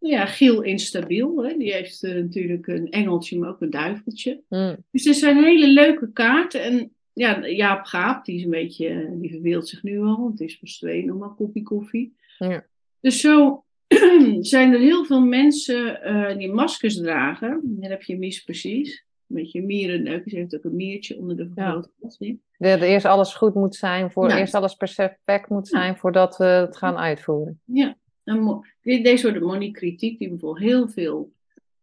Ja, 0.00 0.26
Giel 0.26 0.62
Instabiel, 0.62 1.44
hè? 1.44 1.56
die 1.56 1.72
heeft 1.72 2.02
uh, 2.02 2.14
natuurlijk 2.14 2.66
een 2.66 2.90
engeltje, 2.90 3.38
maar 3.38 3.48
ook 3.48 3.60
een 3.60 3.70
duiveltje. 3.70 4.40
Mm. 4.48 4.76
Dus 4.90 5.06
er 5.06 5.14
zijn 5.14 5.44
hele 5.44 5.66
leuke 5.66 6.12
kaarten. 6.12 6.62
En 6.62 6.92
ja, 7.12 7.46
Jaap 7.46 7.84
Gaap, 7.84 8.24
die 8.24 8.36
is 8.36 8.44
een 8.44 8.50
beetje, 8.50 9.16
die 9.20 9.30
verveelt 9.30 9.68
zich 9.68 9.82
nu 9.82 10.00
al, 10.00 10.18
want 10.18 10.38
het 10.38 10.48
is 10.48 10.58
pas 10.58 10.78
twee 10.78 11.04
nog 11.04 11.18
maar 11.18 11.34
koffie 11.34 11.62
koffie. 11.62 12.16
Ja. 12.38 12.66
Dus 13.00 13.20
zo 13.20 13.64
zijn 14.40 14.72
er 14.72 14.80
heel 14.80 15.04
veel 15.04 15.20
mensen 15.20 16.00
uh, 16.04 16.36
die 16.36 16.52
maskers 16.52 16.96
dragen. 16.96 17.60
Dan 17.62 17.90
heb 17.90 18.02
je 18.02 18.18
mis 18.18 18.44
precies. 18.44 19.06
Een 19.28 19.36
beetje 19.36 19.62
mierenneuk. 19.62 20.22
Ze 20.26 20.36
heeft 20.36 20.56
ook 20.56 20.64
een 20.64 20.76
miertje 20.76 21.18
onder 21.18 21.36
de 21.36 21.50
vergrootglas. 21.54 22.16
Ja. 22.18 22.34
Dat 22.58 22.80
eerst 22.80 23.06
alles 23.06 23.34
goed 23.34 23.54
moet 23.54 23.74
zijn, 23.74 24.10
voor, 24.10 24.30
eerst 24.30 24.54
alles 24.54 24.74
perfect 24.74 25.48
moet 25.48 25.68
zijn 25.68 25.96
voordat 25.96 26.36
we 26.36 26.44
het 26.44 26.76
gaan 26.76 26.96
uitvoeren. 26.96 27.60
Ja, 27.64 27.96
en 28.28 28.62
deze 28.82 29.16
soort 29.16 29.40
moniekritiek, 29.40 30.18
die 30.18 30.28
bijvoorbeeld 30.28 30.64
heel 30.64 30.88
veel 30.88 31.32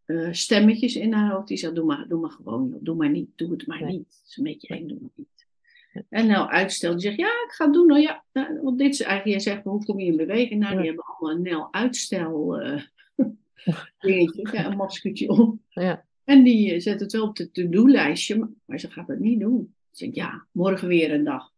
uh, 0.06 0.28
stemmetjes 0.32 0.96
in 0.96 1.12
haar 1.12 1.32
hoofd, 1.32 1.48
die 1.48 1.56
zegt: 1.56 1.74
doe 1.74 1.84
maar, 1.84 2.08
doe 2.08 2.20
maar 2.20 2.30
gewoon, 2.30 2.78
doe 2.80 2.96
maar 2.96 3.10
niet, 3.10 3.28
doe 3.34 3.50
het 3.50 3.66
maar 3.66 3.84
niet. 3.84 4.06
Het 4.06 4.28
is 4.28 4.36
een 4.36 4.44
beetje 4.44 4.68
eng, 4.68 4.88
doe 4.88 4.98
maar 5.00 5.10
niet. 5.14 5.46
En 6.08 6.26
nou 6.26 6.48
uitstel, 6.48 6.92
die 6.92 7.00
zegt: 7.00 7.16
ja, 7.16 7.26
ik 7.26 7.52
ga 7.52 7.64
het 7.64 7.74
doen. 7.74 7.86
Nou 7.86 8.00
ja, 8.00 8.24
nou, 8.32 8.60
want 8.62 8.78
dit 8.78 8.92
is 8.92 9.00
eigenlijk, 9.00 9.42
jij 9.42 9.52
zegt: 9.52 9.64
hoe 9.64 9.84
kom 9.84 10.00
je 10.00 10.06
in 10.06 10.16
beweging? 10.16 10.60
Nou, 10.60 10.76
die 10.76 10.86
hebben 10.86 11.04
allemaal 11.04 11.36
een 11.36 11.42
nel 11.42 11.72
uitstel 11.72 12.60
eh 12.60 12.82
dingetje, 14.00 14.48
ja, 14.52 14.66
een 14.66 14.76
maskertje 14.76 15.28
op. 15.28 15.58
Ja. 15.68 16.04
En 16.24 16.42
die 16.42 16.72
eh, 16.72 16.80
zet 16.80 17.00
het 17.00 17.12
wel 17.12 17.22
op 17.22 17.36
de 17.36 17.50
to-do-lijstje, 17.50 18.38
maar, 18.38 18.48
maar 18.64 18.80
ze 18.80 18.90
gaat 18.90 19.08
het 19.08 19.20
niet 19.20 19.40
doen. 19.40 19.74
Ze 19.90 20.04
zegt, 20.04 20.14
ja, 20.14 20.46
morgen 20.52 20.88
weer 20.88 21.12
een 21.12 21.24
dag. 21.24 21.52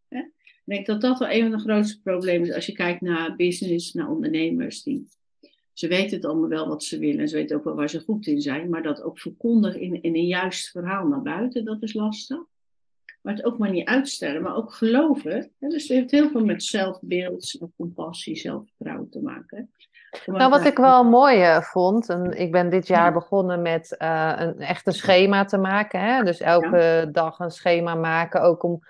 Ik 0.69 0.75
denk 0.75 0.87
dat 0.87 1.01
dat 1.01 1.19
wel 1.19 1.31
een 1.31 1.43
van 1.43 1.51
de 1.51 1.59
grootste 1.59 2.01
problemen 2.03 2.49
is 2.49 2.55
als 2.55 2.67
je 2.67 2.73
kijkt 2.73 3.01
naar 3.01 3.37
business, 3.37 3.93
naar 3.93 4.09
ondernemers. 4.09 4.83
Die, 4.83 5.09
ze 5.73 5.89
weten 5.89 6.17
het 6.17 6.25
allemaal 6.25 6.49
wel 6.49 6.69
wat 6.69 6.85
ze 6.85 6.99
willen 6.99 7.21
en 7.21 7.29
ze 7.29 7.37
weten 7.37 7.57
ook 7.57 7.65
wel 7.65 7.75
waar 7.75 7.91
ze 7.91 8.01
goed 8.01 8.27
in 8.27 8.41
zijn, 8.41 8.71
maar 8.71 8.83
dat 8.83 9.03
ook 9.03 9.19
verkondigen 9.19 9.81
in, 9.81 10.03
in 10.03 10.17
een 10.17 10.27
juist 10.27 10.71
verhaal 10.71 11.07
naar 11.07 11.23
buiten, 11.23 11.65
dat 11.65 11.83
is 11.83 11.93
lastig. 11.93 12.39
Maar 13.23 13.35
het 13.35 13.45
ook 13.45 13.59
maar 13.59 13.71
niet 13.71 13.89
uitstellen, 13.89 14.43
maar 14.43 14.57
ook 14.57 14.73
geloven. 14.73 15.51
Hè? 15.59 15.69
Dus 15.69 15.89
het 15.89 15.99
heeft 15.99 16.11
heel 16.11 16.31
veel 16.31 16.45
met 16.45 16.63
zelfbeeld, 16.63 17.59
compassie, 17.77 18.37
zelfvertrouwen 18.37 19.11
te 19.11 19.21
maken. 19.21 19.71
Nou, 20.27 20.51
wat 20.51 20.65
ik 20.65 20.77
wel 20.77 21.05
mooi 21.05 21.41
eh, 21.41 21.61
vond, 21.63 22.09
en 22.09 22.39
ik 22.39 22.53
ben 22.53 22.71
dit 22.71 22.87
jaar 22.87 23.13
begonnen 23.13 23.63
met 23.63 23.97
eh, 23.97 24.33
een 24.37 24.59
echt 24.59 24.87
een 24.87 24.93
schema 24.93 25.45
te 25.45 25.59
maken. 25.59 26.01
Hè? 26.01 26.23
Dus 26.23 26.41
elke 26.41 27.09
dag 27.13 27.39
een 27.39 27.51
schema 27.51 27.95
maken, 27.95 28.43
ook 28.43 28.63
om, 28.63 28.81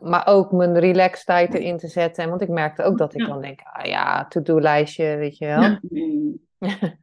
maar 0.00 0.26
ook 0.26 0.52
mijn 0.52 0.78
relax 0.78 1.24
tijd 1.24 1.54
erin 1.54 1.78
te 1.78 1.88
zetten. 1.88 2.28
Want 2.28 2.40
ik 2.40 2.48
merkte 2.48 2.82
ook 2.82 2.98
dat 2.98 3.14
ik 3.14 3.20
Ja. 3.20 3.26
dan 3.26 3.40
denk, 3.40 3.60
ah 3.72 3.84
ja, 3.84 4.26
to-do-lijstje, 4.26 5.16
weet 5.16 5.38
je 5.38 5.46
wel. 5.46 5.60
Ja, 5.60 5.78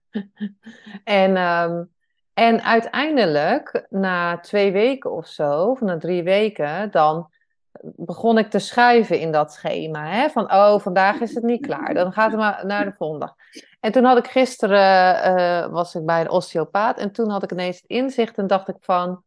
en, 1.03 1.35
ehm, 1.35 1.83
en 2.33 2.63
uiteindelijk, 2.63 3.85
na 3.89 4.39
twee 4.39 4.71
weken 4.71 5.11
of 5.11 5.27
zo, 5.27 5.63
of 5.63 5.81
na 5.81 5.97
drie 5.97 6.23
weken, 6.23 6.91
dan 6.91 7.29
begon 7.81 8.37
ik 8.37 8.49
te 8.49 8.59
schuiven 8.59 9.19
in 9.19 9.31
dat 9.31 9.53
schema. 9.53 10.07
Hè? 10.07 10.29
Van, 10.29 10.51
oh, 10.53 10.79
vandaag 10.79 11.19
is 11.19 11.33
het 11.33 11.43
niet 11.43 11.65
klaar. 11.65 11.93
Dan 11.93 12.13
gaat 12.13 12.31
het 12.31 12.39
maar 12.39 12.65
naar 12.65 12.85
de 12.85 12.93
volgende. 12.93 13.33
En 13.79 13.91
toen 13.91 14.03
had 14.03 14.17
ik 14.17 14.27
gisteren, 14.27 15.21
eh, 15.23 15.67
was 15.67 15.95
ik 15.95 16.05
bij 16.05 16.21
een 16.21 16.29
osteopaat. 16.29 16.97
En 16.97 17.11
toen 17.11 17.29
had 17.29 17.43
ik 17.43 17.51
ineens 17.51 17.75
het 17.75 17.89
inzicht 17.89 18.37
en 18.37 18.47
dacht 18.47 18.67
ik 18.67 18.77
van... 18.79 19.23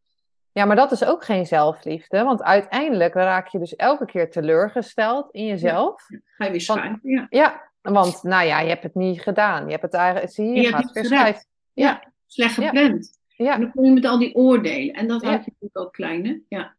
Ja, 0.51 0.65
maar 0.65 0.75
dat 0.75 0.91
is 0.91 1.03
ook 1.05 1.23
geen 1.23 1.45
zelfliefde. 1.45 2.23
Want 2.23 2.43
uiteindelijk 2.43 3.13
raak 3.13 3.47
je 3.47 3.59
dus 3.59 3.75
elke 3.75 4.05
keer 4.05 4.31
teleurgesteld 4.31 5.31
in 5.31 5.45
jezelf. 5.45 6.01
ga 6.37 6.45
je 6.45 6.51
weer 6.51 6.61
Van- 6.61 6.77
schuiven. 6.77 6.99
Ja. 7.09 7.27
Ja, 7.29 7.69
want 7.81 8.23
nou 8.23 8.45
ja, 8.47 8.59
je 8.59 8.69
hebt 8.69 8.83
het 8.83 8.95
niet 8.95 9.21
gedaan. 9.21 9.65
Je 9.65 9.71
hebt 9.71 9.81
het 9.83 9.93
eigenlijk, 9.93 10.31
zie 10.33 10.45
je, 10.45 10.61
Je 10.61 10.67
gaat 10.67 10.91
weer 10.91 11.05
schuiven. 11.05 11.45
Ja, 11.73 12.03
slecht 12.27 12.55
Ja. 12.55 12.65
gepland. 12.69 13.17
En 13.37 13.45
Ja, 13.45 13.57
dan 13.57 13.71
kom 13.71 13.85
je 13.85 13.91
met 13.91 14.05
al 14.05 14.19
die 14.19 14.35
oordelen. 14.35 14.93
En 14.95 15.07
dat 15.07 15.23
houdt 15.23 15.45
je 15.45 15.51
natuurlijk 15.51 15.79
ook 15.87 15.93
klein, 15.93 16.25
hè? 16.25 16.37
Ja. 16.57 16.75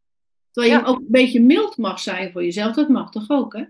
Terwijl 0.51 0.79
je 0.81 0.85
ook 0.87 0.99
een 0.99 1.07
beetje 1.09 1.41
mild 1.43 1.77
mag 1.77 1.99
zijn 2.01 2.33
voor 2.33 2.43
jezelf. 2.45 2.75
Dat 2.75 2.89
mag 2.89 3.11
toch 3.11 3.29
ook, 3.31 3.57
hè? 3.57 3.65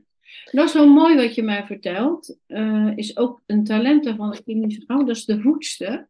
Dat 0.51 0.69
is 0.69 0.75
wel 0.75 0.87
mooi 0.89 1.17
wat 1.17 1.35
je 1.35 1.43
mij 1.43 1.65
vertelt. 1.67 2.37
eh, 2.47 2.97
is 2.97 3.17
ook 3.17 3.41
een 3.47 3.65
talent 3.65 4.05
daarvan, 4.05 4.33
ik 4.33 4.43
weet 4.45 4.57
niet 4.57 4.73
zo 4.75 4.81
gauw, 4.87 5.05
dat 5.05 5.17
is 5.17 5.25
de 5.25 5.41
voedster. 5.41 6.09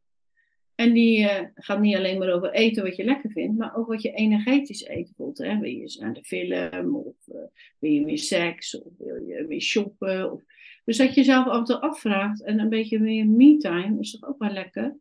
En 0.81 0.93
die 0.93 1.29
eh, 1.29 1.47
gaat 1.55 1.81
niet 1.81 1.97
alleen 1.97 2.19
maar 2.19 2.33
over 2.33 2.53
eten 2.53 2.83
wat 2.83 2.97
je 2.97 3.05
lekker 3.05 3.31
vindt, 3.31 3.59
maar 3.59 3.77
ook 3.77 3.87
wat 3.87 4.03
je 4.03 4.12
energetisch 4.12 4.88
eet. 4.88 5.07
Bijvoorbeeld, 5.07 5.38
hè? 5.38 5.59
Wil 5.59 5.71
je 5.71 5.81
eens 5.81 5.97
naar 5.97 6.14
de 6.14 6.25
film, 6.25 6.97
of 6.97 7.14
eh, 7.29 7.40
wil 7.79 7.90
je 7.90 8.05
meer 8.05 8.19
seks, 8.19 8.83
of 8.83 8.93
wil 8.99 9.14
je 9.14 9.45
meer 9.49 9.61
shoppen. 9.61 10.33
Of... 10.33 10.43
Dus 10.85 10.97
dat 10.97 11.09
je 11.09 11.14
jezelf 11.14 11.47
af 11.47 11.59
en 11.59 11.64
toe 11.64 11.81
afvraagt 11.81 12.43
en 12.43 12.59
een 12.59 12.69
beetje 12.69 12.99
meer 12.99 13.27
me-time 13.27 14.01
is 14.01 14.11
toch 14.11 14.31
ook 14.31 14.38
wel 14.38 14.51
lekker. 14.53 14.97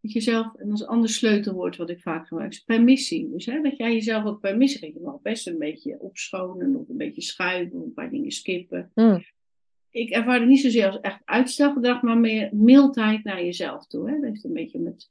Dat 0.00 0.12
je 0.12 0.20
zelf, 0.20 0.54
en 0.54 0.68
dat 0.68 0.76
is 0.76 0.80
een 0.80 0.86
ander 0.86 1.10
sleutelwoord 1.10 1.76
wat 1.76 1.90
ik 1.90 2.00
vaak 2.00 2.26
gebruik, 2.26 2.52
is 2.52 2.60
permissie. 2.60 3.30
Dus 3.30 3.46
hè, 3.46 3.60
dat 3.60 3.76
jij 3.76 3.92
jezelf 3.92 4.24
ook 4.24 4.40
permissie 4.40 4.78
geeft. 4.78 4.94
Je 4.94 5.00
mag 5.00 5.20
best 5.22 5.46
een 5.46 5.58
beetje 5.58 6.00
opschonen, 6.00 6.76
of 6.76 6.88
een 6.88 6.96
beetje 6.96 7.22
schuiven, 7.22 7.78
of 7.78 7.84
een 7.84 7.94
paar 7.94 8.10
dingen 8.10 8.30
skippen. 8.30 8.90
Mm. 8.94 9.24
Ik 9.90 10.10
ervaar 10.10 10.40
het 10.40 10.48
niet 10.48 10.60
zozeer 10.60 10.86
als 10.86 11.00
echt 11.00 11.20
uitstelgedrag, 11.24 12.02
maar 12.02 12.18
meer 12.18 12.48
mildheid 12.52 13.24
naar 13.24 13.44
jezelf 13.44 13.86
toe. 13.86 14.10
Hè? 14.10 14.14
Dat 14.14 14.28
heeft 14.28 14.44
een 14.44 14.52
beetje 14.52 14.78
met, 14.78 15.10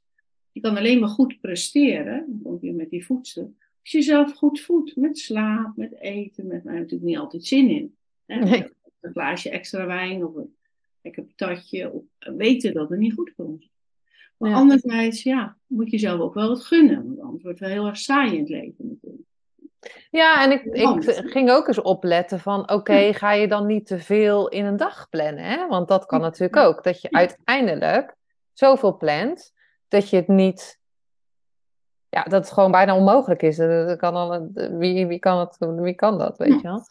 je 0.52 0.60
kan 0.60 0.76
alleen 0.76 1.00
maar 1.00 1.08
goed 1.08 1.40
presteren, 1.40 2.24
dan 2.28 2.40
kom 2.42 2.58
je 2.60 2.72
met 2.72 2.90
die 2.90 3.06
voedsel. 3.06 3.54
Als 3.80 3.90
je 3.92 3.98
jezelf 3.98 4.32
goed 4.34 4.60
voedt, 4.60 4.96
met 4.96 5.18
slaap, 5.18 5.76
met 5.76 6.00
eten, 6.00 6.46
met 6.46 6.64
nou, 6.64 6.76
natuurlijk 6.76 7.02
niet 7.02 7.18
altijd 7.18 7.44
zin 7.44 7.70
in. 7.70 7.96
Hè? 8.26 8.38
Nee. 8.38 8.66
Een 9.00 9.12
glaasje 9.12 9.50
extra 9.50 9.86
wijn 9.86 10.24
of 10.24 10.34
een 10.34 10.56
lekker 11.02 11.22
patatje, 11.22 11.92
of 11.92 12.02
weten 12.18 12.74
dat 12.74 12.88
het 12.88 12.98
niet 12.98 13.14
goed 13.14 13.34
komt. 13.34 13.70
Maar 14.36 14.50
Ja. 14.50 14.56
anderzijds, 14.56 15.22
ja, 15.22 15.56
moet 15.66 15.90
je 15.90 15.98
zelf 15.98 16.20
ook 16.20 16.34
wel 16.34 16.48
wat 16.48 16.64
gunnen. 16.64 17.06
Want 17.06 17.20
anders 17.20 17.42
wordt 17.42 17.58
het 17.58 17.68
wel 17.68 17.78
heel 17.78 17.86
erg 17.86 17.98
saai 17.98 18.32
in 18.32 18.40
het 18.40 18.48
leven 18.48 18.74
natuurlijk. 18.88 19.22
Ja, 20.10 20.44
en 20.44 20.50
ik, 20.50 20.64
ik 20.64 21.30
ging 21.30 21.50
ook 21.50 21.66
eens 21.66 21.80
opletten 21.82 22.40
van, 22.40 22.70
oké, 22.70 23.12
ga 23.12 23.32
je 23.32 23.48
dan 23.48 23.66
niet 23.66 23.86
te 23.86 23.98
veel 23.98 24.48
in 24.48 24.64
een 24.64 24.76
dag 24.76 25.08
plannen? 25.08 25.44
Hè? 25.44 25.68
Want 25.68 25.88
dat 25.88 26.06
kan 26.06 26.20
natuurlijk 26.20 26.56
ook, 26.56 26.82
dat 26.84 27.00
je 27.00 27.10
uiteindelijk 27.10 28.16
zoveel 28.52 28.96
plant, 28.96 29.52
dat 29.92 30.10
je 30.10 30.16
het 30.16 30.28
niet, 30.28 30.78
ja, 32.08 32.22
dat 32.22 32.32
het 32.44 32.52
gewoon 32.52 32.70
bijna 32.70 32.96
onmogelijk 32.96 33.42
is. 33.42 33.56
Dat- 33.56 33.88
dat 33.88 33.98
kan 33.98 34.14
al, 34.14 34.48
wie, 34.78 35.06
wie, 35.06 35.18
kan 35.18 35.38
het, 35.38 35.56
wie 35.58 35.94
kan 35.94 36.18
dat, 36.18 36.38
weet 36.38 36.54
je 36.60 36.62
wel? 36.62 36.82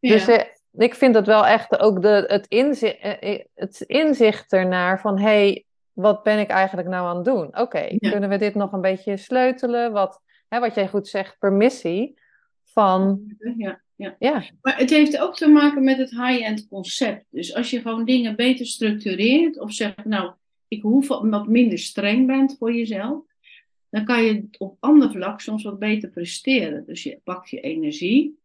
Dus 0.00 0.28
eh, 0.28 0.44
ik 0.72 0.94
vind 0.94 1.14
het 1.14 1.26
wel 1.26 1.46
echt 1.46 1.78
ook 1.78 2.02
de, 2.02 2.24
het, 2.26 2.46
inzicht, 2.46 2.98
het 3.54 3.80
inzicht 3.80 4.52
ernaar 4.52 5.00
van, 5.00 5.18
hé, 5.18 5.24
hey, 5.24 5.64
wat 5.92 6.22
ben 6.22 6.38
ik 6.38 6.48
eigenlijk 6.48 6.88
nou 6.88 7.06
aan 7.08 7.16
het 7.16 7.24
doen? 7.24 7.58
Oké, 7.58 7.86
Ja. 7.98 8.10
kunnen 8.10 8.28
we 8.28 8.36
dit 8.36 8.54
nog 8.54 8.72
een 8.72 8.80
beetje 8.80 9.16
sleutelen? 9.16 9.92
Wat, 9.92 10.20
hè, 10.48 10.60
wat 10.60 10.74
jij 10.74 10.88
goed 10.88 11.08
zegt, 11.08 11.38
permissie 11.38 12.18
van, 12.64 13.22
ja, 13.56 13.80
ja. 13.94 14.16
ja, 14.18 14.42
Maar 14.62 14.76
het 14.78 14.90
heeft 14.90 15.18
ook 15.18 15.36
te 15.36 15.48
maken 15.48 15.84
met 15.84 15.98
het 15.98 16.10
high-end 16.10 16.68
concept. 16.68 17.24
Dus 17.30 17.54
als 17.54 17.70
je 17.70 17.80
gewoon 17.80 18.04
dingen 18.04 18.36
beter 18.36 18.66
structureert 18.66 19.58
of 19.60 19.72
zegt, 19.72 20.04
nou, 20.04 20.32
ik 20.68 20.82
hoef 20.82 21.08
wat 21.08 21.48
minder 21.48 21.78
streng 21.78 22.26
bent 22.26 22.56
voor 22.58 22.74
jezelf, 22.74 23.24
dan 23.90 24.04
kan 24.04 24.24
je 24.24 24.48
op 24.58 24.76
ander 24.80 25.10
vlak 25.10 25.40
soms 25.40 25.62
wat 25.62 25.78
beter 25.78 26.08
presteren. 26.08 26.86
Dus 26.86 27.02
je 27.02 27.20
pakt 27.24 27.50
je 27.50 27.60
energie 27.60 28.38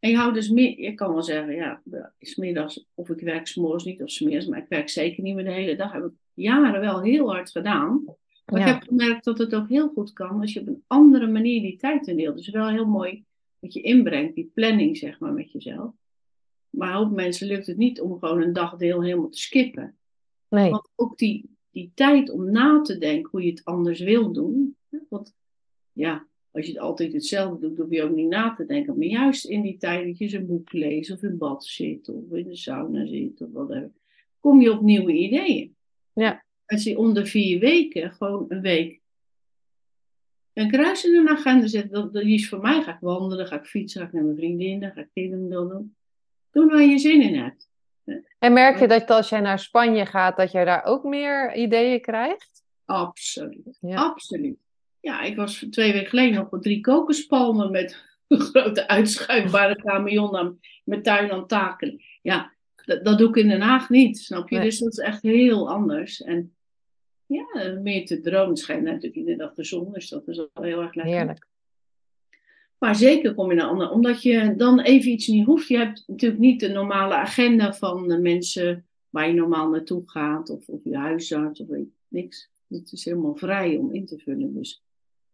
en 0.00 0.10
je 0.10 0.16
houdt 0.16 0.34
dus 0.34 0.48
meer, 0.48 0.80
je 0.80 0.94
kan 0.94 1.12
wel 1.12 1.22
zeggen, 1.22 1.54
ja, 1.54 1.82
smiddags, 2.20 2.84
of 2.94 3.10
ik 3.10 3.20
werk 3.20 3.46
s'morgens 3.46 3.84
niet 3.84 4.02
of 4.02 4.10
smiddags, 4.10 4.46
maar 4.46 4.58
ik 4.58 4.68
werk 4.68 4.88
zeker 4.88 5.22
niet 5.22 5.34
meer 5.34 5.44
de 5.44 5.50
hele 5.50 5.76
dag. 5.76 5.92
Heb 5.92 6.04
ik 6.04 6.12
jaren 6.34 6.80
wel 6.80 7.02
heel 7.02 7.30
hard 7.32 7.50
gedaan. 7.50 8.04
Maar 8.46 8.60
Ja. 8.60 8.66
ik 8.66 8.72
heb 8.72 8.82
gemerkt 8.82 9.24
dat 9.24 9.38
het 9.38 9.54
ook 9.54 9.68
heel 9.68 9.88
goed 9.88 10.12
kan 10.12 10.40
als 10.40 10.52
je 10.52 10.60
op 10.60 10.66
een 10.66 10.84
andere 10.86 11.26
manier 11.26 11.60
die 11.60 11.76
tijd 11.76 12.06
indeelt. 12.06 12.36
Dus 12.36 12.48
wel 12.48 12.68
heel 12.68 12.86
mooi 12.86 13.24
wat 13.58 13.72
je 13.72 13.80
inbrengt, 13.80 14.34
die 14.34 14.50
planning 14.54 14.96
zeg 14.96 15.18
maar 15.18 15.32
met 15.32 15.52
jezelf. 15.52 15.92
Maar 16.70 16.92
hoop 16.92 17.10
mensen 17.10 17.46
lukt 17.46 17.66
het 17.66 17.76
niet 17.76 18.00
om 18.00 18.18
gewoon 18.18 18.42
een 18.42 18.52
dagdeel 18.52 19.02
helemaal 19.02 19.28
te 19.28 19.38
skippen. 19.38 19.96
nee, 20.48 20.70
Want 20.70 20.88
ook 20.94 21.18
die, 21.18 21.56
die 21.78 21.92
tijd 21.94 22.30
om 22.30 22.50
na 22.50 22.80
te 22.80 22.98
denken 22.98 23.30
hoe 23.30 23.42
je 23.42 23.50
het 23.50 23.64
anders 23.64 24.00
wil 24.00 24.32
doen. 24.32 24.76
Want 25.08 25.34
ja, 25.92 26.26
als 26.50 26.66
je 26.66 26.72
het 26.72 26.80
altijd 26.80 27.12
hetzelfde 27.12 27.68
doet, 27.68 27.78
hoef 27.78 27.90
je 27.90 28.02
ook 28.02 28.14
niet 28.14 28.28
na 28.28 28.54
te 28.54 28.66
denken. 28.66 28.98
Maar 28.98 29.06
juist 29.06 29.44
in 29.44 29.62
die 29.62 29.76
tijd 29.76 30.06
dat 30.06 30.18
je 30.30 30.38
een 30.38 30.46
boek 30.46 30.72
leest, 30.72 31.10
of 31.10 31.22
in 31.22 31.38
bad 31.38 31.64
zit, 31.64 32.08
of 32.08 32.30
in 32.30 32.48
de 32.48 32.56
sauna 32.56 33.06
zit, 33.06 33.40
of 33.40 33.48
whatever, 33.52 33.92
kom 34.40 34.60
je 34.60 34.72
op 34.72 34.80
nieuwe 34.80 35.12
ideeën. 35.12 35.76
Ja. 36.12 36.44
Als 36.66 36.82
je 36.82 36.98
onder 36.98 37.26
vier 37.26 37.58
weken, 37.58 38.12
gewoon 38.12 38.44
een 38.48 38.60
week, 38.60 39.00
een 40.52 40.70
kruis 40.70 41.04
in 41.04 41.14
een 41.14 41.28
agenda 41.28 41.66
zet, 41.66 41.90
dat, 41.90 42.12
dat 42.12 42.22
is 42.22 42.48
voor 42.48 42.60
mij, 42.60 42.82
ga 42.82 42.94
ik 42.94 43.00
wandelen, 43.00 43.46
ga 43.46 43.58
ik 43.58 43.66
fietsen, 43.66 44.00
ga 44.00 44.06
ik 44.06 44.12
naar 44.12 44.24
mijn 44.24 44.36
vriendinnen, 44.36 44.92
ga 44.92 45.00
ik 45.00 45.10
kinderen 45.12 45.68
doen. 45.68 45.96
Doen 46.50 46.68
waar 46.68 46.82
je 46.82 46.98
zin 46.98 47.22
in 47.22 47.34
hebt. 47.34 47.67
En 48.38 48.52
merk 48.52 48.78
je 48.78 48.88
dat 48.88 49.10
als 49.10 49.28
jij 49.28 49.40
naar 49.40 49.58
Spanje 49.58 50.06
gaat, 50.06 50.36
dat 50.36 50.52
jij 50.52 50.64
daar 50.64 50.84
ook 50.84 51.04
meer 51.04 51.54
ideeën 51.54 52.00
krijgt? 52.00 52.62
Absoluut. 52.84 53.78
Absoluut. 53.80 54.58
Ja, 55.00 55.20
ik 55.22 55.36
was 55.36 55.66
twee 55.70 55.92
weken 55.92 56.08
geleden 56.08 56.34
nog 56.34 56.50
op 56.50 56.62
drie 56.62 56.80
kokospalmen 56.80 57.70
met 57.70 58.04
een 58.28 58.40
grote 58.40 58.88
uitschuifbare 58.88 59.76
camion 59.76 60.60
met 60.84 61.04
tuin 61.04 61.30
aan 61.30 61.46
taken. 61.46 62.02
Ja, 62.22 62.52
dat, 62.84 63.04
dat, 63.04 63.18
doe 63.18 63.28
ik 63.28 63.36
in 63.36 63.48
Den 63.48 63.60
Haag 63.60 63.88
niet, 63.88 64.18
snap 64.18 64.48
je? 64.48 64.60
Dus 64.60 64.78
dat 64.78 64.92
is 64.92 64.98
echt 64.98 65.22
heel 65.22 65.70
anders. 65.70 66.22
En 66.22 66.54
ja, 67.26 67.78
meer 67.82 68.06
te 68.06 68.20
dromen 68.20 68.56
schijnt 68.56 68.84
natuurlijk 68.84 69.16
in 69.16 69.24
de 69.24 69.36
dag 69.36 69.54
de 69.54 69.64
zon, 69.64 69.92
dus 69.92 70.08
dat 70.08 70.28
is 70.28 70.38
al 70.38 70.62
heel 70.62 70.82
erg 70.82 70.94
lekker. 70.94 71.14
Heerlijk. 71.14 71.46
Maar 72.78 72.96
zeker 72.96 73.34
kom 73.34 73.50
je 73.50 73.56
naar 73.56 73.68
anderen, 73.68 73.92
omdat 73.92 74.22
je 74.22 74.54
dan 74.56 74.80
even 74.80 75.10
iets 75.10 75.26
niet 75.26 75.46
hoeft. 75.46 75.68
Je 75.68 75.76
hebt 75.76 76.04
natuurlijk 76.06 76.40
niet 76.40 76.60
de 76.60 76.68
normale 76.68 77.14
agenda 77.14 77.74
van 77.74 78.08
de 78.08 78.18
mensen 78.18 78.86
waar 79.10 79.28
je 79.28 79.34
normaal 79.34 79.68
naartoe 79.68 80.02
gaat, 80.06 80.50
of, 80.50 80.68
of 80.68 80.80
je 80.84 80.96
huisarts, 80.96 81.60
of 81.60 81.68
weet 81.68 81.88
niks. 82.08 82.50
Het 82.68 82.92
is 82.92 83.04
helemaal 83.04 83.34
vrij 83.34 83.76
om 83.76 83.92
in 83.92 84.06
te 84.06 84.18
vullen. 84.18 84.54
Dus. 84.54 84.82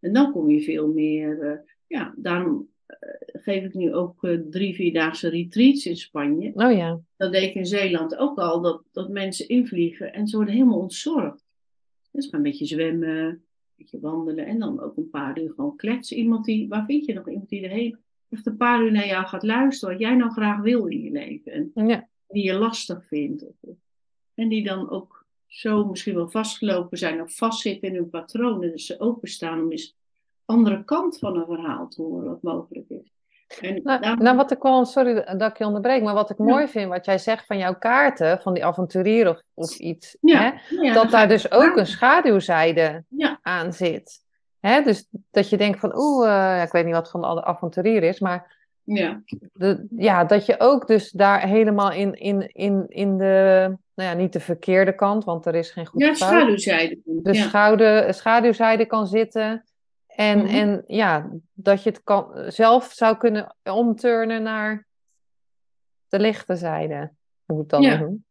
En 0.01 0.13
dan 0.13 0.33
kom 0.33 0.51
je 0.51 0.63
veel 0.63 0.89
meer, 0.89 1.43
uh, 1.43 1.59
ja, 1.87 2.15
daarom 2.17 2.69
uh, 2.89 3.43
geef 3.43 3.65
ik 3.65 3.75
nu 3.75 3.95
ook 3.95 4.23
uh, 4.23 4.41
drie, 4.51 4.75
vierdaagse 4.75 5.29
retreats 5.29 5.87
in 5.87 5.97
Spanje. 5.97 6.53
Oh 6.55 6.73
ja. 6.73 7.01
Dat 7.17 7.33
deed 7.33 7.43
ik 7.43 7.55
in 7.55 7.67
Zeeland 7.67 8.17
ook 8.17 8.39
al, 8.39 8.61
dat, 8.61 8.83
dat 8.93 9.09
mensen 9.09 9.49
invliegen 9.49 10.13
en 10.13 10.27
ze 10.27 10.37
worden 10.37 10.55
helemaal 10.55 10.79
ontzorgd. 10.79 11.45
Dus 12.11 12.29
gaan 12.29 12.35
een 12.35 12.43
beetje 12.43 12.67
zwemmen, 12.67 13.45
wandelen 13.91 14.47
en 14.47 14.59
dan 14.59 14.81
ook 14.81 14.97
een 14.97 15.11
paar 15.11 15.41
uur 15.41 15.53
gewoon 15.55 15.77
kletsen. 15.77 16.17
Iemand 16.17 16.45
die, 16.45 16.69
waar 16.69 16.85
vind 16.85 17.05
je 17.05 17.15
nog 17.15 17.29
iemand 17.29 17.49
die 17.49 17.63
er 17.63 17.71
heel, 17.71 17.97
echt 18.29 18.47
een 18.47 18.57
paar 18.57 18.83
uur 18.83 18.93
naar 18.93 19.07
jou 19.07 19.27
gaat 19.27 19.43
luisteren, 19.43 19.95
wat 19.95 20.03
jij 20.05 20.15
nou 20.15 20.31
graag 20.31 20.61
wil 20.61 20.87
in 20.87 21.03
je 21.03 21.11
leven. 21.11 21.73
En 21.75 21.87
ja. 21.87 22.09
die 22.29 22.45
je 22.45 22.55
lastig 22.55 23.07
vindt. 23.07 23.45
En 24.35 24.49
die 24.49 24.65
dan 24.65 24.91
ook 24.91 25.27
zo 25.47 25.87
misschien 25.87 26.15
wel 26.15 26.31
vastgelopen 26.31 26.99
zijn 26.99 27.23
of 27.23 27.37
vastzitten 27.37 27.89
in 27.89 27.95
hun 27.95 28.11
patronen. 28.11 28.71
Dus 28.71 28.87
ze 28.87 29.01
openstaan 29.01 29.63
om 29.63 29.71
eens 29.71 29.97
andere 30.45 30.85
kant 30.85 31.19
van 31.19 31.37
een 31.37 31.47
verhaal 31.47 31.89
te 31.89 32.03
horen 32.03 32.25
wat 32.25 32.43
mogelijk 32.43 32.89
is. 32.89 33.14
En 33.61 33.81
nou, 33.83 34.17
nou, 34.17 34.37
wat 34.37 34.51
ik 34.51 34.63
wel, 34.63 34.85
sorry 34.85 35.15
dat 35.37 35.51
ik 35.51 35.59
je 35.59 35.67
onderbreek, 35.67 36.03
maar 36.03 36.15
wat 36.15 36.31
ik 36.31 36.39
ja. 36.39 36.45
mooi 36.45 36.69
vind, 36.69 36.89
wat 36.89 37.05
jij 37.05 37.19
zegt 37.19 37.47
van 37.47 37.59
jouw 37.59 37.75
kaarten, 37.75 38.41
van 38.41 38.55
die 38.55 38.65
avonturier 38.65 39.29
of, 39.29 39.43
of 39.55 39.79
iets, 39.79 40.17
ja. 40.21 40.55
Hè, 40.55 40.93
dat 40.93 41.11
daar 41.11 41.29
dus 41.29 41.51
ook 41.51 41.77
een 41.77 41.87
schaduwzijde 41.87 43.05
aan 43.43 43.73
zit. 43.73 44.23
Hè, 44.61 44.83
dus 44.83 45.09
dat 45.31 45.49
je 45.49 45.57
denkt 45.57 45.81
van, 45.81 45.99
oeh, 45.99 46.27
uh, 46.27 46.63
ik 46.63 46.73
weet 46.73 46.85
niet 46.85 46.95
wat 46.95 47.11
van 47.11 47.21
de 47.21 47.45
avonturier 47.45 48.03
is, 48.03 48.21
maar 48.21 48.63
ja. 48.85 49.23
De, 49.53 49.87
ja, 49.97 50.25
dat 50.25 50.47
je 50.47 50.61
ook 50.61 50.87
dus 50.87 51.11
daar 51.11 51.41
helemaal 51.41 51.93
in, 51.93 52.15
in, 52.15 52.51
in, 52.53 52.85
in 52.89 53.19
de, 53.19 53.77
nou 53.95 54.11
ja, 54.11 54.15
niet 54.15 54.33
de 54.33 54.41
verkeerde 54.41 54.95
kant, 54.95 55.25
want 55.25 55.47
er 55.47 55.55
is 55.55 55.71
geen 55.71 55.87
goed 55.87 56.01
Ja, 56.01 56.15
schaduwzijde. 56.15 56.99
De 57.05 57.35
schouder, 57.35 58.15
schaduwzijde 58.15 58.87
kan 58.87 59.07
zitten. 59.07 59.65
En, 60.17 60.39
Mhm. 60.39 60.47
en 60.47 60.85
ja, 60.87 61.31
dat 61.53 61.83
je 61.83 61.91
het 61.91 62.03
kan, 62.03 62.53
zelf 62.53 62.93
zou 62.93 63.17
kunnen 63.17 63.57
omturnen 63.65 64.43
naar 64.43 64.87
de 66.09 66.21
lichte 66.21 66.57
zijde. 66.57 67.11
Hoe 67.45 67.63
ik 67.63 67.69
dat 67.69 67.83
Ja. 67.83 67.97
doen. 67.97 68.25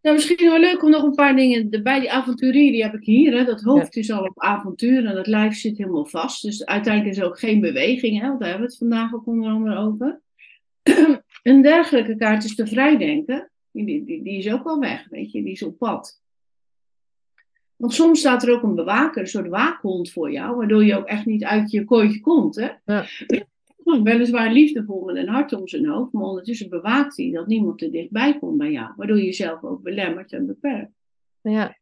Nou, 0.00 0.16
misschien 0.16 0.50
wel 0.50 0.58
leuk 0.60 0.82
om 0.82 0.90
nog 0.90 1.02
een 1.02 1.14
paar 1.14 1.36
dingen 1.36 1.70
erbij. 1.70 2.00
Die 2.00 2.12
avonturier, 2.12 2.72
die 2.72 2.82
heb 2.82 2.94
ik 2.94 3.04
hier. 3.04 3.36
Hè. 3.36 3.44
Dat 3.44 3.62
hoofd 3.62 3.96
is 3.96 4.10
al 4.10 4.24
op 4.24 4.42
avontuur 4.42 5.06
en 5.06 5.14
dat 5.14 5.26
lijf 5.26 5.54
zit 5.56 5.78
helemaal 5.78 6.06
vast. 6.06 6.42
Dus 6.42 6.64
uiteindelijk 6.64 7.14
is 7.16 7.22
er 7.22 7.28
ook 7.28 7.38
geen 7.38 7.60
beweging. 7.60 8.20
Hè. 8.20 8.26
want 8.26 8.40
Daar 8.40 8.48
hebben 8.48 8.66
we 8.66 8.72
het 8.72 8.82
vandaag 8.82 9.14
ook 9.14 9.26
onder 9.26 9.50
andere 9.50 9.76
over. 9.76 10.20
een 11.42 11.62
dergelijke 11.62 12.16
kaart 12.16 12.44
is 12.44 12.54
de 12.56 12.66
vrijdenken. 12.66 13.50
Die, 13.70 13.84
die, 14.04 14.22
die 14.22 14.38
is 14.38 14.52
ook 14.52 14.66
al 14.66 14.78
weg, 14.78 15.06
weet 15.08 15.32
je. 15.32 15.42
Die 15.42 15.52
is 15.52 15.62
op 15.62 15.78
pad. 15.78 16.22
Want 17.76 17.94
soms 17.94 18.18
staat 18.18 18.42
er 18.42 18.52
ook 18.52 18.62
een 18.62 18.74
bewaker, 18.74 19.20
een 19.20 19.26
soort 19.28 19.48
waakhond 19.48 20.10
voor 20.10 20.32
jou. 20.32 20.56
Waardoor 20.56 20.84
je 20.84 20.96
ook 20.96 21.06
echt 21.06 21.26
niet 21.26 21.44
uit 21.44 21.70
je 21.70 21.84
kooitje 21.84 22.20
komt. 22.20 22.56
Hè. 22.56 22.68
Ja. 22.84 23.06
Weliswaar 24.02 24.52
liefdevol 24.52 25.04
met 25.04 25.16
een 25.16 25.28
hart 25.28 25.52
om 25.52 25.68
zijn 25.68 25.86
hoofd, 25.86 26.12
maar 26.12 26.24
ondertussen 26.24 26.68
bewaakt 26.68 27.16
hij 27.16 27.30
dat 27.30 27.46
niemand 27.46 27.78
te 27.78 27.90
dichtbij 27.90 28.38
komt 28.38 28.56
bij 28.56 28.70
jou, 28.70 28.92
waardoor 28.96 29.16
je 29.16 29.24
jezelf 29.24 29.62
ook 29.64 29.82
belemmert 29.82 30.32
en 30.32 30.46
beperkt. 30.46 30.92
Ja, 31.40 31.76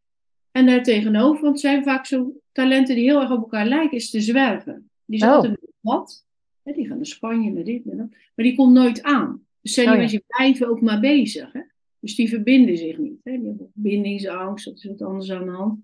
En 0.50 0.66
daartegenover, 0.66 1.42
want 1.42 1.52
het 1.52 1.60
zijn 1.60 1.82
vaak 1.82 2.06
zo 2.06 2.32
talenten 2.52 2.94
die 2.94 3.04
heel 3.04 3.20
erg 3.20 3.30
op 3.30 3.38
elkaar 3.40 3.66
lijken, 3.66 3.96
is 3.96 4.10
te 4.10 4.20
zwerven. 4.20 4.90
Die 5.04 5.18
is 5.18 5.26
Oh. 5.26 5.32
altijd 5.32 5.50
met 5.60 5.70
wat, 5.80 6.24
die 6.62 6.86
gaan 6.86 6.96
naar 6.96 7.06
Spanje 7.06 7.52
met 7.52 7.64
dit 7.66 7.84
en 7.90 7.96
dat, 7.96 8.08
maar 8.08 8.44
die 8.46 8.54
komt 8.56 8.72
nooit 8.72 9.02
aan. 9.02 9.46
Dus 9.60 9.74
zijn 9.74 9.86
Oh 9.88 9.92
ja. 9.94 9.98
mensen 10.00 10.22
blijven 10.26 10.68
ook 10.68 10.80
maar 10.80 11.00
bezig. 11.00 11.52
Hè? 11.52 11.60
Dus 12.02 12.14
die 12.14 12.28
verbinden 12.28 12.76
zich 12.76 12.98
niet. 12.98 13.20
Hè? 13.24 13.38
Die 13.38 13.46
hebben 13.46 13.70
bindingsangst, 13.74 14.66
of 14.66 14.74
is 14.74 14.84
wat 14.84 15.02
anders 15.02 15.30
aan 15.30 15.44
de 15.44 15.50
hand. 15.50 15.80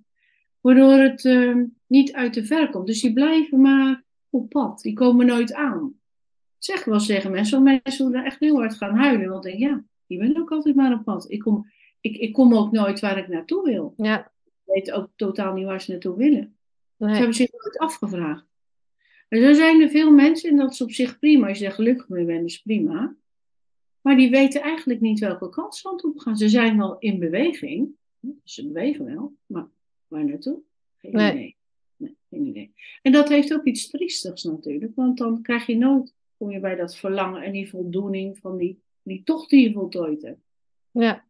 Waardoor 0.61 0.93
het 0.93 1.25
eh, 1.25 1.57
niet 1.87 2.13
uit 2.13 2.35
de 2.35 2.45
ver 2.45 2.71
komt. 2.71 2.87
Dus 2.87 3.01
die 3.01 3.13
blijven 3.13 3.61
maar 3.61 4.05
op 4.31 4.49
pad. 4.49 4.81
Die 4.81 4.93
komen 4.93 5.27
nooit 5.27 5.53
aan. 5.55 5.95
Zeg 6.59 6.85
wel 6.85 6.95
eens 6.95 7.07
tegen 7.07 7.31
mensen, 7.31 7.63
want 7.63 7.83
mensen 7.83 8.05
zullen 8.05 8.25
echt 8.25 8.41
heel 8.41 8.57
hard 8.57 8.75
gaan 8.75 8.97
huilen. 8.97 9.29
Want 9.29 9.43
denk, 9.43 9.59
ja, 9.59 9.85
je 10.07 10.19
bent 10.19 10.39
ook 10.39 10.51
altijd 10.51 10.75
maar 10.75 10.93
op 10.93 11.05
pad. 11.05 11.31
Ik 11.31 11.39
kom, 11.41 11.67
ik, 12.01 12.17
ik 12.17 12.33
kom 12.33 12.55
ook 12.55 12.73
nooit 12.73 13.01
waar 13.01 13.19
ik 13.19 13.29
naartoe 13.29 13.65
wil. 13.65 13.95
ja, 13.97 14.33
Ik 14.45 14.63
weet 14.65 14.91
ook 14.93 15.09
totaal 15.17 15.55
niet 15.55 15.65
waar 15.65 15.81
ze 15.81 15.91
naartoe 15.91 16.17
willen. 16.17 16.57
Ze 16.99 17.07
hebben 17.07 17.35
zich 17.35 17.53
nooit 17.53 17.79
afgevraagd. 17.79 18.47
En 19.29 19.43
zo 19.43 19.53
zijn 19.53 19.81
er 19.81 19.89
veel 19.89 20.11
mensen, 20.11 20.51
en 20.51 20.57
dat 20.57 20.73
is 20.73 20.81
op 20.81 20.91
zich 20.91 21.19
prima. 21.19 21.49
Als 21.49 21.59
je 21.59 21.65
er 21.65 21.73
gelukkig 21.73 22.09
mee 22.09 22.25
bent, 22.25 22.45
is 22.45 22.63
prima. 22.63 23.17
Maar 24.09 24.17
die 24.17 24.31
weten 24.31 24.61
eigenlijk 24.63 25.01
niet 25.01 25.19
welke 25.19 25.49
kant 25.49 25.77
ze 25.77 25.95
toe 25.97 26.21
gaan. 26.21 26.37
Ze 26.37 26.49
zijn 26.49 26.79
wel 26.79 26.97
in 26.99 27.19
beweging. 27.19 27.89
Ze 28.45 28.67
bewegen 28.67 29.05
wel, 29.05 29.33
maar 29.47 29.67
waar 30.07 30.25
naartoe? 30.25 30.61
Geen 30.97 31.13
Nee. 31.13 31.33
idee. 31.33 31.57
Nee, 31.97 32.17
geen 32.31 32.47
idee. 32.47 32.75
En 33.03 33.13
dat 33.13 33.29
heeft 33.29 33.53
ook 33.55 33.65
iets 33.65 33.89
triestigs 33.89 34.43
natuurlijk. 34.43 34.93
Want 34.95 35.19
dan 35.19 35.43
krijg 35.43 35.67
je 35.67 35.77
nooit, 35.77 36.15
kom 36.39 36.51
je 36.51 36.61
bij 36.61 36.75
dat 36.75 36.97
verlangen 36.97 37.43
en 37.43 37.53
die 37.53 37.71
voldoening 37.71 38.39
van 38.39 38.57
die, 38.57 38.83
die 39.03 39.23
tocht 39.25 39.51
die 39.51 39.69
je 39.69 39.73
voltooid 39.73 40.23
hebt. 40.23 40.41
Ja. 40.91 41.25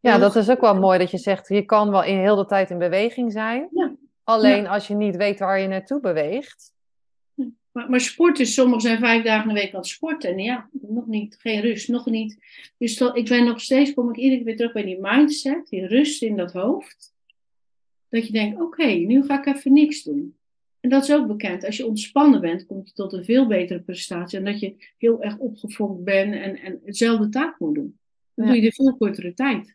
Ja, 0.00 0.18
dat 0.18 0.36
is 0.36 0.50
ook 0.50 0.60
wel 0.60 0.74
mooi 0.78 0.98
dat 0.98 1.10
je 1.10 1.18
zegt, 1.18 1.48
je 1.48 1.64
kan 1.64 1.90
wel 1.90 2.04
in 2.04 2.18
heel 2.18 2.36
de 2.36 2.46
tijd 2.46 2.70
in 2.70 2.78
beweging 2.78 3.32
zijn. 3.32 3.68
Ja. 3.72 3.96
Alleen 4.24 4.66
als 4.66 4.86
je 4.86 4.94
niet 4.94 5.16
weet 5.16 5.38
waar 5.38 5.60
je 5.60 5.68
naartoe 5.68 6.00
beweegt. 6.00 6.74
Maar, 7.76 7.90
maar 7.90 8.00
sport 8.00 8.38
is, 8.38 8.54
sommigen 8.54 8.80
zijn 8.80 8.98
vijf 8.98 9.24
dagen 9.24 9.48
in 9.48 9.54
de 9.54 9.60
week 9.60 9.72
aan 9.74 9.80
het 9.80 9.88
sporten. 9.88 10.30
En 10.30 10.38
ja, 10.38 10.68
nog 10.80 11.06
niet, 11.06 11.36
geen 11.38 11.60
rust, 11.60 11.88
nog 11.88 12.06
niet. 12.06 12.38
Dus 12.78 12.96
dat, 12.96 13.16
ik 13.16 13.28
ben 13.28 13.44
nog 13.44 13.60
steeds, 13.60 13.94
kom 13.94 14.08
ik 14.10 14.16
iedere 14.16 14.36
keer 14.36 14.44
weer 14.44 14.56
terug 14.56 14.72
bij 14.72 14.82
die 14.84 14.98
mindset, 15.00 15.68
die 15.68 15.86
rust 15.86 16.22
in 16.22 16.36
dat 16.36 16.52
hoofd. 16.52 17.14
Dat 18.08 18.26
je 18.26 18.32
denkt, 18.32 18.60
oké, 18.60 18.86
nu 18.86 19.22
ga 19.24 19.38
ik 19.38 19.56
even 19.56 19.72
niks 19.72 20.02
doen. 20.02 20.36
En 20.80 20.90
dat 20.90 21.02
is 21.02 21.12
ook 21.12 21.26
bekend. 21.26 21.64
Als 21.64 21.76
je 21.76 21.86
ontspannen 21.86 22.40
bent, 22.40 22.66
komt 22.66 22.88
je 22.88 22.94
tot 22.94 23.12
een 23.12 23.24
veel 23.24 23.46
betere 23.46 23.80
prestatie. 23.80 24.38
En 24.38 24.44
dat 24.44 24.60
je 24.60 24.74
heel 24.98 25.22
erg 25.22 25.38
opgefokt 25.38 26.04
bent 26.04 26.34
en, 26.34 26.60
en 26.60 26.80
hetzelfde 26.84 27.28
taak 27.28 27.58
moet 27.58 27.74
doen. 27.74 27.98
Dan 28.34 28.46
Ja. 28.46 28.52
doe 28.52 28.60
je 28.62 28.68
de 28.68 28.74
veel 28.74 28.96
kortere 28.96 29.34
tijd. 29.34 29.74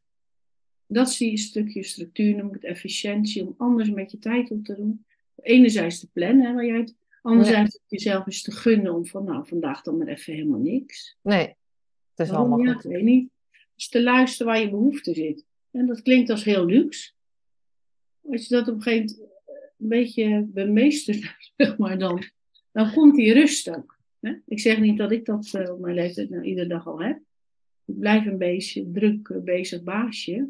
Dat 0.87 1.09
is 1.09 1.17
die 1.17 1.37
stukje 1.37 1.83
structuur, 1.83 2.35
noem 2.35 2.47
ik 2.47 2.53
het 2.53 2.63
efficiëntie, 2.63 3.41
om 3.41 3.53
anders 3.57 3.89
met 3.89 4.11
je 4.11 4.19
tijd 4.19 4.51
op 4.51 4.63
te 4.65 4.75
doen. 4.75 5.05
Enerzijds 5.41 5.99
te 5.99 6.09
plannen, 6.11 6.45
hè, 6.45 6.53
waar 6.53 6.65
jij 6.65 6.77
het 6.77 6.95
Anderzijds 7.21 7.73
het 7.73 7.83
jezelf 7.87 8.25
eens 8.25 8.41
te 8.41 8.51
gunnen 8.51 8.93
om 8.93 9.05
van, 9.05 9.23
nou, 9.23 9.47
vandaag 9.47 9.81
dan 9.81 9.97
maar 9.97 10.07
even 10.07 10.33
helemaal 10.33 10.59
niks. 10.59 11.17
Nee, 11.21 11.47
het 11.47 11.57
is 12.15 12.29
Waarom? 12.29 12.47
allemaal 12.47 12.67
Ja, 12.67 12.73
goed. 12.73 12.85
ik 12.85 12.91
weet 12.91 13.03
niet. 13.03 13.29
Dus 13.75 13.89
te 13.89 14.03
luisteren 14.03 14.53
waar 14.53 14.61
je 14.61 14.69
behoefte 14.69 15.13
zit. 15.13 15.45
En 15.71 15.85
dat 15.85 16.01
klinkt 16.01 16.29
als 16.29 16.43
heel 16.43 16.65
luxe. 16.65 17.11
Als 18.21 18.47
je 18.47 18.55
dat 18.55 18.67
op 18.67 18.75
een 18.75 18.81
gegeven 18.81 19.15
moment 19.17 19.31
een 19.77 19.87
beetje 19.87 20.45
bemeestert, 20.47 21.35
zeg 21.57 21.77
maar, 21.77 21.97
dan, 21.97 22.23
dan 22.71 22.93
komt 22.93 23.15
die 23.15 23.33
rust 23.33 23.69
ook. 23.69 23.99
Hè? 24.19 24.33
Ik 24.45 24.59
zeg 24.59 24.79
niet 24.79 24.97
dat 24.97 25.11
ik 25.11 25.25
dat 25.25 25.53
eh, 25.53 25.71
op 25.71 25.79
mijn 25.79 25.95
leeftijd 25.95 26.29
nou 26.29 26.43
iedere 26.43 26.67
dag 26.67 26.87
al 26.87 27.01
heb. 27.01 27.19
Ik 27.85 27.99
blijf 27.99 28.25
een 28.25 28.37
beetje 28.37 28.91
druk 28.91 29.29
eh, 29.29 29.37
bezig 29.37 29.83
baasje. 29.83 30.49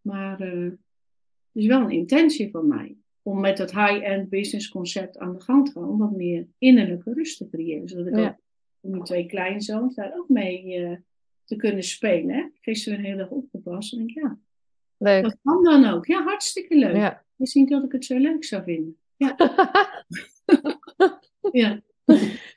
Maar 0.00 0.40
eh, 0.40 0.62
het 0.62 1.62
is 1.62 1.66
wel 1.66 1.80
een 1.80 1.90
intentie 1.90 2.50
van 2.50 2.68
mij 2.68 2.96
om 3.28 3.40
met 3.40 3.58
het 3.58 3.70
high-end 3.70 4.28
business 4.28 4.68
concept 4.68 5.18
aan 5.18 5.32
de 5.32 5.40
gang 5.40 5.66
te 5.66 5.72
gaan. 5.72 5.88
Om 5.88 5.98
wat 5.98 6.10
meer 6.10 6.46
innerlijke 6.58 7.12
rust 7.12 7.38
te 7.38 7.48
creëren. 7.48 7.88
Zodat 7.88 8.06
ik 8.06 8.16
Ja. 8.16 8.28
ook 8.28 8.36
met 8.80 8.90
mijn 8.92 9.04
twee 9.04 9.26
kleinzoons 9.26 9.94
daar 9.94 10.12
ook 10.16 10.28
mee 10.28 10.74
eh, 10.74 10.96
te 11.44 11.56
kunnen 11.56 11.82
spelen. 11.82 12.34
Hè? 12.34 12.44
Gisteren 12.60 13.00
heel 13.00 13.18
erg 13.18 13.30
opgepast. 13.30 13.92
En 13.92 14.00
ik, 14.00 14.10
ja, 14.14 14.38
Leuk. 14.96 15.22
dat 15.22 15.36
kan 15.42 15.64
dan 15.64 15.84
ook. 15.84 16.06
Ja, 16.06 16.22
hartstikke 16.22 16.74
leuk. 16.76 16.96
Ja. 16.96 17.22
Niet 17.36 17.68
dat 17.68 17.84
ik 17.84 17.92
het 17.92 18.04
zo 18.04 18.18
leuk 18.18 18.44
zou 18.44 18.62
vinden. 18.62 18.96
Ja. 19.16 19.36
Ja. 21.52 21.80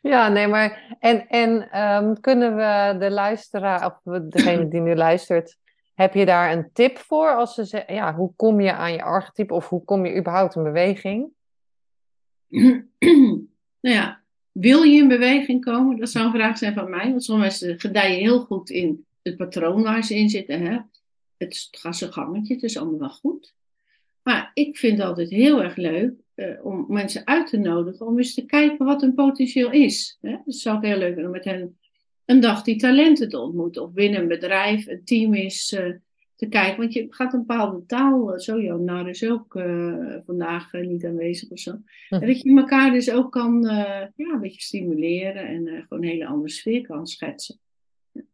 Ja, 0.02 0.30
nee, 0.30 0.48
maar 0.48 0.96
en, 1.00 1.28
en 1.28 1.70
ehm, 1.72 2.14
kunnen 2.22 2.56
we 2.56 2.96
de 3.00 3.12
luisteraar, 3.12 3.86
of 3.86 4.22
degene 4.22 4.68
die 4.68 4.80
nu 4.82 4.96
luistert, 4.96 5.58
heb 6.02 6.14
je 6.14 6.26
daar 6.26 6.52
een 6.52 6.70
tip 6.74 6.98
voor 6.98 7.36
als 7.36 7.54
ze 7.54 7.66
zeggen, 7.66 7.94
ja, 7.94 8.16
hoe 8.16 8.34
kom 8.36 8.62
je 8.62 8.74
aan 8.74 8.92
je 8.92 9.04
archetype 9.04 9.54
of 9.54 9.70
hoe 9.70 9.84
kom 9.84 10.06
je 10.06 10.18
überhaupt 10.18 10.56
in 10.56 10.64
beweging? 10.64 11.30
nou 13.82 13.96
ja, 13.96 14.22
wil 14.52 14.84
je 14.84 15.02
in 15.02 15.08
beweging 15.08 15.64
komen? 15.64 15.98
Dat 15.98 16.10
zou 16.10 16.26
een 16.26 16.32
vraag 16.32 16.58
zijn 16.58 16.74
van 16.74 16.90
mij, 16.90 17.10
want 17.10 17.24
sommige 17.24 17.48
mensen 17.48 17.80
gedijen 17.80 18.20
heel 18.20 18.40
goed 18.40 18.70
in 18.70 19.06
het 19.22 19.38
patroon 19.38 19.84
waar 19.84 20.04
ze 20.04 20.16
in 20.16 20.30
zitten. 20.30 20.62
Hè? 20.62 20.80
Het 21.38 21.68
gaat 21.72 21.98
zijn 21.98 22.14
gangetje, 22.14 22.54
het 22.54 22.64
is 22.64 22.78
allemaal 22.78 23.00
wel 23.00 23.10
goed. 23.10 23.54
Maar 24.24 24.52
ik 24.54 24.78
vind 24.78 25.00
altijd 25.00 25.30
heel 25.30 25.64
erg 25.64 25.76
leuk 25.76 26.14
uh, 26.36 26.66
om 26.66 26.86
mensen 26.88 27.28
uit 27.28 27.48
te 27.48 27.58
nodigen 27.58 28.06
om 28.06 28.18
eens 28.18 28.34
te 28.34 28.46
kijken 28.46 28.86
wat 28.86 29.02
hun 29.02 29.14
potentieel 29.14 29.72
is. 29.72 30.18
Hè? 30.22 30.38
Dat 30.46 30.56
zou 30.56 30.78
ik 30.78 30.84
heel 30.84 30.98
leuk 30.98 31.14
vinden 31.14 31.26
om 31.26 31.32
met 31.32 31.46
hen 31.46 31.78
een 32.32 32.40
dag 32.40 32.64
die 32.64 32.76
talenten 32.76 33.30
te 33.30 33.40
ontmoeten. 33.40 33.82
Of 33.82 33.92
binnen 33.92 34.22
een 34.22 34.28
bedrijf, 34.28 34.88
een 34.88 35.04
team 35.04 35.34
is 35.34 35.72
uh, 35.72 35.96
te 36.36 36.48
kijken. 36.48 36.80
Want 36.80 36.94
je 36.94 37.08
gaat 37.10 37.34
een 37.34 37.46
bepaalde 37.46 37.86
taal, 37.86 38.34
uh, 38.34 38.40
zo 38.40 38.62
jouw 38.62 38.78
nar 38.78 39.10
is 39.10 39.26
ook 39.26 39.54
vandaag 40.26 40.74
niet 40.74 41.06
aanwezig 41.06 41.50
of 41.50 41.60
zo. 41.60 41.72
Hm. 42.10 42.16
En 42.16 42.28
dat 42.28 42.42
je 42.42 42.58
elkaar 42.58 42.92
dus 42.92 43.12
ook 43.12 43.32
kan 43.32 43.62
ja, 43.62 44.12
een 44.16 44.40
beetje 44.40 44.62
stimuleren 44.62 45.48
en 45.48 45.68
gewoon 45.68 46.04
een 46.04 46.10
hele 46.10 46.26
andere 46.26 46.50
sfeer 46.50 46.82
kan 46.82 47.08
schetsen. 47.08 47.60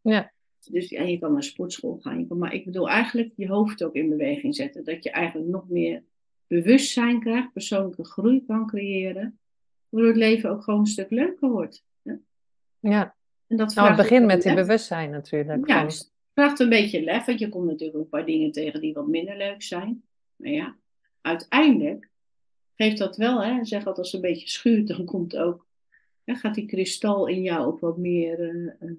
Ja. 0.02 0.32
Dus 0.70 0.88
ja, 0.88 1.02
je 1.02 1.18
kan 1.18 1.32
naar 1.32 1.42
sportschool 1.42 1.98
gaan. 1.98 2.18
Je 2.18 2.26
kan, 2.26 2.38
maar 2.38 2.54
ik 2.54 2.64
bedoel 2.64 2.88
eigenlijk 2.88 3.32
je 3.36 3.48
hoofd 3.48 3.84
ook 3.84 3.94
in 3.94 4.08
beweging 4.08 4.54
zetten. 4.54 4.84
Dat 4.84 5.04
je 5.04 5.10
eigenlijk 5.10 5.50
nog 5.50 5.68
meer 5.68 6.02
bewustzijn 6.46 7.20
krijgt, 7.20 7.52
persoonlijke 7.52 8.04
groei 8.04 8.44
kan 8.46 8.66
creëren. 8.66 9.38
Waardoor 9.88 10.10
het 10.10 10.18
leven 10.18 10.50
ook 10.50 10.62
gewoon 10.62 10.80
een 10.80 10.86
stuk 10.86 11.10
leuker 11.10 11.50
wordt. 11.50 11.84
Ja. 12.80 13.16
En 13.48 13.56
dat 13.56 13.74
nou, 13.74 13.88
het 13.88 13.96
begint 13.96 14.26
met 14.26 14.42
die 14.42 14.54
bewustzijn 14.54 15.10
natuurlijk. 15.10 15.68
Juist. 15.68 16.00
Het 16.00 16.46
vraagt 16.46 16.60
een 16.60 16.68
beetje 16.68 17.02
lef, 17.02 17.24
want 17.24 17.38
je 17.38 17.48
komt 17.48 17.66
natuurlijk 17.66 17.98
een 17.98 18.08
paar 18.08 18.26
dingen 18.26 18.52
tegen 18.52 18.80
die 18.80 18.94
wat 18.94 19.06
minder 19.06 19.36
leuk 19.36 19.62
zijn. 19.62 20.02
Maar 20.36 20.50
ja, 20.50 20.76
uiteindelijk 21.20 22.08
geeft 22.76 22.98
dat 22.98 23.16
wel, 23.16 23.42
hè, 23.42 23.64
zeg 23.64 23.82
dat 23.82 23.98
als 23.98 24.12
het 24.12 24.22
een 24.22 24.30
beetje 24.30 24.48
schuurt, 24.48 24.88
dan 24.88 25.04
komt 25.04 25.36
ook, 25.36 25.66
ja, 26.24 26.34
gaat 26.34 26.54
die 26.54 26.66
kristal 26.66 27.26
in 27.26 27.42
jou 27.42 27.66
ook 27.66 27.80
wat 27.80 27.98
meer 27.98 28.54
uh, 28.80 28.92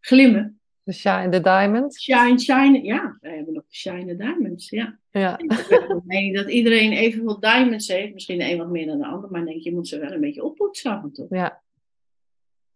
glimmen. 0.00 0.60
De 0.84 0.92
Shine 0.92 1.28
the 1.28 1.40
Diamond. 1.40 2.00
Shine, 2.00 2.38
shine. 2.38 2.82
Ja, 2.82 3.18
wij 3.20 3.36
hebben 3.36 3.54
nog 3.54 3.64
de 3.68 3.74
Shine 3.74 4.16
Diamonds. 4.16 4.70
Ja. 4.70 4.98
ja. 5.10 5.38
Ik 5.38 6.00
denk 6.06 6.36
dat 6.36 6.50
iedereen 6.50 6.92
evenveel 6.92 7.40
diamonds 7.40 7.88
heeft. 7.88 8.12
Misschien 8.12 8.38
de 8.38 8.50
een 8.50 8.58
wat 8.58 8.70
meer 8.70 8.86
dan 8.86 8.98
de 8.98 9.06
ander. 9.06 9.30
Maar 9.30 9.44
denk 9.44 9.60
je 9.60 9.72
moet 9.72 9.88
ze 9.88 9.98
wel 9.98 10.12
een 10.12 10.20
beetje 10.20 10.44
oppoetsen 10.44 10.90
af 10.90 11.02
en 11.02 11.12
toe. 11.12 11.26
Ja. 11.30 11.61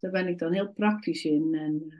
Daar 0.00 0.10
ben 0.10 0.26
ik 0.26 0.38
dan 0.38 0.52
heel 0.52 0.72
praktisch 0.72 1.24
in. 1.24 1.54
En 1.54 1.84
eh, 1.88 1.98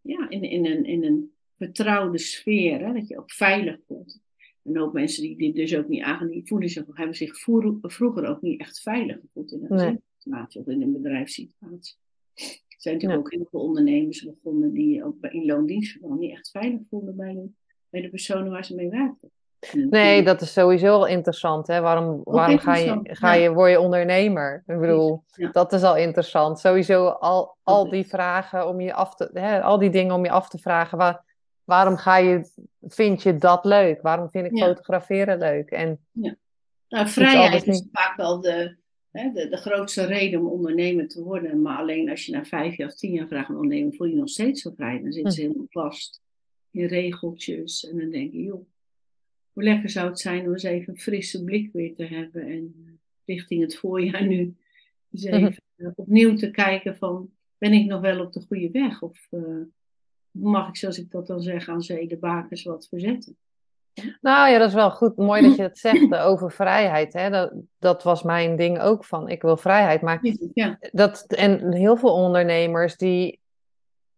ja, 0.00 0.30
in, 0.30 0.42
in, 0.42 0.66
een, 0.66 0.84
in 0.84 1.04
een 1.04 1.32
vertrouwde 1.56 2.18
sfeer. 2.18 2.86
Hè, 2.86 2.92
dat 2.92 3.08
je 3.08 3.18
ook 3.18 3.30
veilig 3.30 3.78
voelt. 3.86 4.20
En 4.62 4.80
ook 4.80 4.92
mensen 4.92 5.22
die 5.22 5.36
dit 5.36 5.54
dus 5.54 5.76
ook 5.76 5.88
niet 5.88 6.02
aan, 6.02 6.28
die 6.28 6.46
voelen 6.46 6.68
zich, 6.68 6.84
hebben 6.92 7.16
zich 7.16 7.38
vroeger 7.80 8.26
ook 8.26 8.42
niet 8.42 8.60
echt 8.60 8.80
veilig 8.80 9.20
gevoeld 9.20 9.52
in 9.52 9.64
een 9.68 9.76
nee. 9.76 10.00
situatie 10.18 10.60
of 10.60 10.66
in 10.66 10.82
een 10.82 10.92
bedrijfssituatie. 10.92 11.96
Er 12.34 12.90
zijn 12.90 12.94
natuurlijk 12.94 13.20
ook 13.20 13.32
heel 13.32 13.46
veel 13.50 13.60
ondernemers 13.60 14.24
begonnen 14.24 14.72
die 14.72 15.04
ook 15.04 15.16
in 15.20 15.44
loondienstverband 15.44 16.20
niet 16.20 16.30
echt 16.30 16.50
veilig 16.50 16.80
voelden 16.88 17.16
bij 17.16 17.32
de, 17.32 17.48
bij 17.90 18.00
de 18.00 18.08
personen 18.08 18.50
waar 18.50 18.64
ze 18.64 18.74
mee 18.74 18.88
werkten. 18.88 19.30
Nee, 19.70 20.22
dat 20.22 20.40
is 20.40 20.52
sowieso 20.52 20.94
al 20.94 21.06
interessant. 21.06 21.66
Hè? 21.66 21.80
Waarom, 21.80 22.20
waarom 22.24 22.58
ga, 22.58 22.76
je, 22.76 23.00
ga 23.02 23.32
je, 23.32 23.52
word 23.52 23.70
je 23.70 23.80
ondernemer? 23.80 24.62
Ik 24.66 24.78
bedoel, 24.78 25.24
dat 25.52 25.72
is 25.72 25.82
al 25.82 25.96
interessant. 25.96 26.60
Sowieso 26.60 27.06
al, 27.06 27.56
al 27.62 27.90
die 27.90 28.06
vragen 28.06 28.68
om 28.68 28.80
je 28.80 28.94
af 28.94 29.14
te, 29.14 29.30
hè, 29.32 29.62
al 29.62 29.78
die 29.78 29.90
dingen 29.90 30.14
om 30.14 30.24
je 30.24 30.30
af 30.30 30.48
te 30.48 30.58
vragen. 30.58 30.98
Waar, 30.98 31.24
waarom 31.64 31.96
ga 31.96 32.16
je, 32.16 32.50
vind 32.80 33.22
je 33.22 33.36
dat 33.36 33.64
leuk? 33.64 34.02
Waarom 34.02 34.30
vind 34.30 34.46
ik 34.46 34.58
fotograferen 34.58 35.38
leuk? 35.38 35.70
En 35.70 35.98
ja. 36.12 36.36
Nou, 36.88 37.08
vrijheid 37.08 37.66
is 37.66 37.86
vaak 37.92 38.16
wel 38.16 38.40
de, 38.40 38.76
de, 39.10 39.48
de 39.50 39.56
grootste 39.56 40.04
reden 40.04 40.40
om 40.40 40.46
ondernemer 40.46 41.08
te 41.08 41.22
worden. 41.22 41.62
Maar 41.62 41.78
alleen 41.78 42.10
als 42.10 42.26
je 42.26 42.32
na 42.32 42.44
vijf 42.44 42.76
jaar 42.76 42.88
of 42.88 42.94
tien 42.94 43.12
jaar 43.12 43.28
vraagt 43.28 43.48
om 43.48 43.56
ondernemer, 43.56 43.94
voel 43.94 44.06
je, 44.06 44.12
je 44.12 44.18
nog 44.18 44.28
steeds 44.28 44.62
zo 44.62 44.70
vrij. 44.76 45.00
Dan 45.02 45.12
zitten 45.12 45.32
ze 45.32 45.40
hm. 45.40 45.46
helemaal 45.46 45.66
vast 45.70 46.20
in 46.70 46.86
regeltjes. 46.86 47.88
En 47.88 47.98
dan 47.98 48.10
denk 48.10 48.32
je, 48.32 48.42
joh, 48.42 48.66
hoe 49.52 49.62
lekker 49.62 49.90
zou 49.90 50.08
het 50.08 50.20
zijn 50.20 50.46
om 50.46 50.52
eens 50.52 50.62
even 50.62 50.92
een 50.92 51.00
frisse 51.00 51.44
blik 51.44 51.72
weer 51.72 51.94
te 51.94 52.04
hebben. 52.04 52.42
En 52.42 52.74
eh, 52.86 52.92
richting 53.24 53.60
het 53.60 53.76
voorjaar 53.76 54.26
nu 54.26 54.54
eens 55.10 55.28
hm. 55.28 55.34
even 55.34 55.62
uh, 55.76 55.88
opnieuw 55.94 56.34
te 56.34 56.50
kijken 56.50 56.96
van, 56.96 57.30
ben 57.58 57.72
ik 57.72 57.86
nog 57.86 58.00
wel 58.00 58.20
op 58.20 58.32
de 58.32 58.44
goede 58.48 58.70
weg? 58.70 59.02
Of 59.02 59.26
uh, 59.30 59.62
mag 60.30 60.68
ik, 60.68 60.76
zoals 60.76 60.98
ik 60.98 61.10
dat 61.10 61.26
dan 61.26 61.42
zeg, 61.42 61.68
aan 61.68 61.82
zee 61.82 62.08
de 62.08 62.18
bakens 62.18 62.62
wat 62.62 62.88
verzetten? 62.88 63.36
Nou 64.20 64.50
ja, 64.50 64.58
dat 64.58 64.68
is 64.68 64.74
wel 64.74 64.90
goed. 64.90 65.16
Mooi 65.16 65.42
dat 65.42 65.56
je 65.56 65.62
het 65.72 65.78
zegt 65.78 66.14
over 66.14 66.52
vrijheid. 66.52 67.12
Hè? 67.12 67.30
Dat, 67.30 67.52
dat 67.78 68.02
was 68.02 68.22
mijn 68.22 68.56
ding 68.56 68.80
ook 68.80 69.04
van. 69.04 69.28
Ik 69.28 69.42
wil 69.42 69.56
vrijheid. 69.56 70.00
Maar 70.00 70.20
ja. 70.54 70.78
dat, 70.92 71.24
en 71.28 71.72
heel 71.72 71.96
veel 71.96 72.12
ondernemers 72.12 72.96
die 72.96 73.40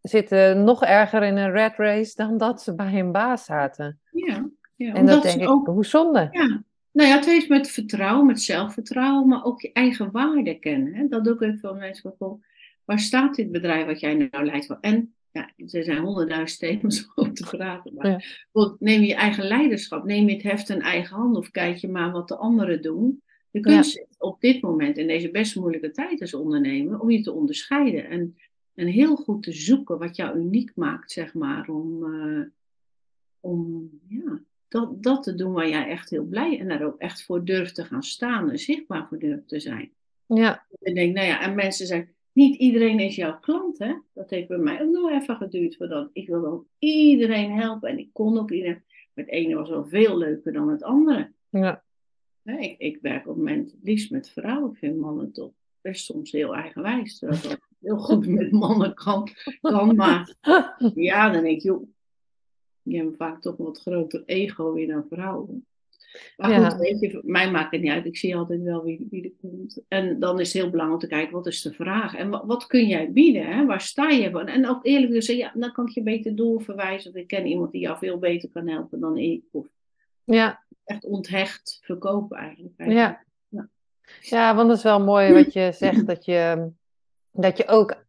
zitten 0.01 0.65
nog 0.65 0.83
erger 0.83 1.23
in 1.23 1.37
een 1.37 1.51
red 1.51 1.77
race 1.77 2.13
dan 2.17 2.39
dat 2.39 2.63
ze 2.63 2.75
bij 2.75 2.91
hun 2.91 3.13
baas 3.13 3.45
zaten. 3.45 4.01
Ja, 4.11 4.49
ja 4.77 4.95
en 4.95 5.07
dat 5.07 5.23
denk 5.23 5.43
ik, 5.43 5.49
ook, 5.49 5.67
hoe 5.67 5.85
zonde. 5.85 6.29
Ja. 6.31 6.65
Nou 6.93 7.09
ja, 7.09 7.15
het 7.15 7.27
heeft 7.27 7.49
met 7.49 7.71
vertrouwen, 7.71 8.27
met 8.27 8.43
zelfvertrouwen, 8.43 9.29
maar 9.29 9.45
ook 9.45 9.61
je 9.61 9.73
eigen 9.73 10.11
waarde 10.11 10.59
kennen. 10.59 10.95
Hè? 10.95 11.09
Dat 11.09 11.25
doe 11.25 11.35
ik 11.35 11.43
ook 11.43 11.59
veel 11.59 11.75
mensen. 11.75 12.15
Waar 12.85 12.99
staat 12.99 13.35
dit 13.35 13.53
bedrijf 13.53 13.87
wat 13.87 14.01
jij 14.01 14.15
nou 14.15 14.45
leidt? 14.45 14.77
En 14.81 15.15
ja, 15.31 15.51
er 15.57 15.85
zijn 15.85 15.99
honderdduizend 15.99 16.61
thema's 16.61 17.11
om 17.15 17.35
te 17.35 17.47
praten. 17.57 17.95
Maar 17.95 18.45
neem 18.79 19.03
je 19.03 19.15
eigen 19.15 19.45
leiderschap, 19.45 20.05
neem 20.05 20.29
je 20.29 20.35
het 20.35 20.43
heft 20.43 20.69
in 20.69 20.81
eigen 20.81 21.17
hand 21.17 21.37
of 21.37 21.51
kijk 21.51 21.77
je 21.77 21.89
maar 21.89 22.11
wat 22.11 22.29
de 22.29 22.37
anderen 22.37 22.83
doen. 22.83 23.23
De 23.51 23.61
kunst 23.61 23.95
ja. 23.95 24.05
op 24.19 24.41
dit 24.41 24.63
moment, 24.63 24.99
in 24.99 25.07
deze 25.07 25.31
best 25.31 25.57
moeilijke 25.57 25.91
tijd 25.91 26.21
als 26.21 26.35
ondernemer, 26.35 26.99
om 26.99 27.11
je 27.11 27.21
te 27.21 27.33
onderscheiden. 27.33 28.09
En, 28.09 28.37
en 28.75 28.87
heel 28.87 29.17
goed 29.17 29.43
te 29.43 29.53
zoeken 29.53 29.99
wat 29.99 30.17
jou 30.17 30.39
uniek 30.39 30.73
maakt, 30.75 31.13
zeg 31.13 31.35
maar, 31.35 31.69
om, 31.69 32.05
uh, 32.05 32.45
om 33.41 33.91
ja, 34.09 34.41
dat, 34.75 35.03
dat 35.03 35.23
te 35.23 35.35
doen 35.35 35.53
waar 35.53 35.69
jij 35.69 35.89
echt 35.89 36.11
heel 36.11 36.25
blij 36.25 36.59
en 36.59 36.69
daar 36.69 36.83
ook 36.83 36.99
echt 36.99 37.25
voor 37.25 37.45
durft 37.45 37.75
te 37.75 37.85
gaan 37.85 38.03
staan 38.03 38.51
en 38.51 38.59
zichtbaar 38.59 39.07
voor 39.09 39.19
durft 39.19 39.49
te 39.49 39.61
zijn. 39.61 39.93
Ja. 40.27 40.67
Ik 40.79 40.95
denk, 40.95 41.15
nou 41.15 41.27
ja, 41.27 41.41
en 41.41 41.55
mensen 41.55 41.87
zeggen, 41.87 42.15
niet 42.33 42.57
iedereen 42.57 43.01
is 43.01 43.17
jouw 43.17 43.39
klant, 43.39 43.79
hè? 43.79 43.95
Dat 44.13 44.31
heeft 44.31 44.49
bij 44.49 44.59
mij 44.59 44.83
ook 44.83 44.91
nog 44.91 45.11
even 45.11 45.37
geduurd 45.37 45.77
voordat 45.77 46.11
ik 46.13 46.29
wilde 46.29 46.47
ook 46.47 46.67
iedereen 46.79 47.53
helpen 47.53 47.89
en 47.89 47.99
ik 47.99 48.09
kon 48.13 48.39
ook 48.39 48.51
iedereen. 48.51 48.83
Maar 49.15 49.25
het 49.25 49.35
ene 49.35 49.55
was 49.55 49.69
wel 49.69 49.85
veel 49.85 50.19
leuker 50.19 50.53
dan 50.53 50.69
het 50.69 50.83
andere. 50.83 51.33
Ja. 51.49 51.83
ik, 52.45 52.79
ik 52.79 52.99
werk 53.03 53.21
op 53.21 53.35
het 53.35 53.37
moment 53.37 53.71
het 53.71 53.81
liefst 53.83 54.11
met 54.11 54.31
vrouwen. 54.31 54.71
Ik 54.71 54.79
vind 54.79 54.97
mannen 54.97 55.33
toch 55.33 55.53
best 55.81 56.05
soms 56.05 56.33
heel 56.33 56.55
eigenwijs. 56.55 57.19
Terwijl 57.19 57.43
dat 57.43 57.61
heel 57.81 57.99
goed 57.99 58.27
met 58.27 58.53
mannen 58.53 58.95
kan, 58.95 59.29
kan 59.61 59.97
maar 59.97 60.35
ja, 60.95 61.31
dan 61.31 61.43
denk 61.43 61.57
ik, 61.57 61.63
joh, 61.63 61.94
die 62.85 62.97
hebben 62.97 63.17
vaak 63.17 63.41
toch 63.41 63.59
een 63.59 63.65
wat 63.65 63.81
groter 63.81 64.23
ego 64.27 64.73
weer 64.73 64.87
dan 64.87 65.07
vrouwen. 65.11 65.67
Maar 66.37 66.51
ja. 66.51 66.69
goed, 66.71 66.81
weet 66.81 67.01
je, 67.01 67.21
mij 67.23 67.51
maakt 67.51 67.73
het 67.73 67.81
niet 67.81 67.91
uit. 67.91 68.05
Ik 68.05 68.17
zie 68.17 68.37
altijd 68.37 68.63
wel 68.63 68.85
wie, 68.85 69.07
wie 69.11 69.25
er 69.25 69.49
komt. 69.51 69.83
En 69.89 70.21
dan 70.21 70.41
is 70.41 70.53
het 70.53 70.63
heel 70.63 70.71
belangrijk 70.71 71.03
om 71.03 71.09
te 71.09 71.15
kijken, 71.15 71.35
wat 71.35 71.47
is 71.47 71.63
de 71.63 71.73
vraag? 71.73 72.15
En 72.15 72.31
wat, 72.31 72.43
wat 72.45 72.67
kun 72.67 72.87
jij 72.87 73.13
bieden? 73.13 73.47
Hè? 73.47 73.67
Waar 73.67 73.81
sta 73.81 74.09
je 74.09 74.31
van? 74.31 74.47
En 74.47 74.69
ook 74.69 74.87
eerlijk 74.87 75.13
te 75.13 75.23
zeggen, 75.23 75.45
ja, 75.45 75.61
dan 75.61 75.73
kan 75.73 75.87
ik 75.87 75.93
je 75.93 76.03
beter 76.03 76.37
doorverwijzen. 76.37 77.11
Of 77.11 77.17
ik 77.17 77.27
ken 77.27 77.47
iemand 77.47 77.73
die 77.73 77.81
jou 77.81 77.99
veel 77.99 78.19
beter 78.19 78.49
kan 78.49 78.69
helpen 78.69 79.01
dan 79.01 79.17
ik. 79.17 79.45
Of 79.51 79.67
ja. 80.25 80.63
echt 80.85 81.05
onthecht 81.05 81.79
verkopen 81.83 82.37
eigenlijk. 82.37 82.75
Ja. 82.77 83.25
ja. 83.49 83.69
Ja, 84.21 84.55
want 84.55 84.69
het 84.69 84.77
is 84.77 84.85
wel 84.85 85.01
mooi 85.01 85.33
wat 85.33 85.53
je 85.53 85.73
zegt, 85.73 86.07
dat 86.07 86.25
je, 86.25 86.71
dat 87.33 87.57
je 87.57 87.69
ook 87.69 88.04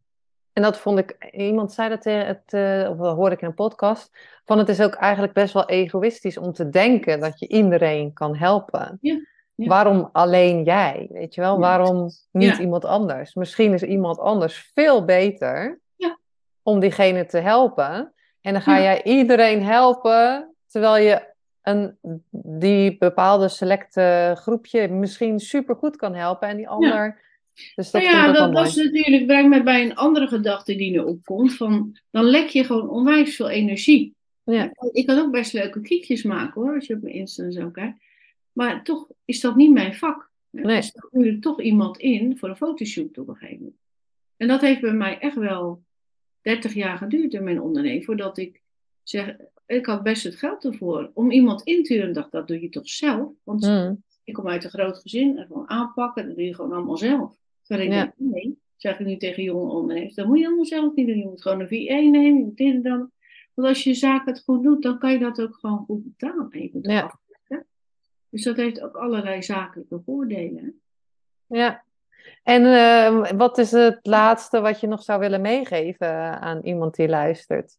en 0.55 0.61
dat 0.61 0.77
vond 0.77 0.99
ik, 0.99 1.29
iemand 1.31 1.71
zei 1.71 1.89
dat, 1.89 2.03
het, 2.03 2.53
uh, 2.53 2.89
of 2.89 2.97
dat 2.97 3.15
hoorde 3.15 3.35
ik 3.35 3.41
in 3.41 3.47
een 3.47 3.53
podcast, 3.53 4.11
van 4.45 4.57
het 4.57 4.69
is 4.69 4.81
ook 4.81 4.93
eigenlijk 4.93 5.33
best 5.33 5.53
wel 5.53 5.69
egoïstisch 5.69 6.37
om 6.37 6.53
te 6.53 6.69
denken 6.69 7.19
dat 7.19 7.39
je 7.39 7.47
iedereen 7.47 8.13
kan 8.13 8.35
helpen. 8.35 8.97
Ja, 9.01 9.19
Waarom 9.55 10.09
alleen 10.11 10.63
jij? 10.63 11.07
Weet 11.11 11.35
je 11.35 11.41
wel, 11.41 11.59
waarom 11.59 12.09
niet 12.31 12.57
iemand 12.57 12.85
anders? 12.85 13.33
Misschien 13.33 13.73
is 13.73 13.83
iemand 13.83 14.19
anders 14.19 14.71
veel 14.73 15.05
beter 15.05 15.79
om 16.63 16.79
diegene 16.79 17.25
te 17.25 17.37
helpen. 17.37 18.13
En 18.41 18.53
dan 18.53 18.61
ga 18.61 18.81
jij 18.81 19.03
iedereen 19.03 19.63
helpen, 19.63 20.55
terwijl 20.67 20.97
je 20.97 21.23
een, 21.61 21.97
die 22.41 22.97
bepaalde 22.97 23.47
selecte 23.47 24.33
groepje 24.37 24.87
misschien 24.87 25.39
super 25.39 25.75
goed 25.75 25.95
kan 25.95 26.13
helpen 26.13 26.47
en 26.47 26.57
die 26.57 26.69
ander 26.69 27.21
dus 27.75 27.91
dat 27.91 28.01
nou 28.01 28.13
ja, 28.13 28.31
dat, 28.31 28.53
dat 28.53 28.67
is 28.67 28.75
natuurlijk, 28.75 29.25
brengt 29.25 29.49
mij 29.49 29.63
bij 29.63 29.83
een 29.83 29.95
andere 29.95 30.27
gedachte 30.27 30.75
die 30.75 30.91
nu 30.91 30.99
opkomt. 30.99 31.53
Van, 31.53 31.97
dan 32.11 32.23
lek 32.23 32.47
je 32.47 32.63
gewoon 32.63 32.89
onwijs 32.89 33.35
veel 33.35 33.49
energie. 33.49 34.15
Ja. 34.43 34.71
Ik 34.91 35.05
kan 35.05 35.19
ook 35.19 35.31
best 35.31 35.53
leuke 35.53 35.81
kiekjes 35.81 36.23
maken 36.23 36.61
hoor, 36.61 36.73
als 36.73 36.87
je 36.87 36.93
op 36.93 37.01
mijn 37.01 37.15
Insta 37.15 37.51
zo 37.51 37.69
kijkt. 37.69 37.99
Maar 38.51 38.83
toch 38.83 39.07
is 39.25 39.41
dat 39.41 39.55
niet 39.55 39.71
mijn 39.71 39.95
vak. 39.95 40.29
Nee. 40.49 40.75
Dus 40.75 40.91
huur 41.11 41.39
toch 41.39 41.61
iemand 41.61 41.97
in 41.97 42.37
voor 42.37 42.49
een 42.49 42.55
fotoshoot 42.55 43.17
op 43.17 43.27
een 43.27 43.35
gegeven 43.35 43.57
moment. 43.57 43.79
En 44.37 44.47
dat 44.47 44.61
heeft 44.61 44.81
bij 44.81 44.93
mij 44.93 45.19
echt 45.19 45.35
wel 45.35 45.83
30 46.41 46.73
jaar 46.73 46.97
geduurd 46.97 47.33
in 47.33 47.43
mijn 47.43 47.61
onderneming, 47.61 48.05
voordat 48.05 48.37
ik 48.37 48.61
zeg, 49.03 49.35
ik 49.65 49.85
had 49.85 50.03
best 50.03 50.23
het 50.23 50.35
geld 50.35 50.65
ervoor. 50.65 51.11
Om 51.13 51.31
iemand 51.31 51.63
in 51.63 51.83
te 51.83 51.93
huren, 51.93 52.13
dacht 52.13 52.31
dat 52.31 52.47
doe 52.47 52.61
je 52.61 52.69
toch 52.69 52.89
zelf? 52.89 53.31
Want 53.43 53.65
mm. 53.65 54.03
ik 54.23 54.33
kom 54.33 54.47
uit 54.47 54.63
een 54.63 54.69
groot 54.69 54.97
gezin 54.97 55.37
en 55.37 55.45
gewoon 55.45 55.69
aanpakken, 55.69 56.27
dat 56.27 56.35
doe 56.35 56.45
je 56.45 56.55
gewoon 56.55 56.73
allemaal 56.73 56.97
zelf. 56.97 57.35
Terwijl 57.67 57.87
ik 57.87 57.95
denk, 57.95 58.13
nee, 58.17 58.57
zeg 58.75 58.99
ik 58.99 59.05
nu 59.05 59.17
tegen 59.17 59.43
jonge 59.43 59.71
ondernemers, 59.71 60.15
dat 60.15 60.27
moet 60.27 60.39
je 60.39 60.45
allemaal 60.45 60.65
zelf 60.65 60.95
niet 60.95 61.07
doen. 61.07 61.17
Je 61.17 61.25
moet 61.25 61.41
gewoon 61.41 61.59
een 61.59 61.67
VA 61.67 61.93
nemen, 61.93 62.23
je 62.23 62.33
moet 62.33 62.57
dit 62.57 62.73
en 62.73 62.81
dan. 62.81 63.11
Want 63.53 63.67
als 63.67 63.83
je 63.83 63.93
zaken 63.93 64.33
het 64.33 64.43
goed 64.43 64.63
doet, 64.63 64.83
dan 64.83 64.99
kan 64.99 65.11
je 65.11 65.19
dat 65.19 65.41
ook 65.41 65.55
gewoon 65.55 65.85
goed 65.85 66.03
betalen. 66.03 66.81
Ja. 66.81 67.19
Dus 68.29 68.43
dat 68.43 68.55
heeft 68.55 68.81
ook 68.81 68.95
allerlei 68.95 69.43
zakelijke 69.43 70.01
voordelen. 70.05 70.81
Ja. 71.47 71.83
En 72.43 72.61
uh, 72.61 73.31
wat 73.31 73.57
is 73.57 73.71
het 73.71 73.99
laatste 74.01 74.61
wat 74.61 74.79
je 74.79 74.87
nog 74.87 75.03
zou 75.03 75.19
willen 75.19 75.41
meegeven 75.41 76.41
aan 76.41 76.61
iemand 76.63 76.95
die 76.95 77.07
luistert? 77.07 77.77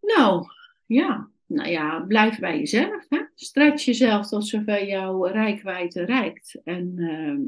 Nou, 0.00 0.46
ja. 0.86 1.28
Nou 1.46 1.68
ja, 1.68 2.00
blijf 2.00 2.38
bij 2.38 2.58
jezelf. 2.58 3.06
Hè? 3.08 3.18
Stretch 3.34 3.84
jezelf 3.84 4.28
tot 4.28 4.46
zover 4.46 4.86
jouw 4.86 5.24
rijkwijde 5.24 6.04
reikt. 6.04 6.60
En 6.64 6.92
uh, 6.96 7.38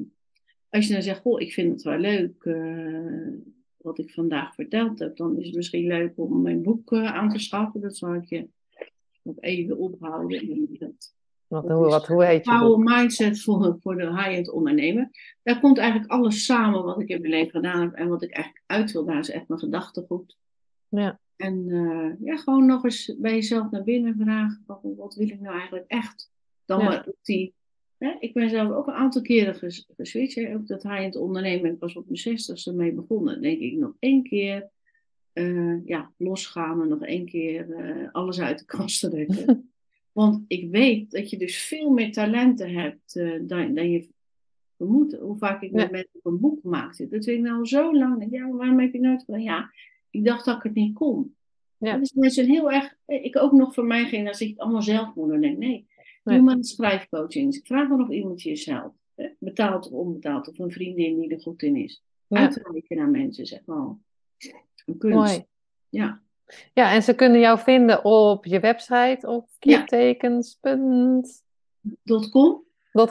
als 0.70 0.86
je 0.86 0.92
dan 0.92 1.02
zegt, 1.02 1.20
goh, 1.20 1.40
ik 1.40 1.52
vind 1.52 1.72
het 1.72 1.82
wel 1.82 1.98
leuk 1.98 2.44
uh, 2.44 3.32
wat 3.76 3.98
ik 3.98 4.10
vandaag 4.10 4.54
verteld 4.54 4.98
heb, 4.98 5.16
dan 5.16 5.38
is 5.38 5.46
het 5.46 5.56
misschien 5.56 5.86
leuk 5.86 6.12
om 6.14 6.42
mijn 6.42 6.62
boek 6.62 6.92
uh, 6.92 7.14
aan 7.14 7.28
te 7.28 7.38
schaffen. 7.38 7.80
Dat 7.80 7.96
zal 7.96 8.14
ik 8.14 8.28
je 8.28 8.48
nog 9.22 9.36
even 9.40 9.78
ophouden. 9.78 10.68
Dat, 10.78 11.14
wat, 11.46 11.68
hoe, 11.68 11.86
wat, 11.86 12.06
hoe 12.06 12.24
heet 12.24 12.44
je 12.44 12.50
Power 12.50 12.78
Mindset 12.78 13.40
voor, 13.40 13.76
voor 13.80 13.96
de 13.96 14.06
high-end 14.06 14.50
ondernemer. 14.50 15.10
Daar 15.42 15.60
komt 15.60 15.78
eigenlijk 15.78 16.10
alles 16.10 16.44
samen 16.44 16.84
wat 16.84 17.00
ik 17.00 17.08
in 17.08 17.20
mijn 17.20 17.32
leven 17.32 17.50
gedaan 17.50 17.80
heb 17.80 17.92
en 17.92 18.08
wat 18.08 18.22
ik 18.22 18.30
eigenlijk 18.30 18.64
uit 18.66 18.92
wil. 18.92 19.04
Daar 19.04 19.18
is 19.18 19.30
echt 19.30 19.48
mijn 19.48 19.60
gedachtegoed. 19.60 20.36
Ja. 20.88 21.20
En 21.36 21.68
uh, 21.68 22.12
ja, 22.20 22.36
gewoon 22.36 22.66
nog 22.66 22.84
eens 22.84 23.16
bij 23.18 23.34
jezelf 23.34 23.70
naar 23.70 23.84
binnen 23.84 24.16
vragen: 24.18 24.62
wat, 24.66 24.80
wat 24.82 25.14
wil 25.14 25.28
ik 25.28 25.40
nou 25.40 25.54
eigenlijk 25.54 25.84
echt? 25.88 26.30
Dan 26.64 26.84
maar 26.84 27.06
op 27.06 27.16
die. 27.22 27.54
Hè? 27.98 28.14
Ik 28.18 28.32
ben 28.32 28.50
zelf 28.50 28.72
ook 28.72 28.86
een 28.86 28.94
aantal 28.94 29.22
keren 29.22 29.54
ges, 29.54 29.88
geswitcht. 29.96 30.54
Ook 30.54 30.66
dat 30.66 30.82
high-end 30.82 31.16
ondernemen. 31.16 31.72
Ik 31.72 31.80
was 31.80 31.96
op 31.96 32.04
mijn 32.04 32.18
zestigste 32.18 32.72
mee 32.72 32.92
begonnen. 32.92 33.42
denk 33.42 33.58
ik 33.58 33.76
nog 33.76 33.92
één 33.98 34.22
keer 34.22 34.68
uh, 35.34 35.86
ja, 35.86 36.12
losgaan 36.16 36.82
en 36.82 36.88
nog 36.88 37.04
één 37.04 37.26
keer 37.26 37.68
uh, 37.68 38.08
alles 38.12 38.40
uit 38.40 38.58
de 38.58 38.64
kast 38.64 39.00
trekken. 39.00 39.70
Want 40.12 40.44
ik 40.48 40.70
weet 40.70 41.10
dat 41.10 41.30
je 41.30 41.36
dus 41.36 41.62
veel 41.62 41.90
meer 41.90 42.12
talenten 42.12 42.74
hebt 42.74 43.14
uh, 43.14 43.40
dan, 43.42 43.74
dan 43.74 43.90
je 43.90 44.08
vermoedt. 44.76 45.16
Hoe 45.18 45.36
vaak 45.36 45.62
ik 45.62 45.72
met 45.72 45.90
mensen 45.90 46.20
een 46.22 46.40
boek 46.40 46.62
maakte. 46.62 47.08
Dat 47.08 47.24
weet 47.24 47.36
ik 47.36 47.42
nou 47.42 47.66
zo 47.66 47.96
lang. 47.96 48.26
Ja, 48.30 48.50
waarom 48.50 48.80
heb 48.80 48.92
je 48.92 49.00
nooit 49.00 49.24
gedaan? 49.24 49.42
Ja, 49.42 49.70
ik 50.10 50.24
dacht 50.24 50.44
dat 50.44 50.56
ik 50.56 50.62
het 50.62 50.74
niet 50.74 50.94
kon. 50.94 51.34
Ja. 51.76 51.92
Dat 51.92 52.02
is 52.02 52.12
mensen 52.12 52.46
heel 52.46 52.72
erg. 52.72 52.96
Ik 53.06 53.36
ook 53.36 53.52
nog 53.52 53.74
voor 53.74 53.84
mij 53.84 54.04
ging 54.04 54.28
als 54.28 54.40
ik 54.40 54.48
het 54.48 54.58
allemaal 54.58 54.82
zelf 54.82 55.14
moet 55.14 55.28
doen. 55.28 55.40
Nee, 55.40 55.56
nee. 55.56 55.87
Doe 56.34 56.44
maar 56.44 56.54
een 56.54 56.64
schrijfcoaching. 56.64 57.54
Ik 57.54 57.66
vraag 57.66 57.88
maar 57.88 57.98
nog 57.98 58.10
iemand 58.10 58.42
jezelf. 58.42 58.92
Betaald 59.38 59.86
of 59.86 59.92
onbetaald. 59.92 60.48
Of 60.48 60.58
een 60.58 60.70
vriendin 60.70 61.20
die 61.20 61.30
er 61.30 61.40
goed 61.40 61.62
in 61.62 61.76
is. 61.76 62.02
Ja. 62.26 62.38
Uitreiken 62.38 62.96
naar 62.96 63.08
mensen, 63.08 63.46
zeg 63.46 63.60
maar. 63.64 63.96
Een 64.86 64.98
kunst. 64.98 65.16
Mooi. 65.16 65.44
Ja. 65.88 66.22
Ja, 66.74 66.92
en 66.92 67.02
ze 67.02 67.14
kunnen 67.14 67.40
jou 67.40 67.58
vinden 67.58 68.04
op 68.04 68.44
je 68.44 68.60
website 68.60 69.26
op 69.26 69.48
keertekens.com. 69.58 71.22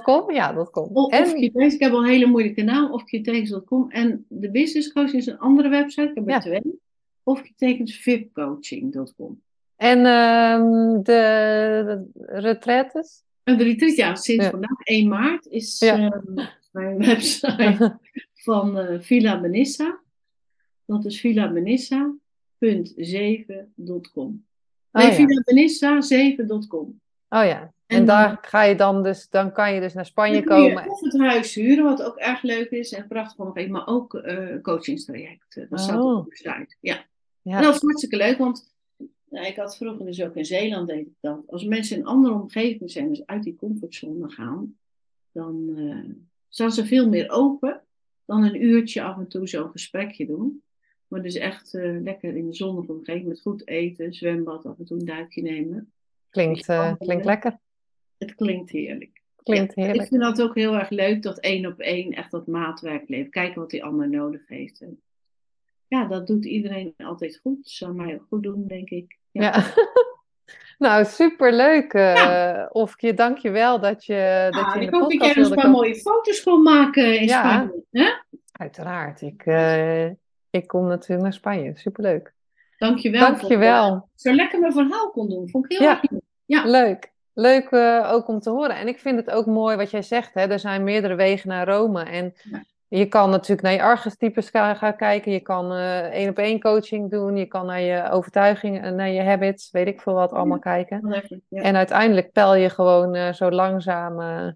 .com, 0.03 0.31
ja, 0.31 0.67
.com. 0.71 0.89
Of, 0.93 1.11
en... 1.11 1.23
of 1.23 1.33
ik 1.73 1.79
heb 1.79 1.91
al 1.91 1.99
een 1.99 2.09
hele 2.09 2.25
moeilijke 2.25 2.61
naam, 2.61 2.91
of 2.91 3.03
keertekens.com. 3.03 3.91
En 3.91 4.25
de 4.29 4.51
business 4.51 4.93
coaching 4.93 5.17
is 5.17 5.25
een 5.25 5.39
andere 5.39 5.69
website, 5.69 6.09
ik 6.09 6.15
heb 6.15 6.29
er 6.29 6.39
twee. 6.39 6.79
Of 7.23 7.41
keertekensvipcoaching.com. 7.41 9.41
En 9.77 9.97
uh, 9.97 10.99
de, 11.03 12.05
retretes? 12.25 13.23
En 13.43 13.57
de 13.57 13.63
retreat, 13.63 13.95
ja, 13.95 14.15
sinds 14.15 14.47
vandaag 14.47 14.79
1 14.83 15.07
maart 15.07 15.47
is 15.47 15.79
ja. 15.79 15.97
uh, 15.99 16.45
mijn 16.71 16.97
website 17.05 17.99
van 18.33 18.79
uh, 18.79 18.99
Villa 18.99 19.41
Benissa. 19.41 19.99
Dat 20.85 21.05
is 21.05 21.19
Villa 21.19 21.51
Benissa 21.51 22.15
7.com. 22.65 24.45
Oh, 24.91 25.03
nee, 25.03 25.67
ja. 25.79 26.01
7.com. 26.01 26.99
Oh 27.29 27.45
ja. 27.45 27.73
En, 27.87 28.05
daar 28.05 28.37
ga 28.41 28.63
je 28.63 28.75
dan 28.75 29.03
dus, 29.03 29.29
dan 29.29 29.51
kan 29.51 29.73
je 29.73 29.79
dus 29.79 29.93
naar 29.93 30.05
Spanje 30.05 30.43
komen. 30.43 30.89
Of 30.89 30.99
het 30.99 31.17
huis 31.17 31.53
huren, 31.53 31.83
wat 31.83 32.03
ook 32.03 32.17
erg 32.17 32.41
leuk 32.41 32.69
is 32.69 32.91
en 32.91 33.07
prachtig 33.07 33.37
nog 33.37 33.57
even, 33.57 33.71
maar 33.71 33.87
ook 33.87 34.13
uh, 34.13 34.61
coachingstraject. 34.61 35.65
Dat 35.69 35.79
staat 35.79 36.01
oh. 36.01 36.17
op 36.17 36.29
de 36.29 36.35
site. 36.35 36.75
Ja. 36.79 37.05
ja. 37.41 37.57
En 37.57 37.63
dat 37.63 37.75
is 37.75 37.81
hartstikke 37.81 38.17
leuk, 38.17 38.37
want 38.37 38.75
nou, 39.29 39.45
ik 39.45 39.55
had 39.55 39.77
vroeger 39.77 40.05
dus 40.05 40.21
ook 40.21 40.35
in 40.35 40.45
Zeeland 40.45 40.87
deed 40.87 41.07
ik 41.07 41.13
dat. 41.19 41.43
Als 41.47 41.63
mensen 41.63 41.95
in 41.95 42.01
een 42.01 42.07
andere 42.07 42.33
omgeving 42.33 42.91
zijn, 42.91 43.09
dus 43.09 43.25
uit 43.25 43.43
die 43.43 43.55
comfortzone 43.55 44.29
gaan, 44.29 44.77
dan 45.31 45.69
uh, 45.75 46.15
staan 46.49 46.71
ze 46.71 46.85
veel 46.85 47.09
meer 47.09 47.29
open 47.29 47.81
dan 48.25 48.43
een 48.43 48.63
uurtje 48.63 49.01
af 49.01 49.17
en 49.17 49.27
toe 49.27 49.47
zo'n 49.47 49.69
gesprekje 49.69 50.25
doen. 50.25 50.61
Maar 51.07 51.21
dus 51.21 51.35
echt 51.35 51.73
uh, 51.73 52.01
lekker 52.01 52.35
in 52.35 52.45
de 52.45 52.53
zonnige 52.53 52.91
omgeving 52.91 53.27
met 53.27 53.41
goed 53.41 53.67
eten, 53.67 54.13
zwembad, 54.13 54.65
af 54.65 54.79
en 54.79 54.85
toe 54.85 54.99
een 54.99 55.05
duikje 55.05 55.41
nemen. 55.41 55.91
Klinkt, 56.29 56.69
uh, 56.69 56.93
klinkt 56.97 57.25
lekker. 57.25 57.59
Het 58.17 58.35
klinkt 58.35 58.71
heerlijk. 58.71 59.21
Klinkt 59.43 59.75
heerlijk. 59.75 60.01
Ik 60.01 60.07
vind 60.07 60.21
dat 60.21 60.41
ook 60.41 60.55
heel 60.55 60.73
erg 60.73 60.89
leuk, 60.89 61.21
dat 61.23 61.39
één 61.39 61.65
op 61.65 61.79
één, 61.79 62.11
echt 62.11 62.31
dat 62.31 62.47
maatwerk 62.47 63.09
leven. 63.09 63.31
Kijken 63.31 63.61
wat 63.61 63.69
die 63.69 63.83
ander 63.83 64.09
nodig 64.09 64.47
heeft. 64.47 64.81
En 64.81 65.01
ja, 65.87 66.05
dat 66.05 66.27
doet 66.27 66.45
iedereen 66.45 66.93
altijd 66.97 67.37
goed. 67.37 67.69
Zou 67.69 67.93
mij 67.93 68.13
ook 68.13 68.25
goed 68.27 68.43
doen, 68.43 68.67
denk 68.67 68.89
ik. 68.89 69.16
Ja. 69.41 69.55
ja. 69.55 69.63
nou, 70.87 71.05
superleuk. 71.05 71.93
Uh, 71.93 72.15
ja. 72.15 72.69
Of 72.71 73.01
je 73.01 73.13
dank 73.13 73.37
je 73.37 73.49
wel 73.49 73.79
dat 73.79 74.05
je, 74.05 74.47
dat 74.49 74.73
je 74.73 74.79
in 74.79 74.85
de 74.85 74.97
podcast 74.97 75.13
Ik 75.13 75.19
hoop 75.19 75.19
dat 75.19 75.35
jij 75.35 75.43
een 75.43 75.55
paar 75.55 75.69
mooie 75.69 75.95
foto's 75.95 76.43
kon 76.43 76.61
maken 76.61 77.19
in 77.19 77.29
Spanje. 77.29 77.83
Hè? 77.91 78.09
Uiteraard. 78.51 79.21
Ik, 79.21 79.45
uh, 79.45 80.05
ik 80.49 80.67
kom 80.67 80.87
natuurlijk 80.87 81.21
naar 81.21 81.33
Spanje. 81.33 81.71
Superleuk. 81.75 82.33
Dankjewel. 82.77 83.21
Dankjewel. 83.21 84.09
Zo 84.15 84.33
lekker 84.33 84.59
mijn 84.59 84.73
verhaal 84.73 85.11
kon 85.11 85.29
doen. 85.29 85.49
Vond 85.49 85.65
ik 85.65 85.77
heel 85.77 85.87
ja. 85.87 85.99
leuk. 86.01 86.21
Ja, 86.45 86.65
leuk. 86.65 87.11
Leuk 87.33 87.71
uh, 87.71 88.09
ook 88.11 88.27
om 88.27 88.39
te 88.39 88.49
horen. 88.49 88.75
En 88.75 88.87
ik 88.87 88.99
vind 88.99 89.17
het 89.17 89.29
ook 89.29 89.45
mooi 89.45 89.75
wat 89.75 89.91
jij 89.91 90.01
zegt. 90.01 90.33
Hè? 90.33 90.41
Er 90.41 90.59
zijn 90.59 90.83
meerdere 90.83 91.15
wegen 91.15 91.49
naar 91.49 91.67
Rome. 91.67 92.03
En 92.03 92.33
je 92.87 93.05
kan 93.05 93.29
natuurlijk 93.29 93.61
naar 93.61 93.73
je 93.73 93.81
archetypes 93.81 94.49
gaan 94.49 94.95
kijken. 94.95 95.31
Je 95.31 95.39
kan 95.39 95.73
uh, 95.73 95.99
één 95.99 96.29
op 96.29 96.37
één 96.37 96.59
coaching 96.59 97.11
doen. 97.11 97.37
Je 97.37 97.45
kan 97.45 97.65
naar 97.65 97.81
je 97.81 98.09
overtuigingen, 98.09 98.95
naar 98.95 99.09
je 99.09 99.21
habits, 99.21 99.71
weet 99.71 99.87
ik 99.87 100.01
veel 100.01 100.13
wat, 100.13 100.31
allemaal 100.31 100.59
kijken. 100.59 101.23
Ja. 101.49 101.61
En 101.61 101.75
uiteindelijk 101.75 102.31
pel 102.31 102.55
je 102.55 102.69
gewoon 102.69 103.15
uh, 103.15 103.33
zo 103.33 103.51
langzaam 103.51 104.55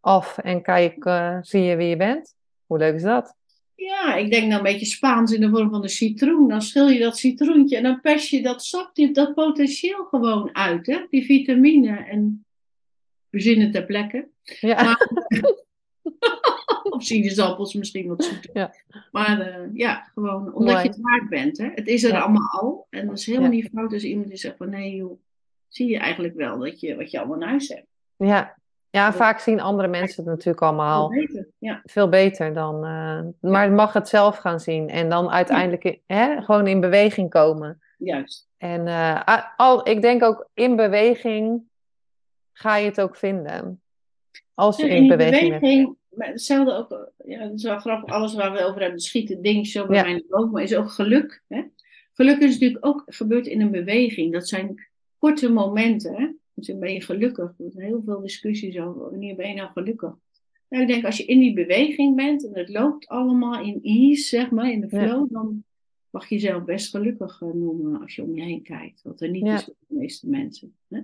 af 0.00 0.38
en 0.38 0.62
kijk, 0.62 1.10
zie 1.40 1.62
je 1.62 1.76
wie 1.76 1.88
je 1.88 1.96
bent. 1.96 2.34
Hoe 2.66 2.78
leuk 2.78 2.94
is 2.94 3.02
dat? 3.02 3.36
Ja, 3.74 4.14
ik 4.14 4.30
denk 4.30 4.46
nou 4.46 4.56
een 4.56 4.72
beetje 4.72 4.86
Spaans 4.86 5.32
in 5.32 5.40
de 5.40 5.48
vorm 5.48 5.70
van 5.70 5.82
een 5.82 5.88
citroen. 5.88 6.48
Dan 6.48 6.62
schil 6.62 6.88
je 6.88 7.00
dat 7.00 7.18
citroentje 7.18 7.76
en 7.76 7.82
dan 7.82 8.00
pers 8.00 8.30
je 8.30 8.42
dat 8.42 8.64
sap, 8.64 8.90
dat 9.12 9.34
potentieel 9.34 10.04
gewoon 10.04 10.54
uit. 10.54 10.86
Hè? 10.86 11.06
Die 11.10 11.24
vitamine 11.24 11.96
en 11.96 12.44
verzinnen 13.30 13.70
ter 13.70 13.84
plekke. 13.84 14.28
Ja. 14.42 14.82
Maar, 14.82 15.08
of 16.98 17.04
sinaasappels 17.04 17.74
misschien 17.74 18.08
wat 18.08 18.24
zoeter. 18.24 18.50
Ja. 18.52 18.74
Maar 19.10 19.38
uh, 19.40 19.74
ja, 19.74 20.10
gewoon 20.14 20.54
omdat 20.54 20.82
je 20.82 20.88
het 20.88 21.00
waard 21.00 21.28
bent. 21.28 21.58
Hè? 21.58 21.70
Het 21.74 21.86
is 21.86 22.04
er 22.04 22.20
allemaal 22.20 22.60
al. 22.60 22.86
En 22.90 23.06
dat 23.06 23.18
is 23.18 23.26
helemaal 23.26 23.50
niet 23.50 23.70
fout 23.74 23.92
als 23.92 24.02
iemand 24.02 24.28
die 24.28 24.36
zegt 24.36 24.56
van 24.56 24.70
nee 24.70 24.96
joh, 24.96 25.18
zie 25.68 25.88
je 25.88 25.98
eigenlijk 25.98 26.34
wel 26.34 26.58
dat 26.58 26.80
je, 26.80 26.96
wat 26.96 27.10
je 27.10 27.18
allemaal 27.18 27.40
in 27.40 27.46
huis 27.48 27.68
hebt. 27.68 27.86
Ja, 28.16 28.56
ja, 28.90 29.12
vaak 29.12 29.38
zien 29.38 29.60
andere 29.60 29.88
mensen 29.88 30.24
het 30.24 30.32
natuurlijk 30.32 30.62
allemaal 30.62 31.10
veel 31.10 31.20
beter, 31.20 31.48
ja. 31.58 31.80
veel 31.84 32.08
beter 32.08 32.54
dan. 32.54 32.84
Uh, 32.86 33.50
maar 33.50 33.72
mag 33.72 33.92
het 33.92 34.08
zelf 34.08 34.36
gaan 34.36 34.60
zien 34.60 34.88
en 34.88 35.08
dan 35.08 35.30
uiteindelijk 35.30 35.98
hè, 36.06 36.42
gewoon 36.42 36.66
in 36.66 36.80
beweging 36.80 37.30
komen. 37.30 37.82
Juist. 37.98 38.48
En 38.56 38.86
uh, 38.86 39.42
al, 39.56 39.88
ik 39.88 40.02
denk 40.02 40.22
ook 40.22 40.48
in 40.54 40.76
beweging 40.76 41.62
ga 42.52 42.76
je 42.76 42.86
het 42.86 43.00
ook 43.00 43.16
vinden. 43.16 43.80
Als 44.54 44.76
je 44.76 44.88
in, 44.88 44.96
in 44.96 45.08
beweging, 45.08 45.60
beweging 45.60 45.96
bent. 46.10 46.32
Hetzelfde 46.32 46.72
ook, 46.72 47.12
ja, 47.24 47.44
dat 47.44 47.54
is 47.54 47.62
wel 47.62 47.78
grappig, 47.78 48.14
alles 48.14 48.34
waar 48.34 48.52
we 48.52 48.64
over 48.64 48.80
hebben, 48.80 49.00
schieten 49.00 49.42
ding 49.42 49.66
zo 49.66 49.86
bij 49.86 49.96
ja. 49.96 50.02
mij 50.02 50.24
ook, 50.28 50.50
maar 50.50 50.62
is 50.62 50.74
ook 50.74 50.90
geluk. 50.90 51.42
Hè? 51.48 51.62
Geluk 52.12 52.38
is 52.38 52.52
natuurlijk 52.52 52.86
ook 52.86 53.02
gebeurd 53.06 53.46
in 53.46 53.60
een 53.60 53.70
beweging. 53.70 54.32
Dat 54.32 54.48
zijn 54.48 54.86
korte 55.18 55.50
momenten. 55.50 56.14
Hè? 56.14 56.28
Dus 56.54 56.78
ben 56.78 56.92
je 56.92 57.00
gelukkig? 57.00 57.54
Er 57.58 57.70
zijn 57.72 57.86
heel 57.86 58.02
veel 58.04 58.20
discussies 58.20 58.78
over 58.78 59.10
wanneer 59.10 59.36
ben 59.36 59.48
je 59.48 59.54
nou 59.54 59.70
gelukkig? 59.72 60.14
Nou, 60.68 60.82
ik 60.82 60.88
denk 60.88 61.04
als 61.04 61.16
je 61.16 61.24
in 61.24 61.38
die 61.38 61.54
beweging 61.54 62.16
bent 62.16 62.46
en 62.46 62.58
het 62.58 62.68
loopt 62.68 63.08
allemaal 63.08 63.62
in 63.62 63.78
ease, 63.82 64.22
zeg 64.22 64.50
maar, 64.50 64.70
in 64.70 64.80
de 64.80 64.88
flow, 64.88 65.32
dan 65.32 65.64
mag 66.10 66.28
je 66.28 66.34
jezelf 66.34 66.64
best 66.64 66.90
gelukkig 66.90 67.42
eh, 67.42 67.48
noemen 67.48 68.00
als 68.00 68.14
je 68.14 68.22
om 68.22 68.34
je 68.34 68.42
heen 68.42 68.62
kijkt. 68.62 69.02
Wat 69.02 69.20
er 69.20 69.30
niet 69.30 69.46
is 69.46 69.64
voor 69.64 69.74
de 69.88 69.94
meeste 69.94 70.28
mensen. 70.28 70.74
Hè? 70.88 71.00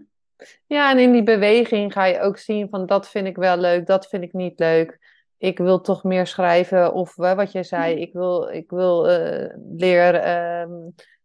Ja, 0.67 0.91
en 0.91 0.99
in 0.99 1.13
die 1.13 1.23
beweging 1.23 1.93
ga 1.93 2.05
je 2.05 2.21
ook 2.21 2.39
zien 2.39 2.69
van 2.69 2.87
dat 2.87 3.11
vind 3.11 3.27
ik 3.27 3.37
wel 3.37 3.57
leuk, 3.57 3.87
dat 3.87 4.09
vind 4.09 4.23
ik 4.23 4.33
niet 4.33 4.59
leuk. 4.59 4.99
Ik 5.39 5.59
wil 5.59 5.81
toch 5.81 6.05
meer 6.05 6.27
schrijven 6.27 6.93
of 6.93 7.15
wat 7.15 7.53
jij 7.53 7.63
zei, 7.63 7.95
ik 7.95 8.13
wil, 8.13 8.49
ik 8.49 8.71
wil 8.71 9.11
uh, 9.11 9.49
leer, 9.77 10.15
ehm, 10.15 10.73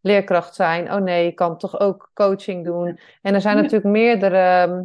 leerkracht 0.01 0.55
zijn. 0.55 0.93
Oh 0.93 1.01
nee, 1.01 1.27
ik 1.27 1.35
kan 1.35 1.57
toch 1.57 1.79
ook 1.79 2.11
coaching 2.13 2.65
doen. 2.65 2.99
En 3.21 3.33
er 3.33 3.41
zijn 3.41 3.55
natuurlijk 3.55 3.83
meerdere 3.83 4.37
ehm, 4.37 4.83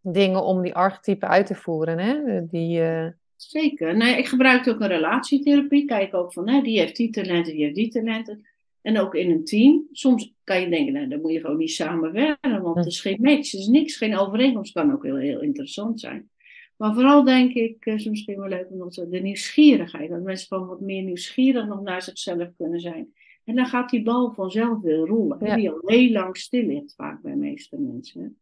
dingen 0.00 0.42
om 0.42 0.62
die 0.62 0.74
archetypen 0.74 1.28
uit 1.28 1.46
te 1.46 1.54
voeren. 1.54 1.98
Hè? 1.98 2.46
Die, 2.46 2.80
uh... 2.80 3.06
Zeker. 3.36 3.96
Nee, 3.96 4.18
ik 4.18 4.26
gebruik 4.26 4.68
ook 4.68 4.80
een 4.80 4.88
relatietherapie. 4.88 5.84
Kijk 5.84 6.14
ook 6.14 6.32
van, 6.32 6.48
hè, 6.48 6.60
die 6.60 6.78
heeft 6.78 6.96
die 6.96 7.10
talenten, 7.10 7.52
die 7.52 7.62
heeft 7.62 7.74
die 7.74 7.90
talenten. 7.90 8.46
En 8.84 8.98
ook 8.98 9.14
in 9.14 9.30
een 9.30 9.44
team. 9.44 9.88
Soms 9.92 10.34
kan 10.44 10.60
je 10.60 10.68
denken, 10.68 10.92
nou, 10.92 11.08
dan 11.08 11.20
moet 11.20 11.32
je 11.32 11.40
gewoon 11.40 11.56
niet 11.56 11.70
samenwerken, 11.70 12.62
want 12.62 12.76
er 12.76 12.86
is 12.86 13.00
geen 13.00 13.18
match, 13.20 13.52
er 13.52 13.58
is 13.58 13.66
niks, 13.66 13.96
geen 13.96 14.16
overeenkomst. 14.16 14.72
Kan 14.72 14.92
ook 14.92 15.02
heel, 15.02 15.16
heel 15.16 15.40
interessant 15.40 16.00
zijn. 16.00 16.30
Maar 16.76 16.94
vooral 16.94 17.24
denk 17.24 17.52
ik, 17.52 17.86
uh, 17.86 18.06
misschien 18.06 18.38
wel 18.38 18.48
leuk 18.48 18.66
om 18.70 18.88
de 19.10 19.20
nieuwsgierigheid. 19.20 20.10
Dat 20.10 20.22
mensen 20.22 20.46
gewoon 20.46 20.66
wat 20.66 20.80
meer 20.80 21.02
nieuwsgierig 21.02 21.66
nog 21.66 21.82
naar 21.82 22.02
zichzelf 22.02 22.48
kunnen 22.56 22.80
zijn. 22.80 23.12
En 23.44 23.54
dan 23.54 23.66
gaat 23.66 23.90
die 23.90 24.02
bal 24.02 24.32
vanzelf 24.32 24.80
weer 24.80 24.96
rollen. 24.96 25.38
Ja. 25.46 25.56
Die 25.56 25.70
al 25.70 25.80
heel 25.84 26.10
lang 26.10 26.36
stil 26.36 26.66
ligt, 26.66 26.94
vaak 26.94 27.22
bij 27.22 27.32
de 27.32 27.38
meeste 27.38 27.80
mensen. 27.80 28.38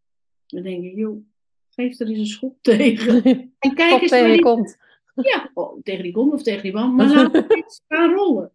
Dan 0.47 0.63
denk 0.63 0.83
je, 0.83 0.95
joh, 0.95 1.25
geef 1.71 2.01
er 2.01 2.09
eens 2.09 2.19
een 2.19 2.27
schop 2.27 2.57
tegen. 2.63 3.23
En 3.59 3.75
kijk 3.75 4.01
eens 4.01 4.11
tegen 4.11 4.33
je 4.33 4.41
komt. 4.41 4.79
Ja, 5.15 5.51
oh, 5.55 5.81
tegen 5.83 6.03
die 6.03 6.13
komt 6.13 6.33
of 6.33 6.43
tegen 6.43 6.63
die 6.63 6.73
band. 6.73 6.95
Maar 6.97 7.15
laat 7.15 7.33
het 7.33 7.83
gaan 7.89 8.15
rollen. 8.15 8.53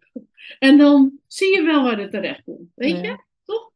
En 0.59 0.78
dan 0.78 1.11
zie 1.28 1.55
je 1.55 1.63
wel 1.63 1.84
waar 1.84 1.97
het 1.97 2.11
terecht 2.11 2.43
komt. 2.43 2.72
Weet 2.76 2.99
je? 2.99 3.18
Toch? 3.45 3.72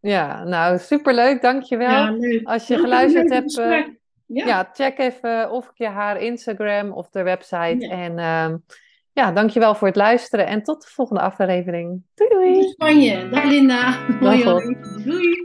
Ja, 0.00 0.44
nou 0.44 0.78
superleuk, 0.78 1.42
dankjewel. 1.42 1.88
Ja, 1.88 2.10
leuk. 2.10 2.46
Als 2.46 2.66
je 2.66 2.78
geluisterd 2.78 3.30
hebt, 3.30 3.58
uh, 3.58 3.86
ja. 4.26 4.70
check 4.72 4.98
even 4.98 5.50
of 5.50 5.70
je 5.74 5.86
haar 5.86 6.20
Instagram 6.20 6.92
of 6.92 7.08
de 7.10 7.22
website. 7.22 7.88
En 7.88 8.12
uh, 8.18 8.54
ja, 9.12 9.32
dankjewel 9.32 9.74
voor 9.74 9.86
het 9.86 9.96
luisteren 9.96 10.46
en 10.46 10.62
tot 10.62 10.82
de 10.82 10.88
volgende 10.88 11.22
aflevering. 11.22 12.02
Doei 12.14 12.30
doei. 12.30 12.62
Spanje. 12.68 13.28
Dag 13.28 13.44
Linda. 13.44 14.06
Dag. 14.20 14.42
Doei. 15.04 15.44